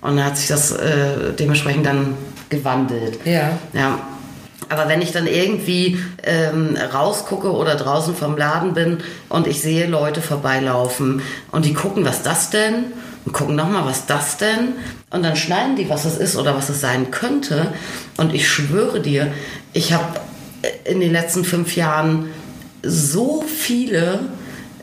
Und 0.00 0.16
dann 0.16 0.24
hat 0.24 0.36
sich 0.36 0.48
das 0.48 0.72
äh, 0.72 1.32
dementsprechend 1.38 1.86
dann 1.86 2.14
gewandelt. 2.48 3.24
Ja. 3.24 3.50
Ja. 3.72 3.98
Aber 4.68 4.88
wenn 4.88 5.02
ich 5.02 5.12
dann 5.12 5.26
irgendwie 5.26 5.98
ähm, 6.22 6.76
rausgucke 6.92 7.50
oder 7.52 7.74
draußen 7.74 8.14
vom 8.14 8.36
Laden 8.36 8.72
bin 8.74 8.98
und 9.28 9.46
ich 9.46 9.60
sehe 9.62 9.86
Leute 9.86 10.20
vorbeilaufen 10.22 11.22
und 11.50 11.64
die 11.64 11.74
gucken, 11.74 12.04
was 12.04 12.22
das 12.22 12.50
denn? 12.50 12.86
Und 13.26 13.32
gucken 13.32 13.54
nochmal, 13.54 13.84
was 13.84 14.06
das 14.06 14.36
denn? 14.38 14.74
Und 15.10 15.22
dann 15.24 15.36
schneiden 15.36 15.76
die, 15.76 15.90
was 15.90 16.04
es 16.06 16.16
ist 16.16 16.36
oder 16.36 16.56
was 16.56 16.68
es 16.70 16.80
sein 16.80 17.10
könnte. 17.10 17.66
Und 18.16 18.32
ich 18.34 18.48
schwöre 18.48 19.00
dir, 19.00 19.28
ich 19.72 19.92
habe 19.92 20.04
in 20.84 21.00
den 21.00 21.12
letzten 21.12 21.44
fünf 21.44 21.76
Jahren 21.76 22.30
so 22.82 23.42
viele 23.42 24.20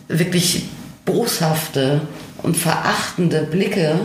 wirklich 0.07 0.63
boshafte 1.05 2.01
und 2.43 2.57
verachtende 2.57 3.47
Blicke 3.49 3.99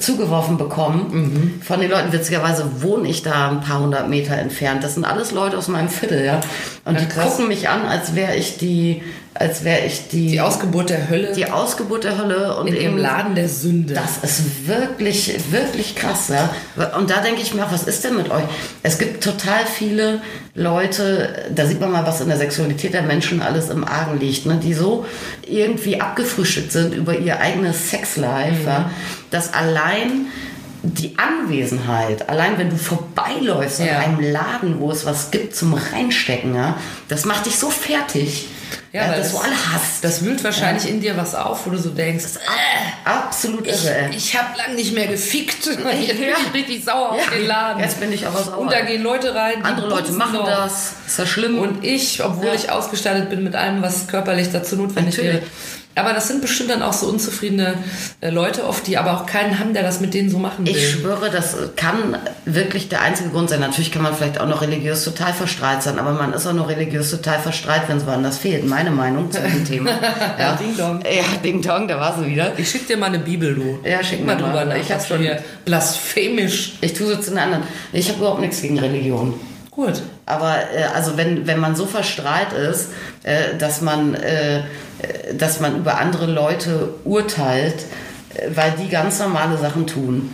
zugeworfen 0.00 0.56
bekommen 0.56 1.60
von 1.62 1.80
den 1.80 1.90
Leuten. 1.90 2.12
Witzigerweise 2.12 2.82
wohne 2.82 3.08
ich 3.08 3.22
da 3.22 3.50
ein 3.50 3.60
paar 3.60 3.80
hundert 3.80 4.08
Meter 4.08 4.36
entfernt. 4.36 4.82
Das 4.82 4.94
sind 4.94 5.04
alles 5.04 5.32
Leute 5.32 5.58
aus 5.58 5.68
meinem 5.68 5.88
Viertel, 5.88 6.24
ja. 6.24 6.40
Und 6.84 6.94
Ja, 6.94 7.00
die 7.00 7.06
krass. 7.08 7.24
gucken 7.32 7.48
mich 7.48 7.68
an, 7.68 7.82
als 7.86 8.14
wäre 8.14 8.36
ich 8.36 8.56
die, 8.58 9.02
als 9.34 9.64
wäre 9.64 9.84
ich 9.84 10.08
die, 10.08 10.28
Die 10.28 10.40
Ausgeburt 10.40 10.88
der 10.88 11.10
Hölle 11.10 11.32
die 11.34 11.50
Ausgeburt 11.50 12.04
der 12.04 12.16
Hölle 12.16 12.56
und 12.56 12.68
in 12.68 12.74
eben 12.74 12.84
dem 12.94 12.96
Laden 12.98 13.34
der 13.34 13.48
Sünde. 13.50 13.92
das 13.94 14.18
ist 14.22 14.66
wirklich, 14.66 15.34
wirklich 15.50 15.94
krass. 15.94 16.28
Ja? 16.30 16.50
Und 16.96 17.10
da 17.10 17.20
denke 17.20 17.42
ich 17.42 17.52
mir 17.52 17.64
auch, 17.66 17.72
was 17.72 17.82
ist 17.84 18.02
denn 18.04 18.16
mit 18.16 18.30
euch? 18.30 18.44
Es 18.82 18.98
gibt 18.98 19.22
total 19.22 19.66
viele 19.66 20.20
Leute, 20.54 21.44
da 21.54 21.66
sieht 21.66 21.80
man 21.80 21.92
mal, 21.92 22.06
was 22.06 22.20
in 22.22 22.28
der 22.28 22.38
Sexualität 22.38 22.94
der 22.94 23.02
Menschen 23.02 23.42
alles 23.42 23.68
im 23.68 23.84
Argen 23.84 24.18
liegt, 24.18 24.46
ne? 24.46 24.58
die 24.62 24.72
so 24.72 25.04
irgendwie 25.46 26.00
abgefrühstückt 26.00 26.72
sind 26.72 26.94
über 26.94 27.18
ihr 27.18 27.38
eigenes 27.40 27.90
Sexlife, 27.90 28.64
ja? 28.66 28.90
Dass 29.36 29.52
allein 29.52 30.26
die 30.82 31.16
Anwesenheit, 31.18 32.28
allein 32.28 32.58
wenn 32.58 32.70
du 32.70 32.76
vorbeiläufst 32.76 33.80
Ja. 33.80 33.86
in 33.86 33.94
einem 33.96 34.20
Laden, 34.32 34.80
wo 34.80 34.90
es 34.90 35.04
was 35.04 35.30
gibt 35.30 35.54
zum 35.56 35.74
Reinstecken, 35.74 36.54
ja, 36.54 36.76
das 37.08 37.24
macht 37.24 37.44
dich 37.46 37.56
so 37.58 37.70
fertig, 37.70 38.46
ja, 38.92 39.08
weil 39.10 39.18
dass 39.18 39.32
du 39.32 39.38
alle 39.38 39.54
hast. 39.72 40.02
Das 40.04 40.24
wühlt 40.24 40.42
wahrscheinlich 40.44 40.88
in 40.88 41.00
dir 41.00 41.16
was 41.16 41.34
auf, 41.34 41.66
wo 41.66 41.70
du 41.70 41.78
so 41.78 41.90
denkst, 41.90 42.24
äh, 42.36 43.08
Absolut 43.08 43.66
ich, 43.66 43.84
irre. 43.84 44.10
ich 44.16 44.36
habe 44.38 44.56
lang 44.56 44.74
nicht 44.76 44.94
mehr 44.94 45.06
gefickt. 45.08 45.66
Jetzt 45.66 45.76
bin 46.18 46.28
ich 46.46 46.54
richtig 46.54 46.84
sauer 46.84 47.12
auf 47.12 47.24
Ja, 47.24 47.36
den 47.36 47.46
Laden. 47.46 47.82
Jetzt 47.82 48.00
bin 48.00 48.12
ich 48.12 48.26
aber 48.26 48.42
sauer. 48.42 48.58
Und 48.58 48.72
da 48.72 48.80
gehen 48.82 49.02
Leute 49.02 49.34
rein, 49.34 49.64
Andere 49.64 49.88
Leute 49.88 50.12
machen 50.12 50.34
noch. 50.36 50.46
das. 50.46 50.94
Ist 51.06 51.18
ja 51.18 51.26
schlimm. 51.26 51.58
Und 51.58 51.84
ich, 51.84 52.22
obwohl 52.24 52.46
Ja. 52.46 52.54
ich 52.54 52.70
ausgestattet 52.70 53.28
bin 53.30 53.42
mit 53.44 53.54
allem, 53.54 53.82
was 53.82 54.06
körperlich 54.08 54.48
dazu 54.52 54.76
notwendig 54.76 55.18
wäre. 55.18 55.42
Aber 55.96 56.12
das 56.12 56.28
sind 56.28 56.42
bestimmt 56.42 56.70
dann 56.70 56.82
auch 56.82 56.92
so 56.92 57.06
unzufriedene 57.06 57.74
äh, 58.20 58.30
Leute 58.30 58.66
oft, 58.66 58.86
die 58.86 58.98
aber 58.98 59.14
auch 59.14 59.26
keinen 59.26 59.58
haben, 59.58 59.72
der 59.74 59.82
das 59.82 60.00
mit 60.00 60.14
denen 60.14 60.30
so 60.30 60.38
machen 60.38 60.66
will. 60.66 60.76
Ich 60.76 60.90
schwöre, 60.90 61.30
das 61.30 61.56
kann 61.74 62.16
wirklich 62.44 62.88
der 62.88 63.00
einzige 63.02 63.30
Grund 63.30 63.48
sein. 63.50 63.60
Natürlich 63.60 63.90
kann 63.90 64.02
man 64.02 64.14
vielleicht 64.14 64.38
auch 64.40 64.46
noch 64.46 64.60
religiös 64.62 65.02
total 65.04 65.32
verstrahlt 65.32 65.82
sein, 65.82 65.98
aber 65.98 66.12
man 66.12 66.32
ist 66.34 66.46
auch 66.46 66.52
noch 66.52 66.68
religiös 66.68 67.10
total 67.10 67.38
verstrahlt, 67.40 67.82
wenn 67.88 67.96
es 67.96 68.06
woanders 68.06 68.38
fehlt. 68.38 68.66
Meine 68.66 68.90
Meinung 68.90 69.30
zu 69.32 69.40
dem 69.40 69.64
Thema. 69.68 69.90
Ja, 70.38 70.52
Ding 70.56 70.76
Dong. 70.76 71.00
Ja, 71.02 71.22
Ding 71.42 71.62
Dong, 71.62 71.88
da 71.88 71.98
war 71.98 72.16
sie 72.18 72.26
wieder. 72.26 72.52
Ich 72.58 72.68
schick 72.70 72.86
dir 72.86 72.96
mal 72.96 73.06
eine 73.06 73.18
Bibel, 73.18 73.54
du. 73.54 73.78
Ja, 73.88 74.02
schick 74.04 74.24
mal 74.24 74.36
mir 74.36 74.42
mal. 74.42 74.48
drüber 74.48 74.64
nach. 74.66 74.76
Ich 74.76 74.90
hab 74.92 74.98
was 74.98 75.08
schon- 75.08 75.20
hier 75.20 75.42
blasphemisch. 75.64 76.74
Ich 76.82 76.92
tue 76.92 77.06
so 77.06 77.16
zu 77.16 77.30
den 77.30 77.38
anderen. 77.38 77.62
Ich 77.92 78.08
habe 78.08 78.18
überhaupt 78.18 78.40
nichts 78.40 78.60
gegen 78.60 78.78
Religion. 78.78 79.34
Gut. 79.70 80.02
Aber 80.26 80.56
äh, 80.74 80.84
also 80.94 81.16
wenn, 81.16 81.46
wenn 81.46 81.60
man 81.60 81.76
so 81.76 81.86
verstrahlt 81.86 82.52
ist, 82.52 82.90
äh, 83.22 83.56
dass 83.58 83.80
man 83.80 84.14
äh, 84.14 84.58
äh, 84.98 85.34
dass 85.34 85.60
man 85.60 85.76
über 85.76 85.98
andere 85.98 86.26
Leute 86.26 86.94
urteilt, 87.04 87.84
äh, 88.34 88.48
weil 88.54 88.72
die 88.72 88.88
ganz 88.88 89.18
normale 89.18 89.58
Sachen 89.58 89.86
tun, 89.86 90.32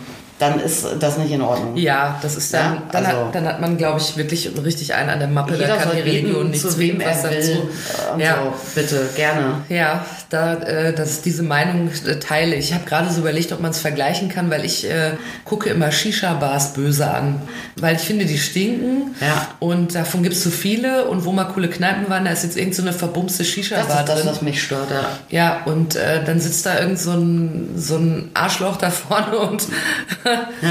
dann 0.49 0.59
ist 0.59 0.85
das 0.99 1.17
nicht 1.17 1.31
in 1.31 1.41
Ordnung. 1.41 1.75
Ja, 1.77 2.17
das 2.21 2.35
ist 2.35 2.53
dann, 2.53 2.75
Ja, 2.75 2.83
dann, 2.91 3.05
also- 3.05 3.17
hat, 3.27 3.35
dann 3.35 3.47
hat 3.47 3.61
man, 3.61 3.77
glaube 3.77 3.99
ich, 3.99 4.17
wirklich 4.17 4.49
richtig 4.63 4.93
einen 4.93 5.09
an 5.09 5.19
der 5.19 5.27
Mappe. 5.27 5.53
Jeder 5.55 5.67
da 5.67 5.75
kann 5.77 5.91
die 5.95 6.01
Religion 6.01 6.35
reden, 6.35 6.49
nichts 6.51 6.69
zu 6.71 6.77
wem 6.79 6.99
was 7.03 7.23
er 7.23 7.31
will. 7.31 7.37
dazu. 7.39 8.19
Ja. 8.19 8.35
so, 8.43 8.53
bitte, 8.75 9.09
gerne. 9.15 9.61
Ja, 9.69 10.05
da, 10.29 10.55
äh, 10.55 10.93
dass 10.93 11.21
diese 11.21 11.43
Meinung 11.43 11.89
äh, 12.07 12.19
teile. 12.19 12.55
Ich 12.55 12.73
habe 12.73 12.85
gerade 12.85 13.09
so 13.11 13.19
überlegt, 13.21 13.51
ob 13.51 13.59
man 13.61 13.71
es 13.71 13.79
vergleichen 13.79 14.29
kann, 14.29 14.49
weil 14.49 14.65
ich 14.65 14.89
äh, 14.89 15.11
gucke 15.45 15.69
immer 15.69 15.91
Shisha-Bars 15.91 16.73
böse 16.73 17.09
an. 17.09 17.41
Weil 17.77 17.95
ich 17.95 18.01
finde, 18.01 18.25
die 18.25 18.37
stinken 18.37 19.15
Ja. 19.21 19.47
und 19.59 19.95
davon 19.95 20.23
gibt 20.23 20.35
es 20.35 20.43
zu 20.43 20.51
viele 20.51 21.05
und 21.05 21.25
wo 21.25 21.31
mal 21.31 21.45
coole 21.45 21.69
Kneipen 21.69 22.09
waren, 22.09 22.25
da 22.25 22.31
ist 22.31 22.43
jetzt 22.43 22.57
irgend 22.57 22.75
so 22.75 22.81
eine 22.81 22.93
verbumste 22.93 23.39
Das 23.43 23.47
Shisha-Bar 23.47 23.99
ist 24.01 24.09
das, 24.09 24.25
was 24.25 24.41
mich 24.41 24.61
stört. 24.61 24.89
Ja. 24.91 25.03
Ja, 25.29 25.61
und 25.65 25.95
äh, 25.95 26.23
dann 26.25 26.39
sitzt 26.39 26.65
da 26.65 26.79
irgend 26.79 26.99
so 26.99 27.11
ein, 27.11 27.73
so 27.77 27.95
ein 27.97 28.29
Arschloch 28.33 28.77
da 28.77 28.89
vorne 28.91 29.37
und, 29.37 29.63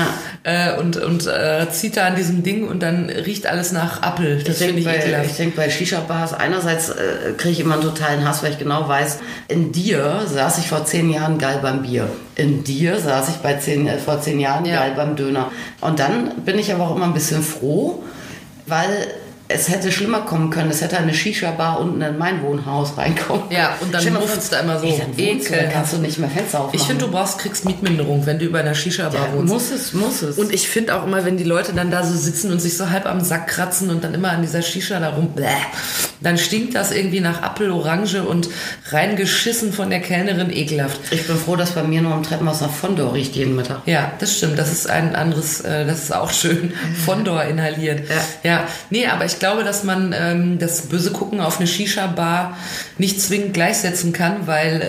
äh, 0.45 0.77
und, 0.79 0.97
und 0.97 1.27
äh, 1.27 1.67
zieht 1.71 1.97
da 1.97 2.07
an 2.07 2.17
diesem 2.17 2.43
Ding 2.43 2.67
und 2.69 2.83
dann 2.83 3.09
riecht 3.11 3.47
alles 3.47 3.73
nach 3.73 4.03
Apfel. 4.03 4.39
Das 4.45 4.61
Ich 4.61 4.67
finde 4.67 4.75
denke 4.75 4.79
ich 4.81 4.85
bei, 4.87 4.97
ich 4.97 5.05
ekelhaft. 5.05 5.39
denk 5.39 5.57
bei 5.57 5.71
Shisha-Bars, 5.71 6.35
einerseits 6.35 6.91
äh, 6.91 7.33
kriege 7.37 7.53
ich 7.53 7.61
immer 7.61 7.75
einen 7.75 7.83
totalen 7.83 8.27
Hass, 8.27 8.43
weil 8.43 8.53
ich 8.53 8.59
genau 8.59 8.89
weiß, 8.89 9.19
in 9.49 9.73
dir 9.73 10.23
saß 10.27 10.59
ich 10.59 10.69
vor 10.69 10.85
zehn 10.85 11.11
Jahren 11.11 11.39
geil 11.39 11.59
beim 11.63 11.83
Bier. 11.83 12.09
In 12.35 12.65
dir 12.65 12.99
saß 12.99 13.29
ich 13.31 13.37
bei 13.37 13.55
zehn, 13.55 13.87
äh, 13.87 13.99
vor 13.99 14.21
zehn 14.21 14.41
Jahren 14.41 14.65
Ja. 14.65 14.81
geil 14.81 14.93
beim 14.97 15.17
Döner. 15.17 15.51
Und 15.81 15.99
dann 15.99 16.33
bin 16.45 16.59
ich 16.59 16.73
aber 16.73 16.85
auch 16.85 16.97
immer 16.97 17.07
ein 17.07 17.15
bisschen 17.15 17.43
froh, 17.43 18.03
weil 18.67 18.89
es 19.53 19.69
hätte 19.69 19.93
schlimmer 19.93 20.21
kommen 20.21 20.51
können. 20.51 20.71
Es 20.71 20.81
hätte 20.81 20.99
eine 20.99 21.15
Shisha-Bar 21.15 21.81
unten 21.81 22.01
in 22.01 22.19
mein 22.19 22.43
Wohnhaus 22.43 22.97
reinkommen. 22.97 23.45
Ja, 23.51 23.77
und 23.81 23.93
dann 23.93 24.03
vor, 24.03 24.23
da 24.51 24.61
immer 24.61 24.79
so. 24.79 24.87
ey, 24.87 24.99
dann 24.99 25.09
wohnst 25.09 25.19
du, 25.19 25.23
da 25.23 25.57
Ekelhaft. 25.57 25.73
kannst 25.73 25.93
du 25.93 25.99
nicht 25.99 26.19
mehr 26.19 26.31
Fenster 26.31 26.61
aufmachen. 26.61 26.79
Ich 26.79 26.87
finde, 26.87 27.05
du 27.05 27.11
brauchst, 27.11 27.39
kriegst 27.39 27.65
Mietminderung, 27.65 28.27
wenn 28.27 28.39
du 28.39 28.47
über 28.47 28.61
einer 28.61 28.75
Shisha-Bar 28.75 29.29
ja, 29.29 29.35
wohnst. 29.35 29.53
muss 29.53 29.71
es, 29.71 29.93
muss 29.93 30.23
es. 30.23 30.39
Und 30.39 30.53
ich 30.53 30.69
finde 30.69 30.97
auch 30.97 31.07
immer, 31.07 31.25
wenn 31.25 31.37
die 31.37 31.45
Leute 31.45 31.73
dann 31.73 31.91
da 31.91 32.05
so 32.05 32.17
sitzen 32.17 32.51
und 32.53 32.61
sich 32.61 32.77
so 32.77 32.91
halb 32.91 33.07
am 33.07 33.21
Sack 33.21 33.49
kratzen 33.49 33.91
und 33.91 34.05
dann 34.05 34.15
immer 34.15 34.31
an 34.31 34.43
dieser 34.43 34.63
Shisha 34.63 35.01
da 35.01 35.11
rum, 35.11 35.29
bläh, 35.29 35.49
dann 36.21 36.39
stinkt 36.39 36.75
das 36.75 36.93
irgendwie 36.93 37.21
nach 37.21 37.43
Apfel, 37.43 37.71
Orange 37.71 38.23
und 38.23 38.49
reingeschissen 38.91 39.73
von 39.73 39.91
der 39.91 40.01
Kellnerin 40.01 40.51
ekelhaft. 40.51 41.01
ich 41.11 41.27
bin 41.27 41.37
froh, 41.37 41.57
dass 41.57 41.73
bei 41.73 41.83
mir 41.83 42.03
nur 42.03 42.15
im 42.15 42.23
Treppenhaus 42.23 42.61
nach 42.61 42.71
Fondor 42.71 43.15
riecht 43.15 43.37
jeden 43.37 43.57
Mittag. 43.57 43.83
Ja, 43.87 44.13
das 44.19 44.37
stimmt. 44.37 44.59
Das 44.59 44.73
ist 44.73 44.89
ein 44.89 45.15
anderes, 45.15 45.61
äh, 45.61 45.85
das 45.85 46.05
ist 46.05 46.15
auch 46.15 46.31
schön. 46.31 46.73
Fondor 47.05 47.45
inhaliert. 47.45 48.09
Ja. 48.09 48.51
ja. 48.51 48.67
Nee, 48.91 49.07
aber 49.07 49.25
ich 49.25 49.39
glaube, 49.43 49.65
dass 49.65 49.83
man 49.83 50.15
ähm, 50.17 50.61
das 50.61 50.83
böse 50.83 51.11
Gucken 51.11 51.41
auf 51.41 51.59
eine 51.59 51.67
Shisha-Bar 51.67 52.57
nicht 52.97 53.21
zwingend 53.21 53.55
gleichsetzen 53.55 54.13
kann, 54.13 54.47
weil 54.47 54.81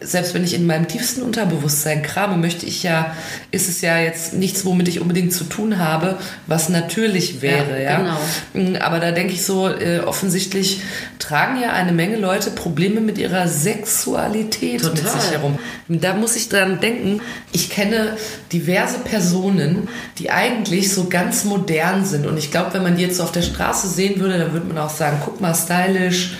äh, 0.00 0.04
selbst 0.04 0.34
wenn 0.34 0.42
ich 0.42 0.52
in 0.54 0.66
meinem 0.66 0.88
tiefsten 0.88 1.22
Unterbewusstsein 1.22 2.02
krame, 2.02 2.36
möchte 2.36 2.66
ich 2.66 2.82
ja, 2.82 3.14
ist 3.52 3.68
es 3.68 3.82
ja 3.82 3.96
jetzt 3.98 4.34
nichts, 4.34 4.64
womit 4.64 4.88
ich 4.88 5.00
unbedingt 5.00 5.32
zu 5.32 5.44
tun 5.44 5.78
habe, 5.78 6.18
was 6.48 6.68
natürlich 6.70 7.40
wäre. 7.40 7.80
Ja, 7.80 7.90
Ja, 8.02 8.18
Mm, 8.54 8.76
Aber 8.80 8.98
da 8.98 9.12
denke 9.12 9.32
ich 9.32 9.44
so, 9.44 9.68
äh, 9.68 10.00
offensichtlich 10.00 10.80
tragen 11.20 11.60
ja 11.62 11.72
eine 11.72 11.92
Menge 11.92 12.16
Leute 12.16 12.50
Probleme 12.50 13.00
mit 13.00 13.16
ihrer 13.18 13.46
Sexualität 13.46 14.82
mit 14.82 14.96
Total. 14.96 15.20
sich 15.20 15.30
herum. 15.30 15.58
Da 15.88 16.14
muss 16.14 16.34
ich 16.34 16.48
dran 16.48 16.80
denken, 16.80 17.20
ich 17.52 17.70
kenne 17.70 18.16
diverse 18.52 18.98
Personen, 18.98 19.88
die 20.18 20.30
eigentlich 20.30 20.92
so 20.92 21.04
ganz 21.08 21.44
modern 21.44 22.04
sind. 22.04 22.26
Und 22.26 22.38
ich 22.38 22.50
glaube, 22.50 22.74
wenn 22.74 22.82
man 22.82 22.96
die 22.96 23.02
jetzt 23.02 23.18
so 23.18 23.22
auf 23.22 23.32
der 23.32 23.42
Straße 23.42 23.73
sehen 23.82 24.20
würde, 24.20 24.38
dann 24.38 24.52
würde 24.52 24.66
man 24.66 24.78
auch 24.78 24.90
sagen, 24.90 25.18
guck 25.24 25.40
mal, 25.40 25.54
stylisch. 25.54 26.36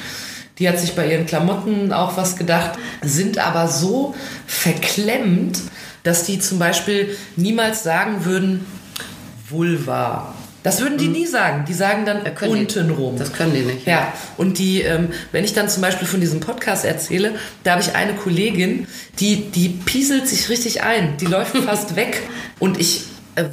Die 0.59 0.69
hat 0.69 0.79
sich 0.79 0.95
bei 0.95 1.11
ihren 1.11 1.27
Klamotten 1.27 1.93
auch 1.93 2.17
was 2.17 2.37
gedacht, 2.37 2.79
sind 3.03 3.39
aber 3.39 3.67
so 3.67 4.15
verklemmt, 4.47 5.59
dass 6.05 6.25
die 6.25 6.39
zum 6.39 6.59
Beispiel 6.59 7.17
niemals 7.37 7.83
sagen 7.83 8.25
würden, 8.25 8.65
Vulva. 9.49 10.35
Das 10.65 10.81
würden 10.81 10.97
die 10.97 11.09
nie 11.09 11.27
sagen. 11.27 11.67
Die 11.69 11.75
sagen 11.75 12.07
dann 12.07 12.23
untenrum. 12.49 13.19
Das 13.19 13.35
können 13.35 13.53
die 13.53 13.61
nicht. 13.61 13.87
Ja, 13.87 14.13
und 14.39 14.59
die, 14.59 14.81
ähm, 14.81 15.09
wenn 15.31 15.45
ich 15.45 15.53
dann 15.53 15.69
zum 15.69 15.83
Beispiel 15.83 16.09
von 16.09 16.21
diesem 16.21 16.41
Podcast 16.41 16.87
erzähle, 16.87 17.33
da 17.65 17.73
habe 17.73 17.83
ich 17.83 17.95
eine 17.95 18.15
Kollegin, 18.15 18.87
die, 19.21 19.51
die 19.51 19.69
pieselt 19.69 20.27
sich 20.27 20.49
richtig 20.49 20.83
ein, 20.83 21.19
die 21.19 21.27
läuft 21.27 21.55
fast 21.67 21.97
weg 21.97 22.23
und 22.59 22.81
ich 22.81 23.05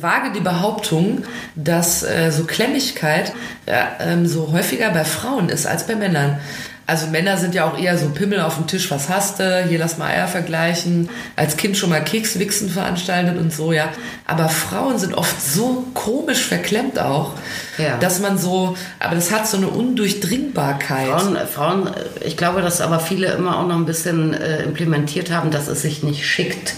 wage 0.01 0.31
die 0.35 0.39
Behauptung, 0.41 1.23
dass 1.55 2.03
äh, 2.03 2.31
so 2.31 2.43
Klemmigkeit 2.45 3.33
äh, 3.65 3.81
ähm, 3.99 4.27
so 4.27 4.51
häufiger 4.51 4.89
bei 4.91 5.03
Frauen 5.03 5.49
ist 5.49 5.65
als 5.65 5.87
bei 5.87 5.95
Männern. 5.95 6.39
Also 6.87 7.07
Männer 7.07 7.37
sind 7.37 7.55
ja 7.55 7.63
auch 7.65 7.77
eher 7.79 7.97
so 7.97 8.09
Pimmel 8.09 8.41
auf 8.41 8.55
dem 8.55 8.67
Tisch, 8.67 8.91
was 8.91 9.07
hast 9.07 9.39
du? 9.39 9.63
Hier 9.63 9.79
lass 9.79 9.97
mal 9.97 10.07
Eier 10.07 10.27
vergleichen. 10.27 11.09
Als 11.37 11.55
Kind 11.55 11.77
schon 11.77 11.89
mal 11.89 12.03
Kekswichsen 12.03 12.69
veranstaltet 12.69 13.37
und 13.37 13.53
so, 13.53 13.71
ja. 13.71 13.89
Aber 14.27 14.49
Frauen 14.49 14.97
sind 14.97 15.13
oft 15.13 15.41
so 15.41 15.85
komisch 15.93 16.43
verklemmt 16.43 16.99
auch, 16.99 17.33
Ja. 17.77 17.95
dass 17.97 18.19
man 18.19 18.37
so, 18.37 18.75
aber 18.99 19.15
das 19.15 19.31
hat 19.31 19.47
so 19.47 19.55
eine 19.55 19.67
Undurchdringbarkeit. 19.67 21.07
Frauen, 21.07 21.37
Frauen, 21.47 21.87
äh, 21.87 22.25
ich 22.27 22.35
glaube, 22.35 22.61
dass 22.61 22.81
aber 22.81 22.99
viele 22.99 23.27
immer 23.27 23.57
auch 23.59 23.67
noch 23.67 23.77
ein 23.77 23.85
bisschen 23.85 24.33
äh, 24.33 24.63
implementiert 24.63 25.31
haben, 25.31 25.49
dass 25.49 25.67
es 25.67 25.83
sich 25.83 26.03
nicht 26.03 26.25
schickt. 26.25 26.73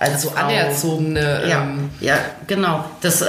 Als 0.00 0.22
so 0.22 0.30
anerzogene. 0.30 1.42
Ja, 1.48 1.62
Ähm, 1.62 1.90
ja, 2.00 2.14
genau. 2.46 2.84
Das, 3.00 3.22
äh, 3.22 3.26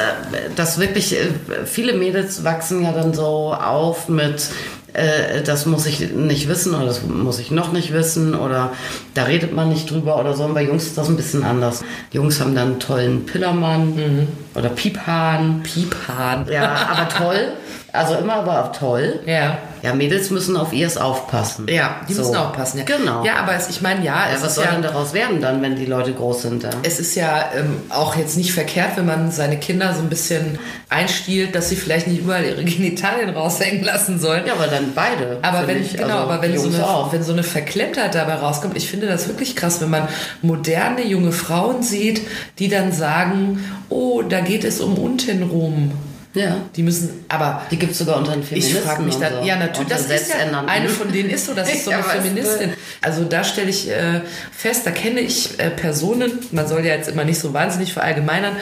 das 0.56 0.80
wirklich, 0.80 1.16
äh, 1.16 1.28
viele 1.66 1.94
Mädels 1.94 2.44
wachsen 2.44 2.84
ja 2.84 2.92
dann 2.92 3.14
so 3.14 3.54
auf 3.54 4.08
mit, 4.08 4.50
äh, 4.94 5.42
das 5.44 5.66
muss 5.66 5.86
ich 5.88 6.12
nicht 6.12 6.48
wissen 6.48 6.76
oder 6.76 6.86
das 6.86 7.02
muss 7.04 7.40
ich 7.40 7.50
noch 7.52 7.72
nicht 7.72 7.92
wissen 7.94 8.36
oder 8.36 8.72
da 9.16 9.24
redet 9.24 9.54
man 9.54 9.70
nicht 9.70 9.90
drüber 9.90 10.20
oder 10.20 10.36
so. 10.36 10.44
Und 10.44 10.54
bei 10.54 10.64
Jungs 10.64 10.86
ist 10.86 10.98
das 10.98 11.08
ein 11.10 11.16
bisschen 11.16 11.44
anders. 11.44 11.82
Die 12.14 12.18
Jungs 12.18 12.40
haben 12.40 12.54
dann 12.56 12.68
einen 12.72 12.80
tollen 12.80 13.26
Pillermann 13.26 13.96
Mhm. 13.96 14.28
oder 14.56 14.70
Piephahn. 14.70 15.62
Piephahn. 15.64 16.48
Ja, 16.52 16.74
aber 16.92 17.10
toll. 17.10 17.48
Also 17.92 18.16
immer 18.16 18.36
aber 18.36 18.66
auch 18.66 18.72
toll. 18.72 19.20
Ja. 19.26 19.58
Ja, 19.82 19.94
Mädels 19.94 20.30
müssen 20.30 20.58
auf 20.58 20.74
ihrs 20.74 20.98
aufpassen. 20.98 21.66
Ja, 21.70 22.02
die 22.08 22.14
So. 22.14 22.22
müssen 22.22 22.36
aufpassen. 22.36 22.80
Ja. 22.80 22.84
Genau. 22.84 23.24
Ja, 23.24 23.36
aber 23.38 23.56
es, 23.56 23.70
ich 23.70 23.82
meine, 23.82 24.04
ja, 24.04 24.30
Ja, 24.30 24.42
was 24.42 24.56
soll 24.56 24.66
ja, 24.66 24.72
denn 24.74 24.82
daraus 24.82 25.14
werden 25.14 25.42
dann, 25.42 25.62
wenn 25.62 25.76
die 25.78 25.86
Leute 25.86 26.12
groß 26.14 26.42
sind? 26.44 26.64
Ja? 26.64 26.70
es 26.84 27.00
ist 27.00 27.16
ja 27.16 27.46
ähm, 27.58 27.78
auch 27.90 28.16
jetzt 28.18 28.36
nicht 28.36 28.52
verkehrt, 28.54 28.92
wenn 28.98 29.06
man 29.06 29.32
seine 29.32 29.58
Kinder 29.58 29.94
so 29.94 30.02
ein 30.02 30.10
bisschen 30.10 30.60
einstiehlt, 30.90 31.56
dass 31.56 31.70
sie 31.70 31.78
vielleicht 31.78 32.08
nicht 32.08 32.20
überall 32.20 32.44
ihre 32.44 32.64
Genitalien 32.66 33.30
raushängen 33.30 33.84
lassen 33.84 34.20
sollen. 34.20 34.46
Ja, 34.46 34.54
aber 34.54 34.68
dann 34.68 34.94
beide. 34.94 35.38
Aber 35.42 35.66
wenn, 35.66 35.82
ich. 35.82 35.94
genau, 35.94 36.04
Also 36.06 36.18
aber 36.30 36.42
wenn 36.42 36.58
so, 36.60 36.68
eine, 36.68 36.86
auch. 36.86 37.14
wenn 37.14 37.24
so 37.24 37.32
eine 37.32 37.44
Verklemmtheit 37.44 38.14
dabei 38.16 38.36
rauskommt, 38.36 38.76
ich 38.76 38.90
finde 38.90 39.08
das 39.08 39.28
wirklich 39.30 39.56
krass, 39.56 39.80
wenn 39.82 39.90
man 39.90 40.08
moderne 40.42 41.06
junge 41.06 41.32
Frauen 41.32 41.84
sieht, 41.84 42.22
die 42.60 42.68
dann 42.68 42.92
sagen, 42.92 43.64
oh, 43.88 44.22
da 44.24 44.42
geht 44.42 44.64
es 44.66 44.82
um 44.82 44.96
untenrum. 44.98 45.92
Ja. 46.36 46.58
Die 46.76 46.84
müssen, 46.84 47.26
aber 47.28 47.64
Die 47.72 47.78
gibt 47.78 47.94
es 47.94 47.98
sogar 47.98 48.18
unter 48.18 48.34
den 48.34 48.42
ich 48.42 48.48
Feministen. 48.48 48.84
frage 48.84 49.02
mich 49.02 49.16
dann, 49.16 49.34
so. 49.34 49.44
ja 49.44 49.56
natürlich, 49.56 49.90
das 49.90 50.06
ist 50.10 50.30
ja, 50.30 50.64
eine 50.68 50.88
von 50.90 51.12
denen 51.12 51.30
ist 51.32 51.48
so, 51.48 51.54
das 51.56 51.74
ist 51.74 51.86
so 51.86 51.92
eine. 51.92 52.04
Feministin. 52.04 52.74
Also 53.02 53.24
da 53.24 53.44
stelle 53.44 53.70
ich 53.70 53.90
äh, 53.90 54.22
fest, 54.52 54.86
da 54.86 54.92
kenne 54.92 55.22
ich 55.22 55.60
äh, 55.60 55.72
Personen, 55.72 56.32
man 56.52 56.68
soll 56.68 56.86
ja 56.86 56.94
jetzt 56.96 57.10
immer 57.10 57.24
nicht 57.24 57.40
so 57.40 57.54
wahnsinnig 57.54 57.94
verallgemeinern, 57.94 58.56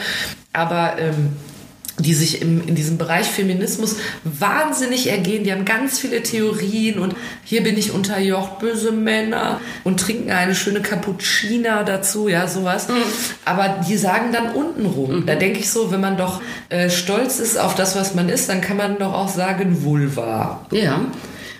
aber 0.54 0.96
ähm, 0.98 1.36
die 1.98 2.14
sich 2.14 2.42
im, 2.42 2.66
in 2.66 2.74
diesem 2.74 2.98
Bereich 2.98 3.26
Feminismus 3.26 3.96
wahnsinnig 4.24 5.10
ergehen. 5.10 5.44
Die 5.44 5.52
haben 5.52 5.64
ganz 5.64 5.98
viele 5.98 6.22
Theorien 6.22 6.98
und 6.98 7.14
hier 7.44 7.62
bin 7.62 7.76
ich 7.76 7.92
unterjocht, 7.92 8.58
böse 8.58 8.92
Männer 8.92 9.60
und 9.84 10.00
trinken 10.00 10.30
eine 10.30 10.54
schöne 10.54 10.80
Cappuccina 10.80 11.82
dazu, 11.82 12.28
ja, 12.28 12.46
sowas. 12.46 12.88
Aber 13.44 13.80
die 13.88 13.96
sagen 13.96 14.32
dann 14.32 14.52
untenrum. 14.52 15.26
Da 15.26 15.34
denke 15.34 15.58
ich 15.58 15.70
so, 15.70 15.90
wenn 15.90 16.00
man 16.00 16.16
doch 16.16 16.40
äh, 16.68 16.90
stolz 16.90 17.38
ist 17.38 17.58
auf 17.58 17.74
das, 17.74 17.96
was 17.96 18.14
man 18.14 18.28
ist, 18.28 18.48
dann 18.48 18.60
kann 18.60 18.76
man 18.76 18.98
doch 18.98 19.12
auch 19.12 19.28
sagen 19.28 19.82
Vulva. 19.84 20.66
Ja. 20.70 21.00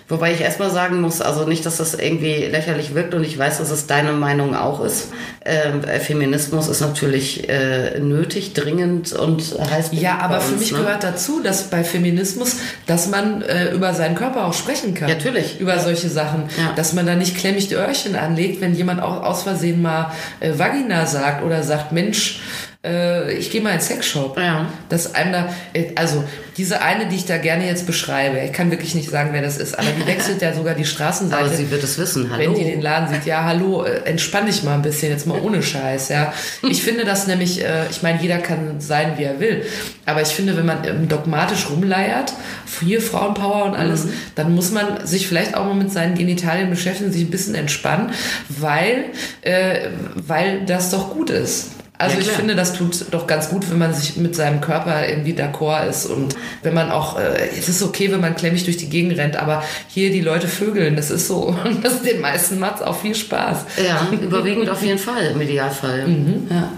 Wobei 0.09 0.33
ich 0.33 0.41
erstmal 0.41 0.71
sagen 0.71 1.01
muss, 1.01 1.21
also 1.21 1.45
nicht, 1.45 1.67
dass 1.67 1.77
das 1.77 1.93
irgendwie 1.93 2.45
lächerlich 2.45 2.95
wirkt 2.95 3.13
und 3.13 3.23
ich 3.23 3.37
weiß, 3.37 3.59
dass 3.59 3.69
es 3.69 3.85
deine 3.85 4.11
Meinung 4.11 4.55
auch 4.55 4.83
ist. 4.83 5.09
Ähm, 5.45 5.83
Feminismus 5.83 6.67
ist 6.67 6.81
natürlich 6.81 7.47
äh, 7.47 7.99
nötig, 7.99 8.53
dringend 8.53 9.13
und 9.13 9.55
heißt. 9.59 9.93
Ja, 9.93 10.17
aber 10.17 10.37
bei 10.37 10.41
für 10.41 10.53
uns, 10.53 10.61
mich 10.61 10.71
ne? 10.71 10.79
gehört 10.79 11.03
dazu, 11.03 11.41
dass 11.43 11.69
bei 11.69 11.83
Feminismus, 11.83 12.55
dass 12.87 13.07
man 13.07 13.43
äh, 13.43 13.71
über 13.71 13.93
seinen 13.93 14.15
Körper 14.15 14.47
auch 14.47 14.53
sprechen 14.53 14.95
kann. 14.95 15.09
Natürlich. 15.09 15.59
Über 15.59 15.77
solche 15.77 16.09
Sachen. 16.09 16.49
Ja. 16.57 16.73
Dass 16.75 16.93
man 16.93 17.05
da 17.05 17.13
nicht 17.13 17.37
klemmig 17.37 17.67
die 17.67 17.75
Öhrchen 17.75 18.15
anlegt, 18.15 18.61
wenn 18.61 18.73
jemand 18.73 19.03
auch 19.03 19.23
aus 19.23 19.43
Versehen 19.43 19.79
mal 19.79 20.11
äh, 20.39 20.57
Vagina 20.57 21.05
sagt 21.05 21.43
oder 21.43 21.61
sagt, 21.61 21.91
Mensch, 21.91 22.41
äh, 22.85 23.33
ich 23.33 23.51
gehe 23.51 23.61
mal 23.61 23.73
in 23.73 23.81
Sexshop. 23.81 24.37
Ja. 24.37 24.71
Das 24.87 25.13
einem 25.15 25.33
da, 25.33 25.53
äh, 25.73 25.87
also 25.95 26.23
diese 26.55 26.81
eine, 26.81 27.07
die 27.07 27.15
ich 27.17 27.25
da 27.25 27.37
gerne 27.37 27.65
jetzt 27.65 27.85
beschreibe, 27.87 28.39
ich 28.39 28.51
kann 28.51 28.69
wirklich 28.71 28.93
nicht 28.95 29.09
sagen, 29.09 29.29
wer 29.31 29.41
das 29.41 29.57
ist, 29.57 29.77
aber 29.79 29.87
die 29.97 30.05
wechselt 30.07 30.41
ja 30.41 30.53
sogar 30.53 30.75
die 30.75 30.85
Straßenseite. 30.85 31.45
Aber 31.45 31.53
sie 31.53 31.71
wird 31.71 31.83
es 31.83 31.97
wissen, 31.97 32.29
hallo. 32.31 32.41
Wenn 32.41 32.53
die 32.55 32.63
den 32.69 32.81
Laden 32.81 33.13
sieht, 33.13 33.25
ja, 33.25 33.43
hallo, 33.45 33.83
äh, 33.83 34.01
entspann 34.05 34.45
dich 34.45 34.63
mal 34.63 34.73
ein 34.75 34.81
bisschen, 34.81 35.09
jetzt 35.11 35.25
mal 35.27 35.39
ohne 35.39 35.61
Scheiß, 35.63 36.09
ja. 36.09 36.33
Ich 36.63 36.83
finde 36.83 37.05
das 37.05 37.27
nämlich, 37.27 37.63
äh, 37.63 37.87
ich 37.89 38.01
meine, 38.01 38.21
jeder 38.21 38.37
kann 38.39 38.79
sein, 38.79 39.13
wie 39.17 39.23
er 39.23 39.39
will, 39.39 39.65
aber 40.05 40.21
ich 40.21 40.29
finde, 40.29 40.57
wenn 40.57 40.65
man 40.65 40.83
ähm, 40.85 41.07
dogmatisch 41.07 41.69
rumleiert, 41.69 42.33
hier 42.81 43.01
Frauenpower 43.01 43.65
und 43.65 43.75
alles, 43.75 44.05
Mhm. 44.05 44.13
dann 44.35 44.55
muss 44.55 44.71
man 44.71 45.05
sich 45.05 45.27
vielleicht 45.27 45.55
auch 45.55 45.65
mal 45.65 45.75
mit 45.75 45.91
seinen 45.91 46.15
Genitalien 46.15 46.69
beschäftigen, 46.69 47.11
sich 47.11 47.23
ein 47.23 47.31
bisschen 47.31 47.55
entspannen, 47.55 48.11
weil, 48.47 49.05
äh, 49.41 49.89
weil 50.15 50.65
das 50.65 50.91
doch 50.91 51.11
gut 51.13 51.29
ist. 51.29 51.71
Also 51.99 52.15
Ja, 52.15 52.21
ich 52.21 52.29
finde, 52.29 52.55
das 52.55 52.73
tut 52.73 53.05
doch 53.11 53.27
ganz 53.27 53.49
gut, 53.49 53.69
wenn 53.69 53.77
man 53.77 53.93
sich 53.93 54.15
mit 54.15 54.33
seinem 54.33 54.61
Körper 54.61 55.07
irgendwie 55.07 55.33
d'accord 55.33 55.85
ist 55.89 56.05
und 56.05 56.33
wenn 56.63 56.73
man 56.73 56.91
auch, 56.91 57.19
äh, 57.19 57.49
es 57.57 57.67
ist 57.67 57.83
okay, 57.83 58.09
wenn 58.09 58.21
man 58.21 58.37
klemmig 58.37 58.63
durch 58.63 58.77
die 58.77 58.87
Gegend 58.89 59.17
rennt, 59.17 59.35
aber 59.35 59.63
hier 59.89 60.09
die 60.09 60.21
Leute 60.21 60.47
vögeln, 60.47 60.95
das 60.95 61.11
ist 61.11 61.27
so, 61.27 61.53
und 61.65 61.83
das 61.83 62.01
den 62.01 62.21
meisten 62.21 62.57
macht's 62.57 62.81
auch 62.81 62.97
viel 62.97 63.15
Spaß. 63.15 63.65
Ja, 63.85 64.07
überwiegend 64.13 64.69
auf 64.69 64.81
jeden 64.81 64.97
Fall, 64.97 65.31
im 65.33 65.41
Idealfall. 65.41 66.07
Mhm. 66.07 66.47
Ja. 66.49 66.71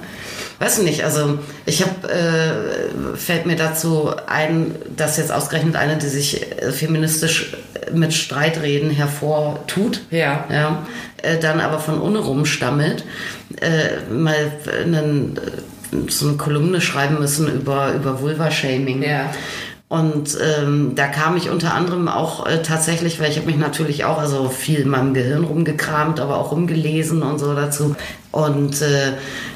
Weiß 0.62 0.84
nicht, 0.84 1.04
also 1.04 1.40
ich 1.66 1.82
habe, 1.82 2.08
äh, 2.08 3.18
fällt 3.18 3.48
mir 3.48 3.56
dazu 3.56 4.12
ein, 4.28 4.76
dass 4.96 5.18
jetzt 5.18 5.32
ausgerechnet 5.32 5.76
eine, 5.76 5.98
die 5.98 6.06
sich 6.06 6.40
äh, 6.62 6.72
feministisch 6.72 7.58
mit 7.92 8.14
Streitreden 8.14 8.92
hervortut, 8.92 10.02
Ja. 10.12 10.46
ja, 10.52 10.86
äh, 11.24 11.40
dann 11.40 11.62
aber 11.62 11.80
von 11.80 12.00
Unrum 12.00 12.46
stammelt, 12.46 13.06
äh, 13.60 14.12
mal 14.14 14.52
einen, 14.84 15.38
äh, 15.38 16.12
so 16.12 16.28
eine 16.28 16.38
Kolumne 16.38 16.80
schreiben 16.80 17.18
müssen 17.18 17.52
über, 17.52 17.94
über 17.94 18.22
Vulva-Shaming. 18.22 19.02
Ja. 19.02 19.34
Und 19.92 20.38
ähm, 20.42 20.94
da 20.96 21.08
kam 21.08 21.36
ich 21.36 21.50
unter 21.50 21.74
anderem 21.74 22.08
auch 22.08 22.46
äh, 22.46 22.62
tatsächlich, 22.62 23.20
weil 23.20 23.30
ich 23.30 23.36
habe 23.36 23.48
mich 23.48 23.58
natürlich 23.58 24.06
auch 24.06 24.20
also 24.20 24.48
viel 24.48 24.80
in 24.80 24.88
meinem 24.88 25.14
Gehirn 25.14 25.44
rumgekramt, 25.44 26.22
aber 26.22 26.38
auch 26.38 26.54
rumgelesen 26.54 27.22
und 27.22 27.40
so 27.40 27.54
dazu. 27.54 27.98
Und 28.32 28.82
äh, 28.82 29.12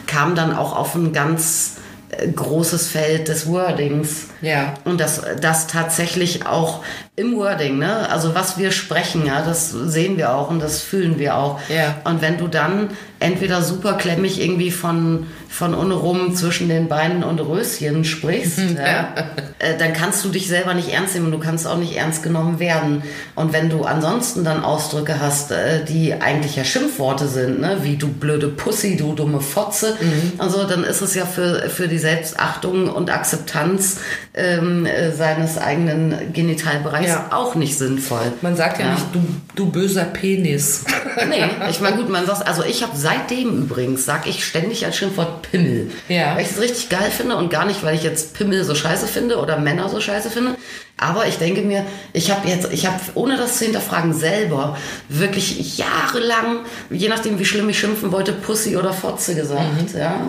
kam 0.07 0.35
dann 0.35 0.53
auch 0.53 0.75
auf 0.75 0.93
ein 0.93 1.13
ganz 1.13 1.77
äh, 2.09 2.27
großes 2.27 2.89
Feld 2.89 3.29
des 3.29 3.47
Wordings. 3.47 4.27
Ja. 4.41 4.73
Und 4.83 4.99
das, 4.99 5.21
das 5.39 5.67
tatsächlich 5.67 6.45
auch 6.45 6.83
im 7.15 7.37
Wording, 7.37 7.79
ne? 7.79 8.09
Also 8.09 8.35
was 8.35 8.57
wir 8.57 8.73
sprechen, 8.73 9.25
ja, 9.25 9.41
das 9.41 9.69
sehen 9.71 10.17
wir 10.17 10.35
auch 10.35 10.49
und 10.49 10.61
das 10.61 10.81
fühlen 10.81 11.17
wir 11.17 11.37
auch. 11.37 11.61
Ja. 11.69 12.01
Und 12.03 12.21
wenn 12.21 12.37
du 12.37 12.49
dann 12.49 12.89
entweder 13.19 13.61
super 13.61 13.93
klemmig 13.93 14.41
irgendwie 14.41 14.71
von, 14.71 15.25
von 15.49 15.73
unrum 15.73 16.35
zwischen 16.35 16.67
den 16.69 16.87
Beinen 16.89 17.23
und 17.23 17.39
Röschen 17.39 18.03
sprichst, 18.03 18.59
ja, 18.75 19.13
äh, 19.59 19.77
dann 19.77 19.93
kannst 19.93 20.23
du 20.25 20.29
dich 20.29 20.47
selber 20.47 20.73
nicht 20.73 20.89
ernst 20.93 21.13
nehmen 21.15 21.27
und 21.27 21.31
du 21.31 21.39
kannst 21.39 21.65
auch 21.65 21.77
nicht 21.77 21.95
ernst 21.95 22.23
genommen 22.23 22.59
werden. 22.59 23.03
Und 23.35 23.53
wenn 23.53 23.69
du 23.69 23.83
ansonsten 23.85 24.43
dann 24.43 24.63
Ausdrücke 24.63 25.19
hast, 25.21 25.51
äh, 25.51 25.85
die 25.85 26.13
eigentlich 26.13 26.55
ja 26.57 26.63
Schimpfworte 26.65 27.27
sind, 27.27 27.61
ne? 27.61 27.77
wie 27.83 27.95
du 27.95 28.07
blöde 28.09 28.49
Pussy, 28.49 28.97
du 28.97 29.13
dumme 29.13 29.39
Fotze 29.41 29.95
und 30.37 30.49
so, 30.49 30.65
dann 30.65 30.83
ist 30.83 31.01
es 31.01 31.15
ja 31.15 31.25
für, 31.25 31.69
für 31.69 31.87
die 31.87 31.99
Selbstachtung 31.99 32.89
und 32.89 33.09
Akzeptanz 33.09 33.97
ähm, 34.33 34.85
äh, 34.85 35.11
seines 35.13 35.57
eigenen 35.57 36.33
Genitalbereichs 36.33 37.09
Ja. 37.09 37.27
auch 37.31 37.55
nicht 37.55 37.77
sinnvoll. 37.77 38.33
Man 38.41 38.55
sagt 38.55 38.79
ja, 38.79 38.87
Ja. 38.87 38.93
nicht, 38.93 39.05
du, 39.13 39.19
du 39.55 39.71
böser 39.71 40.03
Penis. 40.03 40.83
Nee, 41.27 41.45
ich 41.69 41.79
meine, 41.79 41.97
gut, 41.97 42.09
man 42.09 42.25
sagt, 42.25 42.47
also 42.47 42.63
ich 42.63 42.83
habe 42.83 42.93
seitdem 42.95 43.63
übrigens, 43.63 44.05
sag 44.05 44.27
ich 44.27 44.43
ständig 44.43 44.85
als 44.85 44.97
Schimpfwort 44.97 45.43
Pimmel. 45.43 45.91
Ja. 46.07 46.35
Weil 46.35 46.43
ich 46.43 46.51
es 46.51 46.59
richtig 46.59 46.89
geil 46.89 47.11
finde 47.11 47.37
und 47.37 47.49
gar 47.49 47.65
nicht, 47.65 47.83
weil 47.83 47.95
ich 47.95 48.03
jetzt 48.03 48.33
Pimmel 48.33 48.63
so 48.63 48.75
scheiße 48.75 49.07
finde 49.07 49.37
oder 49.37 49.57
Männer 49.57 49.89
so 49.89 49.99
scheiße 49.99 50.29
finde. 50.29 50.55
Aber 50.97 51.27
ich 51.27 51.37
denke 51.37 51.61
mir, 51.61 51.85
ich 52.13 52.31
habe 52.31 52.47
jetzt, 52.47 52.71
ich 52.71 52.85
habe, 52.85 52.99
ohne 53.15 53.37
das 53.37 53.57
zu 53.57 53.65
hinterfragen, 53.65 54.13
selber 54.13 54.77
wirklich 55.09 55.77
jahrelang, 55.77 56.59
je 56.89 57.09
nachdem 57.09 57.37
wie 57.39 57.45
schlimm 57.45 57.69
ich 57.69 57.79
schimpfen 57.79 58.11
wollte, 58.11 58.31
Pussy 58.31 58.77
oder 58.77 58.93
Fotze 58.93 59.35
gesagt, 59.35 59.93
ja. 59.97 60.27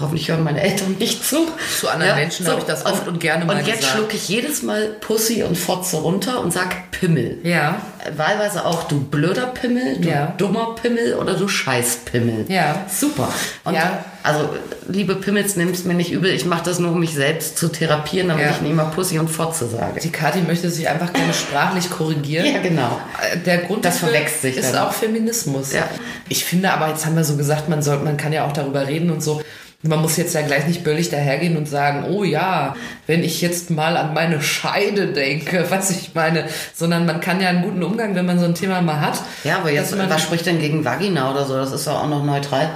Hoffentlich 0.00 0.28
hören 0.28 0.42
meine 0.42 0.60
Eltern 0.60 0.96
nicht 0.98 1.24
zu. 1.24 1.46
Zu 1.78 1.88
anderen 1.88 2.16
Menschen 2.16 2.48
habe 2.48 2.58
ich 2.58 2.64
das 2.66 2.84
oft 2.84 3.06
und 3.06 3.20
gerne 3.20 3.44
mal 3.44 3.56
Und 3.58 3.66
jetzt 3.66 3.78
gesagt. 3.78 3.96
schlucke 3.96 4.16
ich 4.16 4.28
jedes 4.28 4.62
Mal 4.64 4.88
Pussy 5.00 5.44
und 5.44 5.56
Fotze 5.56 5.98
runter 5.98 6.40
und 6.40 6.52
sag 6.52 6.90
Pimmel. 6.90 7.38
Ja. 7.44 7.80
Wahlweise 8.16 8.64
auch 8.66 8.84
du 8.88 9.00
blöder 9.00 9.46
Pimmel, 9.46 9.98
du 9.98 10.08
Ja. 10.08 10.34
dummer 10.36 10.74
Pimmel 10.74 11.14
oder 11.14 11.34
du 11.34 11.46
Scheißpimmel. 11.46 12.46
Ja. 12.48 12.84
Super. 12.92 13.28
Und 13.62 13.74
Ja. 13.74 14.04
also, 14.24 14.48
liebe 14.88 15.14
Pimmels, 15.14 15.54
nimm's 15.54 15.84
mir 15.84 15.94
nicht 15.94 16.10
übel. 16.10 16.32
Ich 16.32 16.44
mache 16.44 16.64
das 16.64 16.80
nur, 16.80 16.90
um 16.90 16.98
mich 16.98 17.14
selbst 17.14 17.56
zu 17.56 17.68
therapieren, 17.68 18.28
damit 18.28 18.44
Ja. 18.46 18.50
ich 18.50 18.60
nicht 18.62 18.72
immer 18.72 18.86
Pussy 18.86 19.20
und 19.20 19.28
Fotze 19.28 19.68
sage. 19.68 20.00
Die 20.00 20.10
Kathi 20.10 20.40
möchte 20.40 20.70
sich 20.70 20.88
einfach 20.88 21.12
gerne 21.12 21.32
sprachlich 21.32 21.88
korrigieren. 21.88 22.46
Ja, 22.46 22.60
genau. 22.60 23.00
Der 23.46 23.58
Grund 23.58 23.84
Das 23.84 23.94
dafür 24.00 24.08
verwechselt 24.08 24.40
sich 24.54 24.56
ist 24.56 24.74
dann. 24.74 24.88
auch 24.88 24.92
Feminismus. 24.92 25.72
Ja. 25.72 25.88
Ich 26.28 26.44
finde 26.44 26.72
aber, 26.72 26.88
jetzt 26.88 27.06
haben 27.06 27.14
wir 27.14 27.24
so 27.24 27.36
gesagt, 27.36 27.68
man 27.68 27.80
soll, 27.80 27.98
man 27.98 28.16
kann 28.16 28.32
ja 28.32 28.44
auch 28.44 28.52
darüber 28.52 28.88
reden 28.88 29.10
und 29.10 29.22
so. 29.22 29.40
Man 29.86 30.00
muss 30.00 30.16
jetzt 30.16 30.34
ja 30.34 30.42
gleich 30.42 30.66
nicht 30.66 30.82
böllig 30.82 31.10
dahergehen 31.10 31.56
und 31.56 31.68
sagen, 31.68 32.06
oh 32.08 32.24
ja, 32.24 32.74
wenn 33.06 33.22
ich 33.22 33.40
jetzt 33.42 33.70
mal 33.70 33.96
an 33.96 34.14
meine 34.14 34.40
Scheide 34.40 35.08
denke, 35.08 35.66
was 35.70 35.90
ich 35.90 36.14
meine, 36.14 36.46
sondern 36.74 37.06
man 37.06 37.20
kann 37.20 37.40
ja 37.40 37.48
einen 37.48 37.62
guten 37.62 37.82
Umgang, 37.82 38.14
wenn 38.14 38.26
man 38.26 38.38
so 38.38 38.46
ein 38.46 38.54
Thema 38.54 38.80
mal 38.80 39.00
hat. 39.00 39.20
Ja, 39.44 39.58
aber 39.58 39.70
jetzt, 39.70 39.96
was 39.96 40.22
spricht 40.22 40.46
denn 40.46 40.58
gegen 40.58 40.84
Vagina 40.84 41.30
oder 41.30 41.44
so? 41.44 41.54
Das 41.54 41.72
ist 41.72 41.86
doch 41.86 42.02
auch 42.02 42.08
noch 42.08 42.24
neutral. 42.24 42.70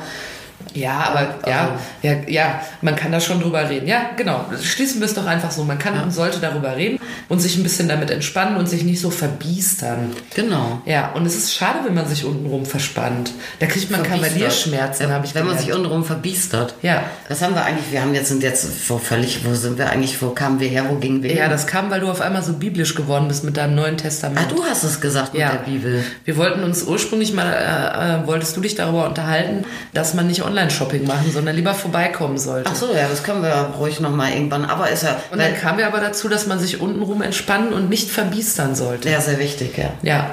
Ja, 0.74 0.98
aber 1.10 1.18
Also- 1.42 1.50
ja, 1.50 1.78
ja, 2.02 2.16
ja, 2.28 2.60
man 2.82 2.94
kann 2.96 3.10
da 3.12 3.20
schon 3.20 3.40
drüber 3.40 3.68
reden. 3.68 3.86
Ja, 3.86 4.10
genau. 4.16 4.44
Schließen 4.62 5.00
wir 5.00 5.06
es 5.06 5.14
doch 5.14 5.26
einfach 5.26 5.50
so. 5.50 5.64
Man 5.64 5.78
kann 5.78 6.00
und 6.02 6.12
sollte 6.12 6.38
darüber 6.40 6.76
reden 6.76 6.98
und 7.28 7.40
sich 7.40 7.56
ein 7.56 7.62
bisschen 7.62 7.88
damit 7.88 8.10
entspannen 8.10 8.56
und 8.56 8.68
sich 8.68 8.82
nicht 8.84 9.00
so 9.00 9.10
verbiestern. 9.10 10.10
Genau. 10.34 10.80
Ja, 10.84 11.10
und 11.14 11.26
es 11.26 11.36
ist 11.36 11.54
schade, 11.54 11.78
wenn 11.84 11.94
man 11.94 12.06
sich 12.06 12.24
untenrum 12.24 12.66
verspannt. 12.66 13.32
Da 13.60 13.66
kriegt 13.66 13.90
man. 13.90 14.02
Kavalierschmerzen, 14.02 15.08
Ja, 15.08 15.14
habe 15.14 15.26
ich 15.26 15.34
Wenn 15.34 15.42
man 15.46 15.56
gelernt. 15.56 15.66
sich 15.68 15.74
untenrum 15.76 16.04
verbiestert. 16.04 16.74
Ja. 16.82 17.02
Was 17.28 17.42
haben 17.42 17.54
wir 17.54 17.64
eigentlich? 17.64 17.90
Wir 17.90 18.00
haben 18.02 18.14
jetzt, 18.14 18.28
sind 18.28 18.42
jetzt 18.42 18.88
wo 18.88 18.98
völlig, 18.98 19.44
wo 19.44 19.54
sind 19.54 19.78
wir 19.78 19.90
eigentlich, 19.90 20.20
wo 20.22 20.30
kamen 20.30 20.60
wir 20.60 20.68
her, 20.68 20.84
wo 20.88 20.94
gingen 20.96 21.22
wir 21.22 21.34
Ja, 21.34 21.42
hin? 21.42 21.50
das 21.50 21.66
kam, 21.66 21.90
weil 21.90 22.00
du 22.00 22.10
auf 22.10 22.20
einmal 22.20 22.42
so 22.42 22.52
biblisch 22.52 22.94
geworden 22.94 23.28
bist 23.28 23.44
mit 23.44 23.56
deinem 23.56 23.74
Neuen 23.74 23.96
Testament. 23.96 24.40
Ah, 24.40 24.54
du 24.54 24.62
hast 24.64 24.84
es 24.84 25.00
gesagt 25.00 25.32
mit 25.32 25.42
Ja. 25.42 25.50
der 25.52 25.58
Bibel. 25.70 26.04
Wir 26.24 26.36
wollten 26.36 26.62
uns 26.62 26.82
ursprünglich 26.84 27.32
mal, 27.32 27.46
äh, 27.52 28.22
äh, 28.22 28.26
wolltest 28.26 28.56
du 28.56 28.60
dich 28.60 28.74
darüber 28.74 29.06
unterhalten, 29.06 29.64
dass 29.94 30.14
man 30.14 30.26
nicht 30.26 30.42
Online-Shopping 30.58 31.06
machen, 31.06 31.30
sondern 31.32 31.54
lieber 31.54 31.74
vorbeikommen 31.74 32.38
sollte. 32.38 32.70
Ach 32.72 32.76
so, 32.76 32.92
ja, 32.94 33.08
das 33.08 33.22
können 33.22 33.42
wir 33.42 33.72
ruhig 33.78 34.00
noch 34.00 34.10
mal 34.14 34.32
irgendwann. 34.32 34.64
Aber 34.64 34.90
ist 34.90 35.04
ja, 35.04 35.16
Und 35.30 35.38
dann 35.38 35.54
kamen 35.54 35.78
wir 35.78 35.86
aber 35.86 36.00
dazu, 36.00 36.28
dass 36.28 36.46
man 36.46 36.58
sich 36.58 36.80
untenrum 36.80 37.22
entspannen 37.22 37.72
und 37.72 37.88
nicht 37.88 38.10
verbiestern 38.10 38.74
sollte. 38.74 39.08
ja, 39.10 39.20
sehr 39.20 39.38
wichtig, 39.38 39.78
ja. 39.78 39.90
Ja. 40.02 40.30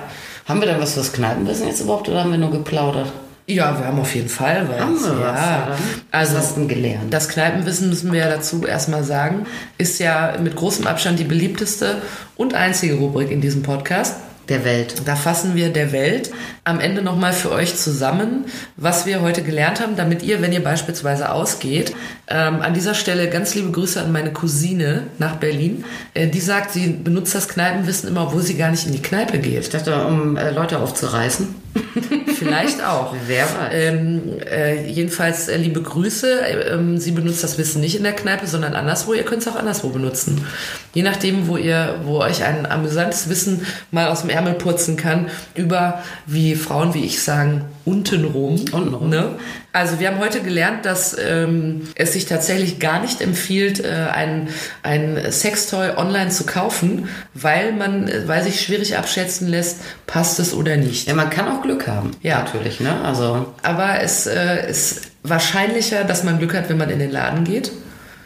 Haben 0.47 0.59
wir 0.61 0.67
denn 0.67 0.79
was 0.79 0.93
fürs 0.93 1.11
Kneipenwissen 1.13 1.67
jetzt 1.67 1.81
überhaupt 1.81 2.07
oder 2.09 2.21
haben 2.21 2.31
wir 2.31 2.37
nur 2.37 2.51
geplaudert? 2.51 3.11
Ja, 3.47 3.77
wir 3.77 3.85
haben 3.85 3.99
auf 3.99 4.13
jeden 4.15 4.29
Fall 4.29 4.67
was. 4.67 4.79
Haben 4.79 4.95
wir 4.95 5.19
was, 5.25 5.39
ja. 5.39 5.63
oder? 5.67 5.77
Also, 6.11 6.35
Was 6.35 6.43
hast 6.43 6.57
du 6.57 6.67
gelernt? 6.67 7.13
Das 7.13 7.29
Kneipenwissen 7.29 7.89
müssen 7.89 8.11
wir 8.11 8.21
ja 8.21 8.29
dazu 8.29 8.65
erstmal 8.65 9.03
sagen, 9.03 9.45
ist 9.77 9.99
ja 9.99 10.33
mit 10.41 10.55
großem 10.55 10.87
Abstand 10.87 11.19
die 11.19 11.23
beliebteste 11.25 11.97
und 12.35 12.55
einzige 12.55 12.95
Rubrik 12.95 13.29
in 13.29 13.41
diesem 13.41 13.61
Podcast. 13.61 14.15
Der 14.49 14.63
Welt. 14.63 14.95
Da 15.05 15.15
fassen 15.15 15.55
wir 15.55 15.69
der 15.69 15.91
Welt 15.91 16.31
am 16.63 16.79
Ende 16.79 17.01
nochmal 17.01 17.33
für 17.33 17.51
euch 17.51 17.75
zusammen, 17.75 18.45
was 18.77 19.05
wir 19.05 19.21
heute 19.21 19.41
gelernt 19.41 19.79
haben, 19.81 19.95
damit 19.95 20.21
ihr, 20.23 20.41
wenn 20.41 20.51
ihr 20.51 20.63
beispielsweise 20.63 21.31
ausgeht, 21.31 21.93
ähm, 22.27 22.61
an 22.61 22.73
dieser 22.73 22.93
Stelle 22.93 23.29
ganz 23.29 23.55
liebe 23.55 23.71
Grüße 23.71 23.99
an 24.01 24.11
meine 24.11 24.31
Cousine 24.33 25.03
nach 25.17 25.37
Berlin. 25.37 25.83
Äh, 26.13 26.27
die 26.27 26.41
sagt, 26.41 26.71
sie 26.71 26.87
benutzt 26.89 27.33
das 27.33 27.47
Kneipenwissen 27.47 28.09
immer, 28.09 28.23
obwohl 28.27 28.41
sie 28.41 28.55
gar 28.55 28.69
nicht 28.71 28.85
in 28.85 28.91
die 28.93 29.01
Kneipe 29.01 29.37
Ich 29.37 29.43
geht. 29.43 29.73
dachte, 29.73 30.05
um 30.05 30.37
äh, 30.37 30.51
Leute 30.51 30.79
aufzureißen. 30.79 31.47
Vielleicht 32.37 32.83
auch. 32.83 33.15
Wer 33.27 33.43
weiß. 33.43 33.73
Ähm, 33.73 34.21
äh, 34.49 34.85
jedenfalls 34.89 35.47
äh, 35.47 35.57
liebe 35.57 35.81
Grüße. 35.81 36.39
Ähm, 36.71 36.97
sie 36.97 37.11
benutzt 37.11 37.43
das 37.43 37.57
Wissen 37.57 37.81
nicht 37.81 37.95
in 37.95 38.03
der 38.03 38.13
Kneipe, 38.13 38.47
sondern 38.47 38.73
anderswo. 38.73 39.13
Ihr 39.13 39.23
könnt 39.23 39.41
es 39.41 39.47
auch 39.47 39.55
anderswo 39.55 39.89
benutzen. 39.89 40.45
Je 40.93 41.03
nachdem, 41.03 41.47
wo 41.47 41.57
ihr, 41.57 42.01
wo 42.03 42.19
euch 42.19 42.43
ein 42.43 42.65
amüsantes 42.65 43.29
Wissen 43.29 43.65
mal 43.91 44.07
aus 44.07 44.21
dem 44.21 44.29
Ärmel 44.29 44.53
putzen 44.53 44.97
kann 44.97 45.27
über, 45.55 46.03
wie 46.25 46.55
Frauen 46.55 46.93
wie 46.93 47.05
ich 47.05 47.21
sagen, 47.21 47.65
untenrum. 47.85 48.59
Untenrum. 48.71 49.09
Ne? 49.09 49.35
Also 49.71 49.99
wir 49.99 50.07
haben 50.07 50.19
heute 50.19 50.41
gelernt, 50.41 50.85
dass 50.85 51.15
ähm, 51.19 51.81
es 51.95 52.13
sich 52.13 52.25
tatsächlich 52.25 52.79
gar 52.79 53.01
nicht 53.01 53.21
empfiehlt, 53.21 53.83
äh, 53.83 54.07
ein, 54.11 54.47
ein 54.83 55.19
Sextoy 55.29 55.89
online 55.97 56.29
zu 56.29 56.45
kaufen, 56.45 57.09
weil 57.33 57.73
man, 57.73 58.07
äh, 58.07 58.27
weil 58.27 58.41
sich 58.41 58.61
schwierig 58.61 58.97
abschätzen 58.97 59.47
lässt, 59.47 59.79
passt 60.07 60.39
es 60.39 60.53
oder 60.53 60.77
nicht. 60.77 61.07
Ja, 61.07 61.13
man 61.13 61.29
kann 61.29 61.47
auch 61.49 61.61
Glück 61.61 61.87
haben. 61.87 62.11
Ja. 62.25 62.39
Natürlich, 62.39 62.79
ne? 62.79 63.01
Also, 63.03 63.53
Aber 63.61 64.01
es 64.01 64.25
äh, 64.25 64.67
ist 64.67 65.11
wahrscheinlicher, 65.21 66.03
dass 66.05 66.23
man 66.23 66.39
Glück 66.39 66.55
hat, 66.55 66.69
wenn 66.69 66.77
man 66.77 66.89
in 66.89 66.97
den 66.97 67.11
Laden 67.11 67.43
geht. 67.43 67.71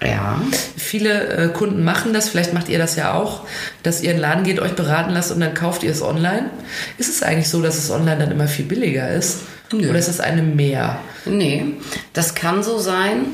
ja. 0.02 0.41
Viele 0.78 1.28
äh, 1.28 1.47
Kunden 1.50 1.84
machen 1.84 2.14
das, 2.14 2.30
vielleicht 2.30 2.54
macht 2.54 2.70
ihr 2.70 2.80
das 2.80 2.95
ja 2.95 3.14
auch, 3.14 3.41
dass 3.84 4.02
ihr 4.02 4.12
in 4.12 4.16
den 4.16 4.22
Laden 4.22 4.45
geht, 4.45 4.62
euch 4.62 4.72
beraten 4.72 5.12
lasst 5.12 5.34
und 5.34 5.41
dann 5.41 5.54
kauft 5.54 5.84
ihr 5.84 5.91
es 5.91 6.02
online. 6.02 6.50
Ist 6.97 7.10
es 7.10 7.24
eigentlich 7.24 7.50
so, 7.50 7.62
dass 7.62 7.78
es 7.78 7.91
online 7.91 8.20
dann 8.20 8.32
immer 8.32 8.47
viel 8.47 8.64
billiger 8.64 9.12
ist? 9.12 9.39
Nö. 9.74 9.89
Oder 9.89 10.00
ist 10.00 10.08
es 10.08 10.22
eine 10.22 10.43
mehr? 10.43 11.00
Nee, 11.26 11.66
das 12.14 12.36
kann 12.36 12.64
so 12.64 12.80
sein. 12.80 13.26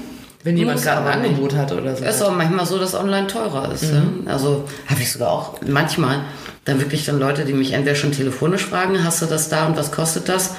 Wenn 0.46 0.56
jemand 0.58 0.82
gerade 0.82 1.02
ein 1.02 1.08
aber 1.08 1.16
nicht. 1.18 1.30
Angebot 1.32 1.56
hat 1.56 1.72
oder 1.74 1.96
so. 1.96 2.06
Ist 2.06 2.22
auch 2.22 2.32
manchmal 2.34 2.66
so, 2.66 2.78
dass 2.80 2.94
online 2.96 3.28
teurer 3.28 3.72
ist. 3.74 3.84
Mhm. 3.92 4.24
Ja? 4.26 4.32
Also 4.34 4.64
habe 4.88 5.02
ich 5.02 5.12
sogar 5.12 5.32
auch 5.32 5.60
manchmal 5.68 6.20
dann 6.64 6.80
wirklich 6.80 7.04
dann 7.06 7.20
Leute, 7.20 7.46
die 7.46 7.54
mich 7.54 7.74
entweder 7.74 7.96
schon 7.96 8.12
telefonisch 8.12 8.66
fragen, 8.66 9.04
hast 9.04 9.22
du 9.22 9.26
das 9.26 9.50
da 9.50 9.66
und 9.66 9.76
was 9.76 9.92
kostet 9.92 10.30
das? 10.30 10.52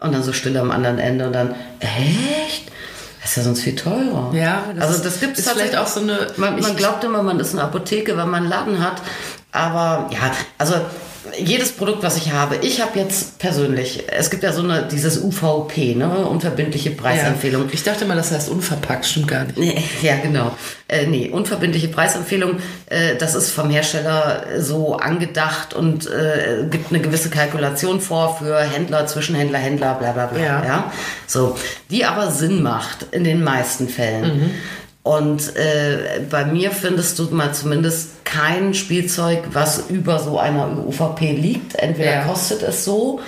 Und 0.00 0.12
dann 0.12 0.22
so 0.22 0.32
still 0.32 0.56
am 0.56 0.70
anderen 0.70 0.98
Ende 0.98 1.26
und 1.26 1.32
dann, 1.34 1.54
echt? 1.80 2.70
Das 3.22 3.30
ist 3.30 3.36
ja 3.38 3.42
sonst 3.42 3.60
viel 3.62 3.74
teurer. 3.74 4.30
Ja, 4.34 4.64
das 4.74 4.88
also 4.88 5.04
das 5.04 5.20
gibt 5.20 5.38
es 5.38 5.48
vielleicht 5.48 5.76
auch 5.76 5.86
so 5.86 6.00
eine- 6.00 6.28
Man, 6.36 6.60
man 6.60 6.76
glaubt 6.76 7.02
immer, 7.04 7.22
man 7.22 7.38
ist 7.40 7.52
eine 7.54 7.62
Apotheke, 7.62 8.16
weil 8.16 8.26
man 8.26 8.42
einen 8.42 8.48
Laden 8.50 8.80
hat. 8.84 9.02
Aber 9.52 10.08
ja, 10.12 10.30
also 10.58 10.74
jedes 11.38 11.72
Produkt, 11.72 12.02
was 12.02 12.16
ich 12.16 12.32
habe, 12.32 12.56
ich 12.62 12.80
habe 12.80 12.98
jetzt 12.98 13.38
persönlich, 13.38 14.04
es 14.10 14.30
gibt 14.30 14.42
ja 14.42 14.52
so 14.52 14.62
eine, 14.62 14.86
dieses 14.86 15.22
UVP, 15.22 15.94
ne, 15.94 16.26
unverbindliche 16.26 16.90
Preisempfehlung. 16.90 17.64
Ja. 17.64 17.68
Ich 17.72 17.82
dachte 17.82 18.04
mal, 18.04 18.16
das 18.16 18.32
heißt 18.32 18.48
unverpackt, 18.48 19.06
stimmt 19.06 19.28
gar 19.28 19.44
nicht. 19.44 19.58
Nee, 19.58 19.82
ja, 20.02 20.16
genau. 20.16 20.56
Äh, 20.88 21.06
nee, 21.06 21.28
unverbindliche 21.30 21.88
Preisempfehlung, 21.88 22.58
äh, 22.86 23.16
das 23.16 23.34
ist 23.34 23.50
vom 23.50 23.70
Hersteller 23.70 24.44
so 24.58 24.96
angedacht 24.96 25.74
und 25.74 26.06
äh, 26.06 26.64
gibt 26.70 26.90
eine 26.90 27.00
gewisse 27.00 27.30
Kalkulation 27.30 28.00
vor 28.00 28.38
für 28.38 28.58
Händler, 28.58 29.06
Zwischenhändler, 29.06 29.58
Händler, 29.58 29.94
bla 29.94 30.12
bla 30.12 30.26
bla. 30.26 30.42
Ja. 30.42 30.64
Ja. 30.64 30.92
So, 31.26 31.56
die 31.90 32.04
aber 32.04 32.30
Sinn 32.30 32.62
macht 32.62 33.06
in 33.12 33.24
den 33.24 33.42
meisten 33.42 33.88
Fällen. 33.88 34.54
Und 35.06 35.54
äh, 35.54 36.20
bei 36.28 36.44
mir 36.44 36.72
findest 36.72 37.16
du 37.20 37.28
mal 37.30 37.54
zumindest 37.54 38.24
kein 38.24 38.74
Spielzeug, 38.74 39.38
was 39.52 39.84
über 39.88 40.18
so 40.18 40.36
einer 40.40 40.68
UVP 40.84 41.30
liegt. 41.30 41.76
Entweder 41.76 42.10
Ja. 42.12 42.22
kostet 42.24 42.64
es 42.64 42.84
so 42.84 43.20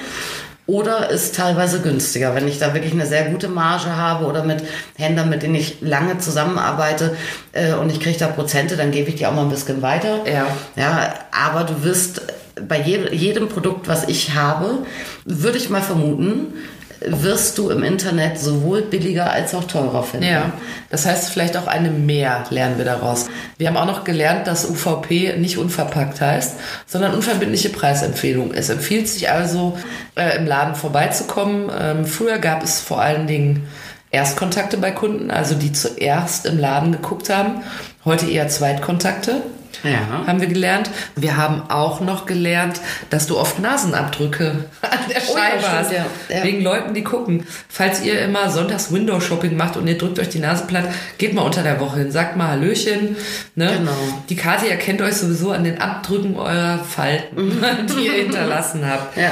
oder 0.67 1.09
ist 1.09 1.37
teilweise 1.37 1.81
günstiger. 1.81 2.35
Wenn 2.35 2.49
ich 2.49 2.59
da 2.59 2.75
wirklich 2.75 2.93
eine 2.95 3.07
sehr 3.07 3.27
gute 3.27 3.47
Marge 3.47 3.95
habe 3.95 4.27
oder 4.27 4.43
mit 4.43 4.65
Händlern, 4.97 5.29
mit 5.31 5.45
denen 5.45 5.55
ich 5.55 5.81
lange 5.81 6.19
zusammenarbeite 6.19 7.17
äh, 7.53 7.75
und 7.75 7.93
ich 7.93 8.01
kriege 8.01 8.19
da 8.19 8.27
Prozente, 8.27 8.77
dann 8.77 8.91
gebe 8.91 9.09
ich 9.11 9.15
die 9.15 9.27
auch 9.27 9.33
mal 9.35 9.43
ein 9.43 9.51
bisschen 9.51 9.81
weiter. 9.81 10.27
Ja. 10.27 10.49
Ja, 10.75 11.15
aber 11.31 11.63
du 11.63 11.85
wirst 11.85 12.23
bei 12.67 12.81
je, 12.81 13.09
jedem 13.15 13.49
Produkt, 13.49 13.87
was 13.87 14.09
ich 14.09 14.35
habe, 14.35 14.79
würde 15.25 15.59
ich 15.59 15.71
mal 15.71 15.81
vermuten, 15.81 16.55
wirst 17.01 17.59
du 17.59 17.71
im 17.71 17.83
Internet 17.83 18.39
sowohl 18.39 18.83
billiger 18.83 19.31
als 19.31 19.55
auch 19.55 19.65
teurer 19.65 20.03
finden. 20.03 20.27
Ja, 20.27 20.53
das 20.91 21.07
heißt 21.07 21.31
vielleicht 21.31 21.57
auch 21.57 21.67
eine 21.67 21.91
mehr 21.91 22.45
lernen 22.51 22.79
wir 22.79 22.85
daraus. 22.85 23.27
Wir 23.57 23.69
haben 23.69 23.77
auch 23.77 23.87
noch 23.87 24.05
gelernt, 24.05 24.47
dass 24.47 24.69
UVP 24.69 25.37
nicht 25.39 25.59
unverpackt 25.59 26.21
heißt, 26.21 26.57
sondern 26.87 27.15
unverbindliche 27.15 27.69
Preisempfehlung. 27.69 28.53
Es 28.53 28.69
empfiehlt 28.69 29.09
sich 29.09 29.31
also, 29.31 29.79
äh, 30.17 30.37
im 30.37 30.47
Laden 30.47 30.75
vorbeizukommen. 30.75 31.71
Ähm, 31.79 32.07
früher 32.07 32.39
gab 32.39 32.63
es 32.63 32.81
vor 32.81 33.01
allen 33.01 33.27
Dingen 33.27 33.69
Erstkontakte 34.11 34.79
bei 34.79 34.91
Kunden, 34.91 35.31
also 35.31 35.55
die 35.55 35.73
zuerst 35.73 36.47
im 36.47 36.59
Laden 36.59 36.93
geguckt 36.93 37.29
haben. 37.31 37.63
Heute 38.05 38.27
eher 38.27 38.49
Zweitkontakte. 38.49 39.43
Ja. 39.85 40.27
Haben 40.27 40.41
wir 40.41 40.49
gelernt. 40.49 40.91
Wir 41.17 41.37
haben 41.37 41.63
auch 41.71 42.01
noch 42.01 42.27
gelernt, 42.27 42.81
dass 43.11 43.27
du 43.27 43.39
oft 43.39 43.59
Nasenabdrücke 43.61 44.65
an 44.83 44.99
der 45.09 45.23
Oh 45.29 45.37
Scheibe 45.37 45.59
stimmt, 45.61 45.73
hast. 45.73 45.93
ja. 45.93 46.07
Ja. 46.29 46.45
Wegen 46.45 46.63
Leuten, 46.63 46.95
die 46.95 47.05
gucken. 47.05 47.47
Falls 47.69 48.03
ihr 48.03 48.21
immer 48.23 48.51
sonntags 48.51 48.93
Window-Shopping 48.93 49.57
macht 49.57 49.77
und 49.77 49.87
ihr 49.87 49.97
drückt 49.99 50.19
euch 50.19 50.29
die 50.29 50.39
Nase 50.41 50.65
platt, 50.67 50.85
geht 51.19 51.35
mal 51.35 51.43
unter 51.43 51.63
der 51.63 51.81
Woche 51.81 51.99
hin, 52.01 52.11
sagt 52.13 52.37
mal 52.37 52.49
Hallöchen. 52.49 53.17
Ne? 53.55 53.73
Genau. 53.79 53.93
Die 54.29 54.37
Karte 54.37 54.69
erkennt 54.69 55.01
euch 55.03 55.15
sowieso 55.15 55.53
an 55.53 55.65
den 55.65 55.81
Abdrücken 55.81 56.37
eurer 56.37 56.79
Falten, 56.79 57.63
die 57.97 58.07
ihr 58.07 58.13
hinterlassen 58.13 58.85
habt. 58.89 59.17
Ja. 59.17 59.31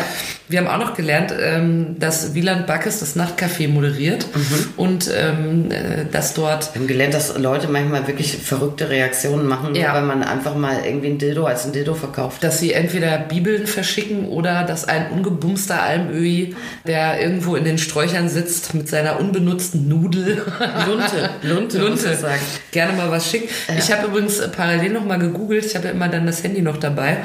Wir 0.49 0.61
haben 0.61 0.69
auch 0.69 0.79
noch 0.79 0.95
gelernt, 0.95 1.33
ähm, 1.41 1.97
dass 1.99 2.35
Wieland 2.35 2.67
Backes 2.69 3.01
das 3.01 3.17
Nachtcafé 3.17 3.69
moderiert 3.69 4.27
Mhm. 4.33 4.69
und 4.77 5.11
ähm, 5.13 5.71
äh, 5.73 6.05
dass 6.13 6.35
dort 6.35 6.73
Wir 6.75 6.81
haben 6.83 6.87
gelernt, 6.87 7.15
dass 7.15 7.37
Leute 7.37 7.67
manchmal 7.67 8.07
wirklich 8.07 8.37
verrückte 8.37 8.89
Reaktionen 8.89 9.47
machen, 9.47 9.75
Ja. 9.75 9.93
weil 9.95 10.03
man 10.03 10.23
einfach 10.23 10.55
mal 10.55 10.85
irgendwie 10.85 11.09
ein 11.09 11.19
Dildo 11.19 11.45
als 11.47 11.65
ein 11.67 11.73
Dildo 11.73 11.95
verkauft. 11.95 12.45
dass 12.45 12.61
sie 12.61 12.73
entweder 12.75 13.19
Bibeln 13.19 13.67
verschicken 13.67 14.29
oder 14.29 14.63
dass 14.63 14.85
ein 14.85 15.11
ungebumster 15.11 15.83
Almöhi, 15.83 16.55
der 16.87 17.21
irgendwo 17.21 17.57
in 17.57 17.65
den 17.65 17.79
Sträuchern 17.79 18.29
sitzt 18.29 18.73
mit 18.75 18.89
seiner 18.89 19.19
unbenutzten 19.19 19.89
Nudel, 19.89 20.43
Lunte, 20.87 21.31
Lunte, 21.43 21.79
Lunte, 21.79 22.15
sagen. 22.15 22.41
gerne 22.71 22.93
mal 22.93 23.11
was 23.11 23.29
schickt. 23.31 23.51
Ich 23.77 23.91
habe 23.91 24.07
übrigens 24.07 24.41
parallel 24.53 24.93
noch 24.93 25.05
mal 25.05 25.19
gegoogelt, 25.19 25.65
ich 25.67 25.75
habe 25.75 25.87
ja 25.87 25.91
immer 25.93 26.09
dann 26.09 26.25
das 26.27 26.43
Handy 26.45 26.63
noch 26.63 26.77
dabei 26.77 27.17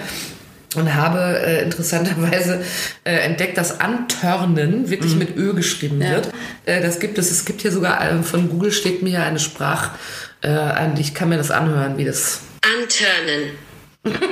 und 0.76 0.94
habe 0.96 1.40
äh, 1.46 1.64
interessanterweise 1.64 2.62
äh, 3.04 3.12
entdeckt, 3.20 3.58
dass 3.58 3.80
Antörnen 3.82 4.90
wirklich 4.90 5.16
mit 5.16 5.36
Ö 5.38 5.54
geschrieben 5.54 5.98
Mhm. 5.98 6.02
Ja. 6.04 6.10
wird. 6.12 6.30
Äh, 6.66 6.82
das 6.82 7.00
gibt 7.00 7.18
es. 7.18 7.30
Es 7.32 7.46
gibt 7.46 7.62
hier 7.62 7.72
sogar 7.72 8.02
äh, 8.02 8.24
von 8.24 8.50
Google 8.50 8.72
steht 8.72 9.04
mir 9.04 9.10
hier 9.10 9.24
eine 9.24 9.40
Sprach, 9.40 9.92
äh, 10.42 10.48
an, 10.50 10.96
ich 10.98 11.14
kann 11.14 11.30
mir 11.30 11.38
das 11.38 11.52
anhören, 11.52 11.98
wie 11.98 12.06
das 12.06 12.42
Anturnen. 12.64 13.52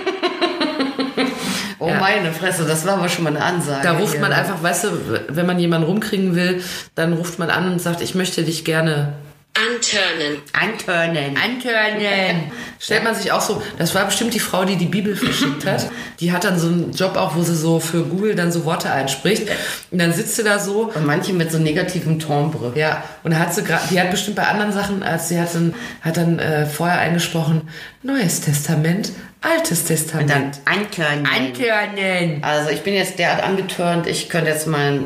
Oh 1.81 1.87
Ja. 1.87 1.99
meine 1.99 2.33
Fresse, 2.33 2.65
das 2.65 2.85
war 2.85 2.95
aber 2.97 3.07
schon 3.07 3.23
mal 3.23 3.29
eine 3.35 3.43
Ansage. 3.43 3.83
Da 3.83 3.93
ruft 3.93 4.11
hier. 4.13 4.21
man 4.21 4.33
einfach, 4.33 4.61
weißt 4.61 4.83
du, 4.85 4.89
wenn 5.29 5.45
man 5.45 5.59
jemanden 5.59 5.87
rumkriegen 5.87 6.35
will, 6.35 6.61
dann 6.95 7.13
ruft 7.13 7.39
man 7.39 7.49
an 7.49 7.71
und 7.71 7.81
sagt, 7.81 8.01
ich 8.01 8.15
möchte 8.15 8.43
dich 8.43 8.65
gerne 8.65 9.13
Anturnen. 9.59 10.41
Antörnen. 10.53 11.37
antörnen. 11.37 12.51
Stellt 12.79 13.03
man 13.03 13.13
sich 13.13 13.31
auch 13.31 13.41
so, 13.41 13.61
das 13.77 13.93
war 13.93 14.05
bestimmt 14.05 14.33
die 14.33 14.39
Frau, 14.39 14.63
die 14.63 14.77
die 14.77 14.85
Bibel 14.85 15.15
verschickt 15.15 15.65
hat. 15.65 15.91
Die 16.21 16.31
hat 16.31 16.45
dann 16.45 16.57
so 16.57 16.67
einen 16.67 16.91
Job 16.93 17.17
auch, 17.17 17.35
wo 17.35 17.41
sie 17.41 17.55
so 17.55 17.79
für 17.79 18.03
Google 18.03 18.35
dann 18.35 18.51
so 18.51 18.63
Worte 18.63 18.89
einspricht. 18.91 19.49
Und 19.91 19.99
dann 19.99 20.13
sitzt 20.13 20.37
sie 20.37 20.43
da 20.43 20.59
so 20.59 20.91
Und 20.95 21.05
manche 21.05 21.33
mit 21.33 21.51
so 21.51 21.57
negativem 21.57 22.19
Timbre. 22.19 22.71
ja, 22.75 23.03
und 23.23 23.31
da 23.31 23.39
hat 23.39 23.53
sie 23.53 23.63
gerade, 23.63 23.83
die 23.91 23.99
hat 23.99 24.11
bestimmt 24.11 24.37
bei 24.37 24.47
anderen 24.47 24.71
Sachen, 24.71 25.03
als 25.03 25.27
sie 25.27 25.39
hat 25.39 25.53
dann, 25.53 25.73
hat 26.01 26.15
dann 26.15 26.39
äh, 26.39 26.65
vorher 26.65 26.99
eingesprochen, 26.99 27.67
Neues 28.01 28.39
Testament, 28.41 29.11
Altes 29.41 29.85
Testament. 29.85 30.29
Dann 30.29 30.51
Antörnen. 30.65 31.25
Antörnen. 31.25 32.43
Also 32.43 32.69
ich 32.69 32.81
bin 32.81 32.93
jetzt 32.93 33.19
derart 33.19 33.43
angetörnt, 33.43 34.07
ich 34.07 34.29
könnte 34.29 34.49
jetzt 34.49 34.67
mal 34.67 35.01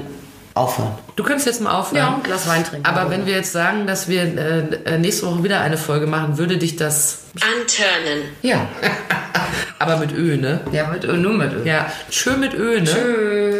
aufhören. 0.54 0.91
Du 1.16 1.24
könntest 1.24 1.47
jetzt 1.47 1.62
mal 1.62 1.78
aufhören. 1.78 1.97
Ja, 1.97 2.16
ein 2.16 2.24
Glas 2.24 2.47
Wein 2.47 2.64
trinken. 2.64 2.86
Aber 2.86 3.10
wenn 3.10 3.26
wir 3.26 3.34
jetzt 3.34 3.51
sagen, 3.51 3.88
dass 3.88 4.08
wir 4.08 4.22
äh, 4.24 4.60
äh, 4.86 4.97
nächste 4.97 5.26
Woche 5.28 5.43
wieder 5.43 5.62
eine 5.62 5.78
Folge 5.78 6.08
machen, 6.08 6.38
würde 6.38 6.58
dich 6.58 6.76
das. 6.76 7.24
Anturnen. 7.41 8.30
Ja. 8.41 8.68
Aber 9.80 9.97
mit 9.97 10.14
Ö, 10.14 10.38
ne? 10.38 10.62
Ja, 10.72 10.88
mit 10.88 11.04
Ö, 11.04 11.14
nur 11.18 11.34
mit 11.34 11.51
Ö. 11.54 11.66
Ja, 11.66 11.91
schön 12.10 12.39
mit 12.39 12.54
Ö, 12.54 12.80
ne? 12.80 12.86
Tschö. 12.86 13.60